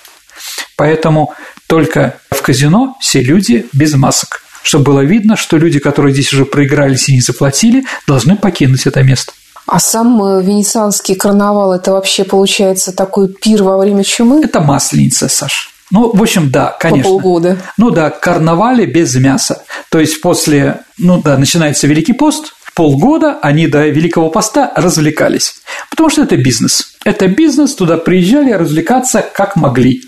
Поэтому 0.78 1.34
только 1.66 2.20
в 2.30 2.42
казино 2.44 2.96
все 3.02 3.22
люди 3.22 3.66
без 3.74 3.96
масок, 3.96 4.44
чтобы 4.62 4.84
было 4.92 5.02
видно, 5.02 5.36
что 5.36 5.58
люди, 5.58 5.80
которые 5.80 6.14
здесь 6.14 6.32
уже 6.34 6.46
проигрались 6.46 7.10
и 7.10 7.14
не 7.14 7.22
заплатили, 7.22 7.84
должны 8.06 8.38
покинуть 8.38 8.86
это 8.86 9.02
место. 9.02 9.34
А 9.72 9.80
сам 9.80 10.22
э, 10.24 10.42
венецианский 10.42 11.14
карнавал– 11.14 11.74
это 11.76 11.92
вообще, 11.92 12.24
получается, 12.24 12.92
такой 12.92 13.28
пир 13.28 13.62
во 13.62 13.78
время 13.78 14.04
чумы? 14.04 14.44
Это 14.44 14.62
масленица, 14.62 15.30
Саш. 15.30 15.72
Ну, 15.92 16.12
в 16.12 16.22
общем, 16.22 16.50
да, 16.50 16.76
конечно. 16.80 17.04
По 17.04 17.20
полгода. 17.20 17.58
Ну 17.78 17.92
да, 17.92 18.10
карнавале 18.10 18.88
без 18.88 19.16
мяса. 19.16 19.64
То 19.90 20.00
есть 20.00 20.22
после, 20.22 20.82
ну 20.98 21.22
да, 21.22 21.38
начинается 21.38 21.86
Великий 21.86 22.14
пост, 22.14 22.54
полгода 22.74 23.38
они 23.44 23.68
до 23.68 23.88
Великого 23.88 24.30
поста 24.30 24.72
развлекались. 24.76 25.62
Потому 25.92 26.10
что 26.10 26.24
это 26.24 26.36
бизнес. 26.36 26.96
Это 27.06 27.28
бизнес, 27.28 27.76
туда 27.76 27.98
приезжали 27.98 28.52
развлекаться 28.52 29.22
как 29.22 29.56
могли. 29.56 30.02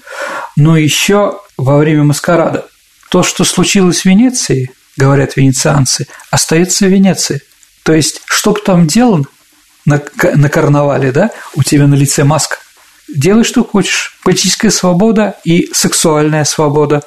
Но 0.55 0.75
еще 0.75 1.39
во 1.57 1.77
время 1.77 2.03
маскарада. 2.03 2.65
То, 3.09 3.21
что 3.21 3.43
случилось 3.43 4.01
в 4.01 4.05
Венеции, 4.05 4.71
говорят 4.97 5.35
венецианцы, 5.35 6.07
остается 6.31 6.85
в 6.85 6.89
Венеции. 6.89 7.41
То 7.83 7.93
есть, 7.93 8.21
что 8.25 8.53
бы 8.53 8.59
там 8.59 8.87
делал 8.87 9.25
на, 9.85 10.01
на 10.35 10.49
карнавале, 10.49 11.11
да, 11.11 11.31
у 11.55 11.63
тебя 11.63 11.87
на 11.87 11.95
лице 11.95 12.23
маска– 12.23 12.57
делай, 13.13 13.43
что 13.43 13.63
хочешь. 13.63 14.17
Политическая 14.23 14.71
свобода 14.71 15.35
и 15.43 15.69
сексуальная 15.73 16.43
свобода. 16.45 17.01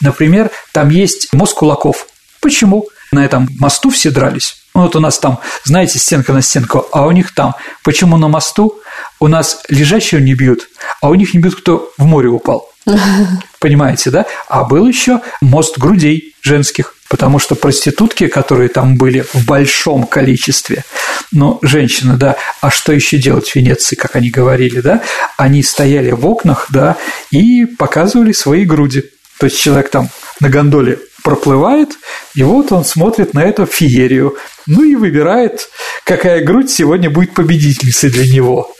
Например, 0.00 0.50
там 0.72 0.90
есть 0.90 1.32
мост 1.32 1.54
кулаков. 1.54 2.06
Почему? 2.40 2.86
На 3.12 3.24
этом 3.24 3.48
мосту 3.58 3.90
все 3.90 4.10
дрались. 4.10 4.56
Ну, 4.74 4.82
вот 4.82 4.96
у 4.96 5.00
нас 5.00 5.18
там, 5.18 5.38
знаете, 5.64 5.98
стенка 5.98 6.32
на 6.32 6.42
стенку, 6.42 6.86
а 6.92 7.06
у 7.06 7.10
них 7.12 7.34
там. 7.34 7.54
Почему 7.82 8.16
на 8.18 8.28
мосту 8.28 8.80
у 9.20 9.28
нас 9.28 9.62
лежащего 9.68 10.18
не 10.18 10.34
бьют, 10.34 10.68
а 11.00 11.08
у 11.08 11.14
них 11.14 11.32
не 11.32 11.40
бьют, 11.40 11.54
кто 11.54 11.90
в 11.96 12.04
море 12.04 12.28
упал? 12.28 12.68
Понимаете, 13.60 14.10
да? 14.10 14.26
А 14.48 14.64
был 14.64 14.86
еще 14.86 15.20
мост 15.40 15.78
грудей 15.78 16.34
женских. 16.42 16.95
Потому 17.08 17.38
что 17.38 17.54
проститутки, 17.54 18.26
которые 18.26 18.68
там 18.68 18.96
были 18.96 19.24
в 19.32 19.44
большом 19.44 20.06
количестве, 20.06 20.84
ну, 21.32 21.58
женщины, 21.62 22.16
да, 22.16 22.36
а 22.60 22.70
что 22.70 22.92
еще 22.92 23.18
делать 23.18 23.48
в 23.48 23.56
Венеции, 23.56 23.96
как 23.96 24.16
они 24.16 24.30
говорили, 24.30 24.80
да, 24.80 25.02
они 25.36 25.62
стояли 25.62 26.10
в 26.10 26.26
окнах, 26.26 26.66
да, 26.70 26.96
и 27.30 27.64
показывали 27.66 28.32
свои 28.32 28.64
груди. 28.64 29.04
То 29.38 29.46
есть 29.46 29.58
человек 29.58 29.90
там 29.90 30.08
на 30.40 30.48
гондоле 30.48 30.98
проплывает, 31.22 31.90
и 32.34 32.42
вот 32.42 32.72
он 32.72 32.84
смотрит 32.84 33.34
на 33.34 33.42
эту 33.42 33.66
феерию, 33.66 34.36
ну 34.66 34.84
и 34.84 34.94
выбирает, 34.94 35.68
какая 36.04 36.42
грудь 36.42 36.70
сегодня 36.70 37.10
будет 37.10 37.34
победительницей 37.34 38.10
для 38.10 38.26
него. 38.32 38.72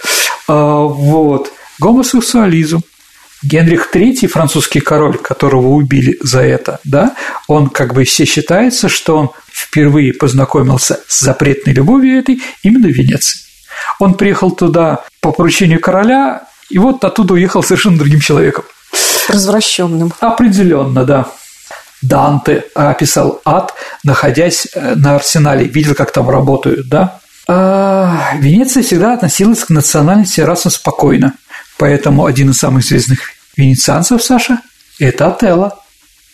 А, 0.48 0.82
вот. 0.82 1.52
Гомосексуализм. 1.78 2.82
Генрих 3.46 3.90
III, 3.92 4.26
французский 4.26 4.80
король, 4.80 5.18
которого 5.18 5.68
убили 5.68 6.18
за 6.22 6.40
это, 6.40 6.80
да, 6.84 7.14
он 7.46 7.68
как 7.68 7.94
бы 7.94 8.04
все 8.04 8.24
считается, 8.24 8.88
что 8.88 9.16
он 9.16 9.30
впервые 9.52 10.12
познакомился 10.12 11.00
с 11.06 11.20
запретной 11.20 11.74
любовью 11.74 12.18
этой 12.18 12.42
именно 12.62 12.88
в 12.88 12.92
Венеции. 12.92 13.40
Он 13.98 14.14
приехал 14.14 14.50
туда 14.50 15.04
по 15.20 15.32
поручению 15.32 15.80
короля, 15.80 16.42
и 16.68 16.78
вот 16.78 17.04
оттуда 17.04 17.34
уехал 17.34 17.62
совершенно 17.62 17.98
другим 17.98 18.20
человеком. 18.20 18.64
Развращенным. 19.28 20.12
Определенно, 20.20 21.04
да. 21.04 21.28
Данте 22.02 22.64
описал 22.74 23.40
ад, 23.44 23.74
находясь 24.04 24.68
э, 24.74 24.94
на 24.96 25.16
арсенале, 25.16 25.64
видел, 25.64 25.94
как 25.94 26.12
там 26.12 26.28
работают, 26.28 26.88
да. 26.88 27.20
А 27.48 28.34
Венеция 28.38 28.82
всегда 28.82 29.14
относилась 29.14 29.64
к 29.64 29.70
национальности 29.70 30.40
расам 30.40 30.72
спокойно, 30.72 31.34
поэтому 31.78 32.26
один 32.26 32.50
из 32.50 32.58
самых 32.58 32.84
известных 32.84 33.35
венецианцев, 33.56 34.22
Саша, 34.22 34.60
это 34.98 35.28
Отелло. 35.28 35.78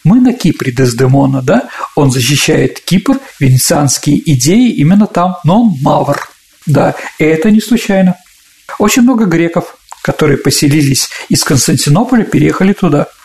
Мы 0.04 0.20
на 0.20 0.32
Кипре 0.32 0.72
Дездемона, 0.72 1.42
да? 1.42 1.68
Он 1.94 2.10
защищает 2.10 2.80
Кипр, 2.80 3.18
венецианские 3.38 4.18
идеи 4.32 4.72
именно 4.72 5.06
там, 5.06 5.36
но 5.44 5.62
он 5.62 5.76
мавр, 5.80 6.28
да, 6.66 6.96
и 7.18 7.24
это 7.24 7.50
не 7.50 7.60
случайно. 7.60 8.16
Очень 8.78 9.02
много 9.02 9.26
греков, 9.26 9.76
которые 10.02 10.38
поселились 10.38 11.08
из 11.28 11.44
Константинополя, 11.44 12.24
переехали 12.24 12.72
туда– 12.72 13.06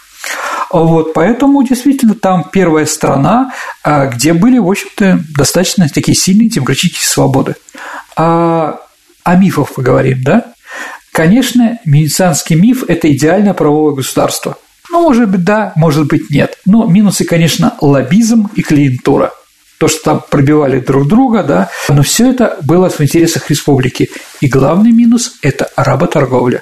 вот, 0.69 1.13
поэтому 1.13 1.63
действительно 1.63 2.15
там 2.15 2.49
первая 2.51 2.85
страна, 2.85 3.53
а, 3.83 4.07
где 4.07 4.33
были, 4.33 4.57
в 4.57 4.69
общем-то, 4.69 5.23
достаточно 5.35 5.87
такие 5.87 6.15
сильные 6.15 6.49
демократические 6.49 7.07
свободы. 7.07 7.55
А 8.15 8.81
о 9.23 9.35
мифах 9.35 9.73
поговорим, 9.73 10.23
да? 10.23 10.53
Конечно, 11.17 11.79
венецианский 11.83 12.55
миф– 12.55 12.83
это 12.87 13.11
идеальное 13.11 13.55
правовое 13.55 13.95
государство. 13.95 14.55
Ну, 14.91 15.01
может 15.01 15.27
быть, 15.27 15.43
да, 15.43 15.73
может 15.75 16.05
быть, 16.05 16.29
нет. 16.29 16.59
Но 16.67 16.85
минусы, 16.85 17.25
конечно, 17.25 17.73
лоббизм 17.81 18.51
и 18.53 18.61
клиентура. 18.61 19.33
То, 19.79 19.87
что 19.87 20.03
там 20.03 20.23
пробивали 20.29 20.79
друг 20.79 21.07
друга, 21.07 21.41
да, 21.41 21.71
но 21.89 22.03
все 22.03 22.29
это 22.29 22.59
было 22.61 22.91
в 22.91 23.01
интересах 23.01 23.49
республики. 23.49 24.11
И 24.41 24.47
главный 24.47 24.91
минус– 24.91 25.37
это 25.41 25.71
работорговля. 25.75 26.61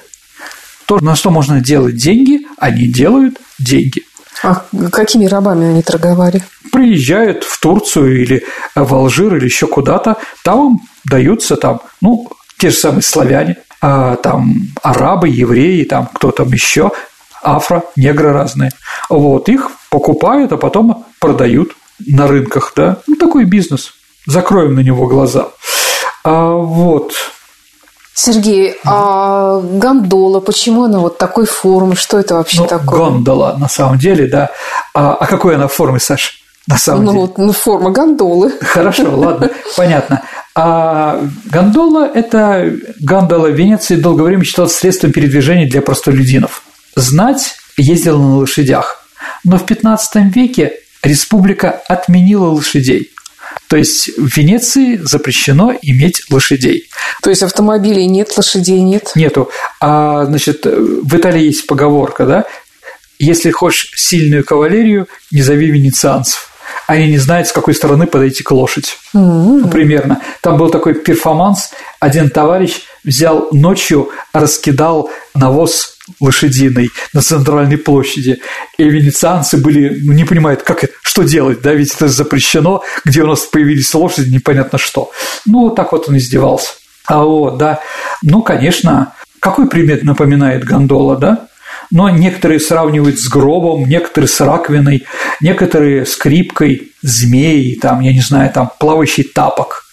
То, 0.86 1.00
на 1.00 1.16
что 1.16 1.28
можно 1.30 1.60
делать 1.60 1.96
деньги, 1.96 2.46
они 2.56 2.88
делают 2.88 3.36
деньги. 3.58 4.04
А 4.42 4.64
какими 4.90 5.26
рабами 5.26 5.66
они 5.66 5.82
торговали? 5.82 6.42
Приезжают 6.72 7.44
в 7.44 7.60
Турцию 7.60 8.22
или 8.22 8.42
в 8.74 8.94
Алжир 8.94 9.36
или 9.36 9.44
еще 9.44 9.66
куда-то, 9.66 10.16
там 10.42 10.66
им 10.66 10.80
даются 11.04 11.56
там, 11.56 11.82
ну, 12.00 12.30
те 12.56 12.70
же 12.70 12.76
самые 12.76 13.02
славяне, 13.02 13.58
там 13.80 14.68
арабы, 14.82 15.28
евреи, 15.28 15.84
там 15.84 16.08
кто 16.12 16.30
там 16.30 16.48
еще, 16.48 16.90
афро, 17.42 17.84
негры 17.96 18.32
разные. 18.32 18.70
Вот, 19.08 19.48
их 19.48 19.70
покупают, 19.90 20.52
а 20.52 20.56
потом 20.56 21.06
продают 21.20 21.72
на 22.04 22.26
рынках, 22.26 22.72
да. 22.76 22.98
Ну, 23.06 23.16
такой 23.16 23.44
бизнес. 23.44 23.92
Закроем 24.26 24.74
на 24.74 24.80
него 24.80 25.06
глаза. 25.06 25.48
А, 26.24 26.54
вот. 26.54 27.12
Сергей, 28.14 28.76
а 28.84 29.60
гондола, 29.60 30.40
почему 30.40 30.84
она 30.84 30.98
вот 30.98 31.18
такой 31.18 31.46
формы? 31.46 31.96
Что 31.96 32.18
это 32.18 32.34
вообще 32.34 32.62
ну, 32.62 32.66
такое? 32.66 32.98
Гондола, 32.98 33.56
на 33.58 33.68
самом 33.68 33.98
деле, 33.98 34.26
да. 34.26 34.50
А, 34.94 35.14
а 35.14 35.26
какой 35.26 35.54
она 35.54 35.68
формы, 35.68 36.00
Саша? 36.00 36.32
На 36.66 36.78
самом 36.78 37.04
ну, 37.04 37.12
деле. 37.12 37.32
Ну, 37.36 37.52
форма 37.52 37.90
гондолы. 37.90 38.52
Хорошо, 38.60 39.16
ладно, 39.16 39.50
понятно. 39.76 40.22
А 40.58 41.20
гондола– 41.44 42.10
это 42.14 42.74
гондола 42.98 43.48
в 43.48 43.54
Венеции 43.54 43.96
долгое 43.96 44.22
время 44.22 44.42
считалась 44.42 44.72
средством 44.72 45.12
передвижения 45.12 45.68
для 45.68 45.82
простолюдинов. 45.82 46.62
Знать 46.94 47.56
ездила 47.76 48.16
на 48.16 48.36
лошадях. 48.38 49.06
Но 49.44 49.58
в 49.58 49.66
15 49.66 50.34
веке 50.34 50.72
республика 51.02 51.82
отменила 51.88 52.46
лошадей. 52.46 53.10
То 53.68 53.76
есть 53.76 54.16
в 54.16 54.34
Венеции 54.34 54.96
запрещено 54.96 55.74
иметь 55.82 56.22
лошадей. 56.30 56.88
То 57.22 57.28
есть 57.28 57.42
автомобилей 57.42 58.06
нет, 58.06 58.34
лошадей 58.34 58.80
нет? 58.80 59.12
Нету. 59.14 59.50
А, 59.78 60.24
значит, 60.24 60.64
в 60.64 61.16
Италии 61.16 61.44
есть 61.44 61.66
поговорка, 61.66 62.24
да? 62.24 62.44
Если 63.18 63.50
хочешь 63.50 63.90
сильную 63.94 64.42
кавалерию, 64.42 65.06
не 65.30 65.42
зови 65.42 65.70
венецианцев. 65.70 66.50
Они 66.86 67.08
не 67.08 67.18
знают, 67.18 67.48
с 67.48 67.52
какой 67.52 67.74
стороны 67.74 68.06
подойти 68.06 68.42
к 68.42 68.50
лошади. 68.50 68.88
Mm-hmm. 69.14 69.70
Примерно. 69.70 70.20
Там 70.40 70.56
был 70.56 70.70
такой 70.70 70.94
перформанс. 70.94 71.70
Один 72.00 72.30
товарищ 72.30 72.82
взял 73.04 73.48
ночью, 73.52 74.10
раскидал 74.32 75.10
навоз 75.34 75.96
лошадиной 76.20 76.90
на 77.12 77.22
центральной 77.22 77.78
площади. 77.78 78.40
И 78.78 78.84
венецианцы 78.84 79.56
были, 79.56 80.00
ну, 80.02 80.12
не 80.12 80.24
понимают, 80.24 80.62
как 80.62 80.84
это, 80.84 80.92
что 81.02 81.22
делать, 81.22 81.62
да, 81.62 81.72
ведь 81.72 81.94
это 81.94 82.08
запрещено, 82.08 82.82
где 83.04 83.22
у 83.22 83.26
нас 83.26 83.40
появились 83.40 83.92
лошади, 83.94 84.32
непонятно 84.32 84.78
что. 84.78 85.10
Ну, 85.44 85.64
вот 85.64 85.76
так 85.76 85.92
вот 85.92 86.08
он 86.08 86.16
издевался. 86.16 86.70
А 87.06 87.22
вот, 87.22 87.58
да, 87.58 87.80
ну, 88.22 88.42
конечно, 88.42 89.14
какой 89.40 89.68
примет 89.68 90.02
напоминает 90.04 90.64
гондола, 90.64 91.16
да? 91.16 91.48
Но 91.90 92.10
некоторые 92.10 92.60
сравнивают 92.60 93.18
с 93.18 93.28
гробом, 93.28 93.88
некоторые 93.88 94.28
с 94.28 94.40
раковиной, 94.40 95.04
некоторые 95.40 96.04
с 96.04 96.12
скрипкой, 96.12 96.92
змеей, 97.02 97.78
там, 97.78 98.00
я 98.00 98.12
не 98.12 98.20
знаю, 98.20 98.50
там, 98.52 98.70
плавающий 98.78 99.24
тапок. 99.24 99.84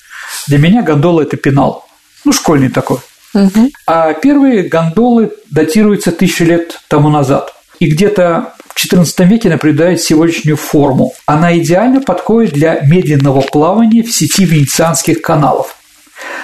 Для 0.47 0.57
меня 0.57 0.81
гондола– 0.81 1.21
это 1.23 1.37
пенал. 1.37 1.85
Ну, 2.25 2.31
школьный 2.31 2.69
такой. 2.69 2.97
Угу. 3.33 3.71
А 3.87 4.13
первые 4.13 4.63
гондолы 4.63 5.31
датируются 5.49 6.11
тысячу 6.11 6.45
лет 6.45 6.79
тому 6.87 7.09
назад. 7.09 7.53
И 7.79 7.87
где-то 7.87 8.53
в 8.67 8.75
XIV 8.75 9.25
веке 9.25 9.49
наблюдает 9.49 10.01
сегодняшнюю 10.01 10.57
форму. 10.57 11.13
Она 11.25 11.57
идеально 11.57 12.01
подходит 12.01 12.53
для 12.53 12.79
медленного 12.81 13.41
плавания 13.41 14.03
в 14.03 14.11
сети 14.11 14.45
венецианских 14.45 15.21
каналов. 15.21 15.75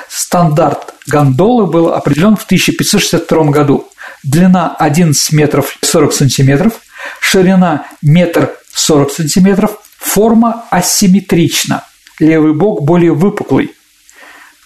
Стандарт 0.09 0.93
гондолы 1.07 1.67
был 1.67 1.93
определен 1.93 2.35
в 2.35 2.43
1562 2.43 3.43
году. 3.45 3.88
Длина 4.23 4.75
11 4.77 5.33
метров 5.33 5.77
40 5.81 6.13
сантиметров, 6.13 6.73
ширина 7.19 7.87
метр 8.01 8.51
40 8.73 9.11
сантиметров, 9.11 9.71
форма 9.97 10.65
асимметрична. 10.69 11.85
Левый 12.19 12.53
бок 12.53 12.83
более 12.83 13.13
выпуклый, 13.13 13.71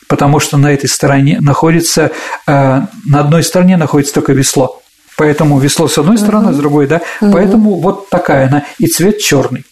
потому 0.08 0.40
что 0.40 0.58
на 0.58 0.72
этой 0.72 0.90
стороне 0.90 1.38
находится, 1.40 2.12
э, 2.48 2.82
на 3.06 3.20
одной 3.20 3.44
стороне 3.44 3.78
находится 3.78 4.16
только 4.16 4.34
весло. 4.34 4.82
Поэтому 5.18 5.60
весло 5.60 5.88
с 5.88 5.98
одной 6.00 6.18
стороны, 6.18 6.50
uh-huh. 6.50 6.54
с 6.54 6.58
другой, 6.58 6.88
да. 6.88 7.02
Uh-huh. 7.22 7.32
Поэтому 7.32 7.80
вот 7.80 8.10
такая 8.10 8.48
она. 8.48 8.66
И 8.80 8.88
цвет 8.88 9.20
черный. 9.20 9.64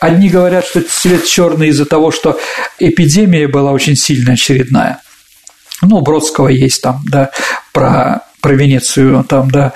Одни 0.00 0.28
говорят, 0.28 0.66
что 0.66 0.82
цвет 0.82 1.24
черный 1.24 1.68
из-за 1.68 1.86
того, 1.86 2.10
что 2.10 2.38
эпидемия 2.78 3.48
была 3.48 3.72
очень 3.72 3.96
сильная, 3.96 4.34
очередная. 4.34 5.00
Ну, 5.80 6.00
Бродского 6.00 6.48
есть 6.48 6.82
там, 6.82 7.02
да, 7.06 7.30
про, 7.72 8.25
про 8.40 8.54
Венецию, 8.54 9.24
там, 9.24 9.50
да 9.50 9.72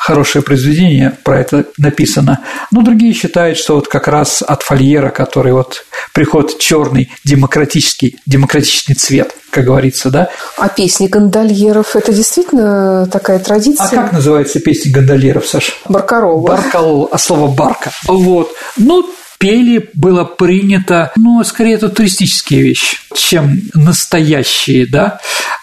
хорошее 0.00 0.42
произведение 0.42 1.16
про 1.22 1.40
это 1.40 1.66
написано. 1.76 2.40
Но 2.72 2.82
другие 2.82 3.12
считают, 3.12 3.58
что 3.58 3.76
вот 3.76 3.86
как 3.86 4.08
раз 4.08 4.42
от 4.42 4.62
фольера, 4.62 5.10
который 5.10 5.52
вот 5.52 5.84
приход 6.14 6.58
черный, 6.58 7.12
демократический, 7.24 8.18
демократичный 8.26 8.94
цвет, 8.94 9.34
как 9.50 9.66
говорится, 9.66 10.10
да. 10.10 10.30
А 10.56 10.68
песни 10.68 11.06
гондольеров– 11.06 11.94
это 11.96 12.12
действительно 12.12 13.06
такая 13.06 13.38
традиция? 13.38 13.86
А 13.86 14.02
как 14.04 14.12
называется 14.12 14.58
песня 14.58 14.90
гондольеров, 14.90 15.46
Саша? 15.46 15.72
Баркарова. 15.88 16.46
Баркал, 16.46 17.08
а 17.12 17.18
слово 17.18 17.48
барка. 17.48 17.92
Вот. 18.08 18.52
Ну, 18.78 19.08
пели 19.40 19.88
было 19.94 20.24
принято, 20.24 21.10
ну, 21.16 21.42
скорее 21.44 21.74
это 21.74 21.88
туристические 21.88 22.62
вещи, 22.62 22.98
чем 23.16 23.62
настоящие, 23.72 24.86
да. 24.86 25.18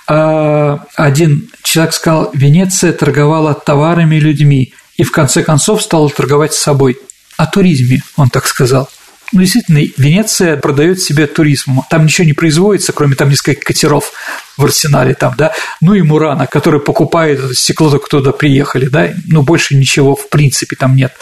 А 0.08 0.84
один 0.96 1.50
человек 1.62 1.94
сказал, 1.94 2.32
Венеция 2.34 2.92
торговала 2.92 3.54
товарами 3.54 4.16
и 4.16 4.20
людьми, 4.20 4.74
и 4.98 5.04
в 5.04 5.12
конце 5.12 5.44
концов 5.44 5.84
стала 5.84 6.10
торговать 6.10 6.56
с 6.56 6.60
собой. 6.60 6.98
О 7.38 7.46
туризме, 7.46 8.02
он 8.16 8.32
так 8.32 8.48
сказал. 8.48 8.90
Ну, 9.32 9.42
действительно, 9.42 9.80
Венеция 9.98 10.58
продает 10.58 11.00
себе 11.02 11.28
туризм. 11.28 11.82
Там 11.90 12.06
ничего 12.06 12.26
не 12.26 12.34
производится, 12.34 12.94
кроме 12.94 13.16
там 13.16 13.30
нескольких 13.30 13.64
катеров 13.64 14.12
в 14.58 14.66
арсенале 14.66 15.14
там, 15.14 15.36
да, 15.38 15.54
ну 15.82 15.94
и 15.94 16.02
Мурана, 16.02 16.48
который 16.48 16.80
покупает 16.80 17.40
это 17.40 17.54
стекло, 17.54 17.92
только 17.92 18.10
туда 18.10 18.32
приехали, 18.32 18.88
да, 18.88 19.10
ну, 19.28 19.44
больше 19.44 19.76
ничего 19.76 20.16
в 20.16 20.30
принципе 20.30 20.76
там 20.76 20.96
нет. 20.96 21.14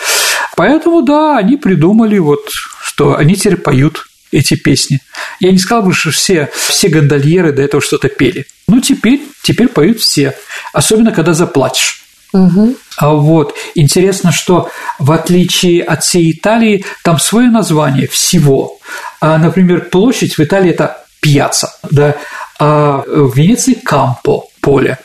Поэтому, 0.56 1.01
да, 1.01 1.38
они 1.38 1.58
придумали 1.58 2.18
вот, 2.18 2.49
что 2.49 3.16
они 3.16 3.36
теперь 3.36 3.58
поют 3.58 4.08
эти 4.32 4.56
песни. 4.56 4.99
Я 5.39 5.51
не 5.51 5.58
сказал 5.58 5.84
бы, 5.84 5.93
что 5.93 6.12
все, 6.12 6.49
все 6.53 6.89
гондольеры 6.89 7.51
до 7.51 7.62
этого 7.62 7.82
что-то 7.82 8.10
пели. 8.10 8.45
Ну, 8.68 8.82
теперь, 8.82 9.22
теперь 9.43 9.68
поют 9.68 9.99
все. 9.99 10.36
Особенно, 10.74 11.12
когда 11.12 11.34
заплачешь. 11.34 12.01
Угу. 12.34 12.76
А 12.97 13.14
вот 13.14 13.56
интересно, 13.76 14.32
что 14.32 14.70
в 14.99 15.12
отличие 15.12 15.84
от 15.84 16.03
всей 16.03 16.32
Италии, 16.32 16.84
там 17.03 17.18
свое 17.20 17.49
название 17.49 18.08
всего. 18.08 18.80
А, 19.22 19.38
например, 19.38 19.89
площадь 19.89 20.38
в 20.38 20.41
Италии 20.41 20.72
это 20.72 21.06
пьяца, 21.22 21.78
да, 21.89 22.16
а 22.60 23.03
в 23.08 23.36
Венеции 23.36 23.74
кампо 23.74 24.49
поле. 24.60 24.99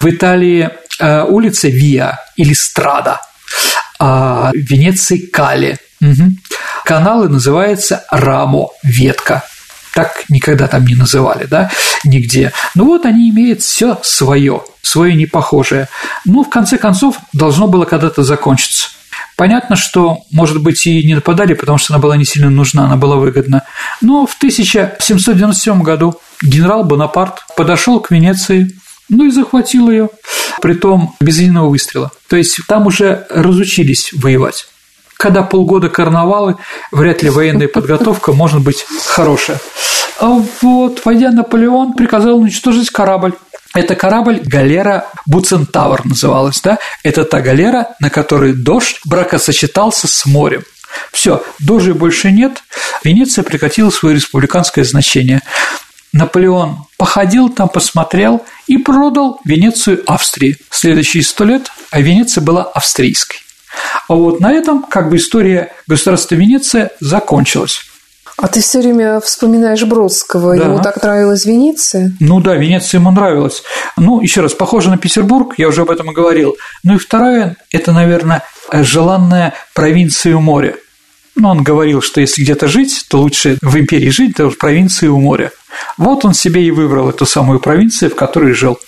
В 0.00 0.08
Италии 0.08 0.70
а, 0.98 1.24
улица 1.24 1.68
Виа 1.68 2.18
или 2.36 2.52
Страда, 2.52 3.20
а 4.04 4.50
Венеции 4.52 5.18
Кале. 5.18 5.78
Угу. 6.00 6.32
Каналы 6.84 7.28
называются 7.28 8.04
Рамо, 8.10 8.70
ветка. 8.82 9.44
Так 9.94 10.24
никогда 10.28 10.66
там 10.66 10.84
не 10.84 10.96
называли, 10.96 11.44
да, 11.44 11.70
нигде. 12.02 12.52
Ну 12.74 12.86
вот 12.86 13.06
они 13.06 13.30
имеют 13.30 13.62
все 13.62 14.00
свое, 14.02 14.62
свое 14.80 15.14
непохожее. 15.14 15.88
Ну, 16.24 16.42
в 16.42 16.50
конце 16.50 16.78
концов, 16.78 17.18
должно 17.32 17.68
было 17.68 17.84
когда-то 17.84 18.24
закончиться. 18.24 18.88
Понятно, 19.36 19.76
что, 19.76 20.22
может 20.32 20.60
быть, 20.60 20.84
и 20.86 21.06
не 21.06 21.14
нападали, 21.14 21.54
потому 21.54 21.78
что 21.78 21.94
она 21.94 22.02
была 22.02 22.16
не 22.16 22.24
сильно 22.24 22.50
нужна, 22.50 22.86
она 22.86 22.96
была 22.96 23.16
выгодна. 23.16 23.62
Но 24.00 24.26
в 24.26 24.34
1797 24.36 25.82
году 25.82 26.20
генерал 26.42 26.82
Бонапарт 26.82 27.44
подошел 27.56 28.00
к 28.00 28.10
Венеции, 28.10 28.76
ну 29.08 29.26
и 29.26 29.30
захватил 29.30 29.90
ее, 29.90 30.08
притом 30.62 31.14
без 31.20 31.38
единого 31.40 31.68
выстрела. 31.68 32.12
То 32.28 32.36
есть 32.36 32.60
там 32.68 32.86
уже 32.86 33.26
разучились 33.28 34.12
воевать. 34.14 34.68
Когда 35.18 35.42
полгода 35.42 35.90
карнавалы, 35.90 36.56
вряд 36.90 37.22
ли 37.22 37.30
военная 37.30 37.68
подготовка 37.68 38.32
может 38.32 38.62
быть 38.62 38.86
хорошая. 39.06 39.60
А 40.18 40.40
вот, 40.62 41.02
войдя 41.04 41.30
Наполеон, 41.32 41.94
приказал 41.94 42.38
уничтожить 42.38 42.90
корабль. 42.90 43.34
Это 43.74 43.96
корабль 43.96 44.40
галера 44.44 45.06
Буцентавр 45.26 46.04
называлась, 46.04 46.60
да? 46.60 46.78
Это 47.02 47.24
та 47.24 47.40
галера, 47.40 47.88
на 48.00 48.10
которой 48.10 48.52
дождь 48.52 49.00
бракосочетался 49.04 50.06
с 50.06 50.26
морем. 50.26 50.62
Все, 51.10 51.42
дождей 51.58 51.94
больше 51.94 52.30
нет. 52.30 52.62
Венеция 53.02 53.42
прекратила 53.42 53.90
свое 53.90 54.14
республиканское 54.14 54.84
значение. 54.84 55.40
Наполеон 56.12 56.78
походил 56.98 57.48
там, 57.48 57.68
посмотрел 57.68 58.42
и 58.66 58.78
продал 58.78 59.40
Венецию 59.44 60.02
Австрии. 60.06 60.56
Следующие 60.70 61.22
сто 61.22 61.44
лет 61.44 61.70
а 61.90 62.00
Венеция 62.00 62.42
была 62.42 62.62
австрийской. 62.62 63.38
А 64.08 64.14
вот 64.14 64.40
на 64.40 64.52
этом 64.52 64.82
как 64.82 65.10
бы 65.10 65.16
история 65.16 65.72
государства 65.86 66.34
Венеция 66.34 66.90
закончилась. 67.00 67.80
А 68.38 68.48
ты 68.48 68.60
все 68.60 68.80
время 68.80 69.20
вспоминаешь 69.20 69.84
Бродского. 69.84 70.56
Да. 70.56 70.64
Ему 70.64 70.82
так 70.82 71.02
нравилась 71.02 71.44
Венеция? 71.44 72.12
Ну 72.18 72.40
да, 72.40 72.56
Венеция 72.56 72.98
ему 72.98 73.10
нравилась. 73.10 73.62
Ну, 73.96 74.20
еще 74.20 74.40
раз, 74.40 74.54
похоже 74.54 74.90
на 74.90 74.98
Петербург, 74.98 75.54
я 75.58 75.68
уже 75.68 75.82
об 75.82 75.90
этом 75.90 76.10
и 76.10 76.14
говорил. 76.14 76.56
Ну 76.82 76.94
и 76.94 76.98
второе, 76.98 77.56
это, 77.70 77.92
наверное, 77.92 78.42
желанная 78.72 79.54
провинция 79.74 80.34
у 80.34 80.40
моря. 80.40 80.76
Ну, 81.34 81.48
он 81.48 81.62
говорил, 81.62 82.02
что 82.02 82.20
если 82.20 82.42
где-то 82.42 82.68
жить, 82.68 83.06
то 83.08 83.20
лучше 83.20 83.58
в 83.62 83.76
империи 83.76 84.10
жить, 84.10 84.36
то 84.36 84.50
в 84.50 84.58
провинции 84.58 85.08
у 85.08 85.18
моря. 85.18 85.52
Вот 85.96 86.24
он 86.24 86.34
себе 86.34 86.66
и 86.66 86.70
выбрал 86.70 87.08
эту 87.08 87.26
самую 87.26 87.58
провинцию, 87.60 88.10
в 88.10 88.14
которой 88.14 88.52
жил. 88.52 88.78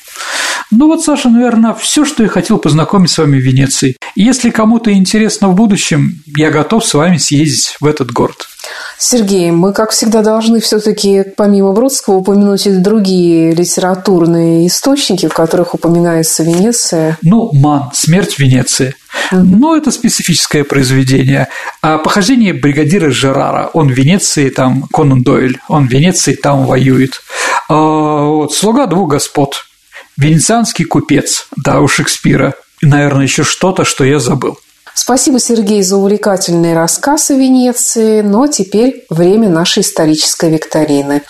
Ну 0.71 0.87
вот, 0.87 1.03
Саша, 1.03 1.29
наверное, 1.29 1.75
все, 1.75 2.05
что 2.05 2.23
я 2.23 2.29
хотел 2.29 2.59
познакомить 2.59 3.11
с 3.11 3.19
вами 3.19 3.39
в 3.39 3.43
Венеции. 3.43 3.97
Если 4.15 4.51
кому-то 4.51 4.93
интересно 4.93 5.49
в 5.49 5.55
будущем, 5.55 6.23
я 6.27 6.51
готов 6.51 6.85
с 6.85 6.95
вами 6.95 7.17
съездить 7.17 7.77
в 7.81 7.87
этот 7.87 8.11
город. 8.13 8.49
Сергей, 8.99 9.51
мы, 9.51 9.73
как 9.73 9.91
всегда, 9.91 10.23
должны 10.23 10.61
все-таки, 10.61 11.25
помимо 11.37 11.73
Бродского, 11.73 12.17
упомянуть 12.17 12.67
и 12.67 12.73
другие 12.73 13.55
литературные 13.55 14.67
источники, 14.67 15.29
в 15.29 15.35
которых 15.35 15.75
упоминается 15.75 16.43
Венеция. 16.43 17.19
Ну, 17.23 17.51
Ман, 17.53 17.91
смерть 17.93 18.39
Венеции. 18.39 18.95
Mm-hmm. 19.33 19.43
Но 19.43 19.77
это 19.77 19.91
специфическое 19.91 20.65
произведение. 20.65 21.49
А 21.83 21.99
похождение 21.99 22.53
бригадира 22.53 23.11
Жерара. 23.11 23.71
Он 23.73 23.89
в 23.89 23.93
Венеции, 23.93 24.49
там 24.51 24.85
Конан 24.93 25.23
Дойль, 25.23 25.59
он 25.69 25.89
в 25.89 25.91
Венеции, 25.91 26.35
там 26.35 26.67
воюет. 26.67 27.21
А, 27.69 27.75
вот, 27.75 28.55
«Слуга 28.55 28.87
двух 28.87 29.11
господ», 29.11 29.67
«Венецианский 30.17 30.85
купец», 30.85 31.49
да, 31.57 31.81
у 31.81 31.89
Шекспира. 31.89 32.55
И, 32.81 32.87
наверное, 32.87 33.25
еще 33.25 33.45
что-то, 33.45 33.85
что 33.85 34.05
я 34.05 34.19
забыл. 34.19 34.59
Спасибо, 34.95 35.41
Сергей, 35.41 35.83
за 35.83 35.97
увлекательный 35.97 36.73
рассказ 36.73 37.31
о 37.31 37.35
Венеции, 37.35 38.21
но 38.21 38.47
теперь 38.47 39.05
время 39.11 39.49
нашей 39.49 39.83
исторической 39.83 40.51
викторины. 40.51 41.23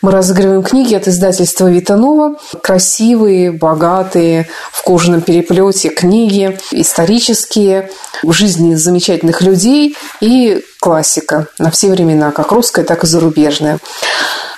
Мы 0.00 0.10
разыгрываем 0.10 0.62
книги 0.62 0.94
от 0.94 1.06
издательства 1.06 1.70
Витанова. 1.70 2.36
Красивые, 2.62 3.52
богатые, 3.52 4.48
в 4.72 4.82
кожаном 4.82 5.20
переплете 5.20 5.90
книги, 5.90 6.58
исторические, 6.72 7.90
жизни 8.26 8.74
замечательных 8.74 9.42
людей 9.42 9.96
и 10.20 10.64
классика 10.80 11.46
на 11.58 11.70
все 11.70 11.90
времена, 11.90 12.32
как 12.32 12.52
русская, 12.52 12.84
так 12.84 13.04
и 13.04 13.06
зарубежная. 13.06 13.78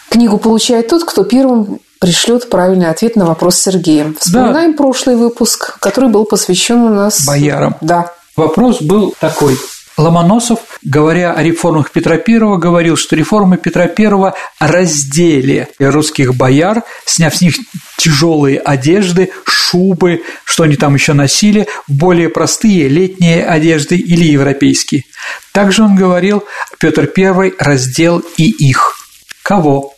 Книгу 0.09 0.39
получает 0.39 0.89
тот, 0.89 1.05
кто 1.05 1.25
первым 1.25 1.81
пришлет 1.99 2.49
правильный 2.49 2.91
ответ 2.91 3.17
на 3.17 3.27
вопрос 3.27 3.57
Сергея. 3.57 4.13
Вспоминаем 4.19 4.73
да. 4.73 4.77
прошлый 4.77 5.17
выпуск, 5.17 5.79
который 5.81 6.11
был 6.11 6.25
посвящен 6.25 6.81
у 6.83 6.91
нас... 6.91 7.25
Боярам. 7.27 7.77
Да. 7.81 8.13
Вопрос 8.43 8.82
был 8.82 9.14
такой. 9.20 9.57
Ломоносов, 9.97 10.59
говоря 10.82 11.32
о 11.32 11.43
реформах 11.45 11.93
Петра 11.93 12.16
I, 12.16 12.59
говорил, 12.59 12.97
что 12.97 13.14
реформы 13.14 13.57
Петра 13.57 13.84
I 13.84 14.32
раздели 14.59 15.68
русских 15.78 16.34
бояр, 16.34 16.82
сняв 17.05 17.36
с 17.36 17.40
них 17.40 17.55
тяжелые 17.99 18.59
одежды, 18.59 19.30
шубы, 19.47 20.22
что 20.45 20.64
они 20.64 20.74
там 20.74 20.95
еще 20.95 21.12
носили, 21.12 21.68
более 21.86 22.30
простые 22.30 22.88
летние 22.88 23.45
одежды 23.45 23.97
или 23.97 24.24
европейские. 24.24 25.05
Также 25.53 25.84
он 25.84 25.95
говорил, 25.95 26.43
Петр 26.80 27.09
I 27.16 27.53
раздел 27.61 28.24
и 28.38 28.51
их. 28.51 28.97
Кого? 29.45 29.95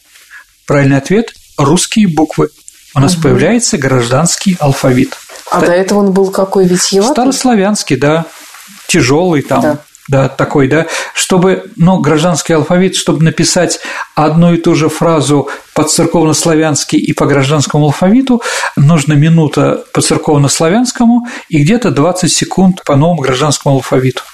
Правильный 0.67 0.99
ответ– 0.99 1.33
русские 1.57 2.09
буквы. 2.09 2.51
У 2.95 3.01
нас 3.01 3.15
угу. 3.15 3.23
появляется 3.23 3.79
гражданский 3.79 4.57
алфавит. 4.61 5.17
А 5.57 5.67
до 5.67 5.73
этого 5.73 6.01
он 6.01 6.13
был 6.13 6.31
какой 6.31 6.67
витьеватый? 6.67 7.13
Старославянский, 7.13 7.97
да, 7.97 8.25
тяжелый 8.87 9.43
там. 9.43 9.63
Да. 9.63 9.79
Да, 10.07 10.29
такой, 10.29 10.69
да, 10.69 10.87
чтобы, 11.15 11.71
ну, 11.77 11.99
гражданский 11.99 12.53
алфавит, 12.53 12.95
чтобы 12.95 13.25
написать 13.25 13.81
одну 14.15 14.53
и 14.53 14.59
ту 14.59 14.75
же 14.75 14.91
фразу 14.91 15.49
по 15.73 15.83
церковно-славянски 15.83 16.97
и 16.97 17.15
по 17.15 17.25
гражданскому 17.25 17.87
алфавиту, 17.87 18.43
нужно 18.77 19.15
минута 19.15 19.83
по 19.95 20.03
церковно-славянскому 20.03 21.27
и 21.49 21.63
где-то 21.63 21.91
20 21.91 22.31
секунд 22.31 22.85
по 22.85 22.97
новому 22.97 23.23
гражданскому 23.23 23.77
алфавиту. 23.77 24.25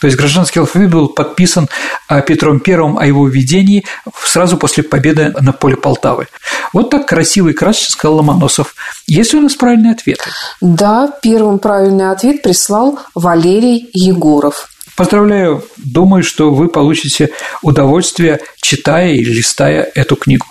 То 0.00 0.06
есть 0.06 0.18
гражданский 0.18 0.60
алфавит 0.60 0.90
был 0.90 1.08
подписан 1.08 1.68
а, 2.08 2.20
Петром 2.20 2.62
I 2.66 2.74
о 2.74 3.06
его 3.06 3.26
введении 3.28 3.84
сразу 4.22 4.56
после 4.56 4.82
победы 4.82 5.34
на 5.40 5.52
поле 5.52 5.76
Полтавы. 5.76 6.28
Вот 6.72 6.90
так 6.90 7.06
красиво 7.06 7.48
и 7.48 7.52
красочно 7.52 7.92
сказал 7.92 8.16
Ломоносов. 8.16 8.74
Есть 9.06 9.34
у 9.34 9.40
нас 9.40 9.54
правильный 9.54 9.92
ответ? 9.92 10.20
Да, 10.60 11.10
первым 11.22 11.58
правильный 11.58 12.10
ответ 12.10 12.42
прислал 12.42 12.98
Валерий 13.14 13.88
Егоров. 13.92 14.68
Поздравляю, 14.96 15.64
думаю, 15.76 16.22
что 16.22 16.50
вы 16.50 16.68
получите 16.68 17.30
удовольствие, 17.62 18.40
читая 18.60 19.10
и 19.10 19.24
листая 19.24 19.90
эту 19.94 20.16
книгу. 20.16 20.46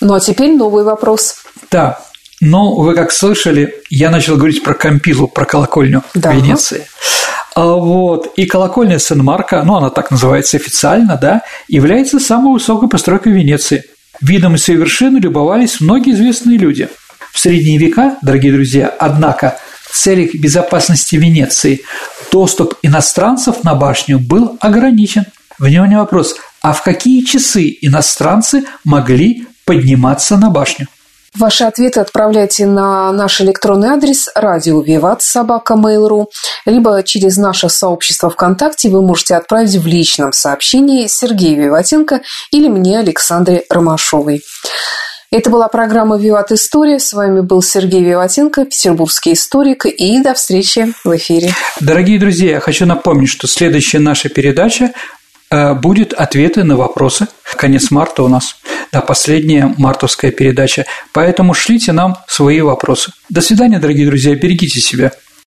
Ну 0.00 0.14
а 0.14 0.20
теперь 0.20 0.56
новый 0.56 0.84
вопрос. 0.84 1.36
Да, 1.70 2.00
но 2.40 2.74
вы 2.74 2.94
как 2.94 3.12
слышали, 3.12 3.82
я 3.90 4.10
начал 4.10 4.36
говорить 4.36 4.62
про 4.62 4.74
Кампилу, 4.74 5.28
про 5.28 5.44
колокольню 5.44 6.02
да. 6.14 6.32
Венеции. 6.32 6.86
А 7.54 7.66
вот. 7.76 8.32
И 8.36 8.46
колокольня 8.46 8.98
Сен-Марко, 8.98 9.62
ну, 9.64 9.76
она 9.76 9.90
так 9.90 10.10
называется 10.10 10.56
официально, 10.56 11.16
да, 11.16 11.42
является 11.68 12.18
самой 12.18 12.54
высокой 12.54 12.88
постройкой 12.88 13.32
Венеции. 13.32 13.84
Видом 14.20 14.56
из 14.56 14.68
ее 14.68 14.76
вершины 14.76 15.18
любовались 15.18 15.80
многие 15.80 16.12
известные 16.12 16.58
люди. 16.58 16.88
В 17.32 17.38
средние 17.38 17.78
века, 17.78 18.16
дорогие 18.22 18.52
друзья, 18.52 18.92
однако, 18.98 19.58
в 19.90 19.96
целях 19.96 20.34
безопасности 20.34 21.16
Венеции 21.16 21.82
доступ 22.32 22.74
иностранцев 22.82 23.62
на 23.62 23.74
башню 23.74 24.18
был 24.18 24.56
ограничен. 24.60 25.24
Внимание 25.58 25.98
вопрос, 25.98 26.36
а 26.62 26.72
в 26.72 26.82
какие 26.82 27.24
часы 27.24 27.76
иностранцы 27.80 28.64
могли 28.82 29.46
подниматься 29.64 30.36
на 30.36 30.50
башню? 30.50 30.88
Ваши 31.38 31.64
ответы 31.64 31.98
отправляйте 31.98 32.64
на 32.64 33.10
наш 33.10 33.40
электронный 33.40 33.88
адрес 33.88 34.28
радио 34.36 34.80
Виват 34.80 35.20
собака 35.20 35.74
Mail.ru, 35.74 36.26
либо 36.64 37.02
через 37.02 37.36
наше 37.38 37.68
сообщество 37.68 38.30
ВКонтакте 38.30 38.88
вы 38.88 39.02
можете 39.02 39.34
отправить 39.34 39.74
в 39.74 39.84
личном 39.84 40.32
сообщении 40.32 41.08
Сергею 41.08 41.64
Виватенко 41.64 42.20
или 42.52 42.68
мне, 42.68 43.00
Александре 43.00 43.64
Ромашовой. 43.68 44.42
Это 45.32 45.50
была 45.50 45.66
программа 45.66 46.16
«Виват 46.16 46.52
История». 46.52 47.00
С 47.00 47.12
вами 47.12 47.40
был 47.40 47.60
Сергей 47.60 48.04
Виватенко, 48.04 48.66
петербургский 48.66 49.32
историк. 49.32 49.86
И 49.86 50.22
до 50.22 50.34
встречи 50.34 50.94
в 51.02 51.16
эфире. 51.16 51.52
Дорогие 51.80 52.20
друзья, 52.20 52.52
я 52.52 52.60
хочу 52.60 52.86
напомнить, 52.86 53.30
что 53.30 53.48
следующая 53.48 53.98
наша 53.98 54.28
передача 54.28 54.92
будет 55.74 56.12
ответы 56.12 56.64
на 56.64 56.76
вопросы. 56.76 57.26
Конец 57.56 57.90
марта 57.90 58.22
у 58.22 58.28
нас, 58.28 58.56
да, 58.92 59.00
последняя 59.00 59.74
мартовская 59.78 60.30
передача. 60.30 60.84
Поэтому 61.12 61.54
шлите 61.54 61.92
нам 61.92 62.16
свои 62.26 62.60
вопросы. 62.60 63.12
До 63.28 63.40
свидания, 63.40 63.78
дорогие 63.78 64.06
друзья, 64.06 64.34
берегите 64.34 64.80
себя. 64.80 65.12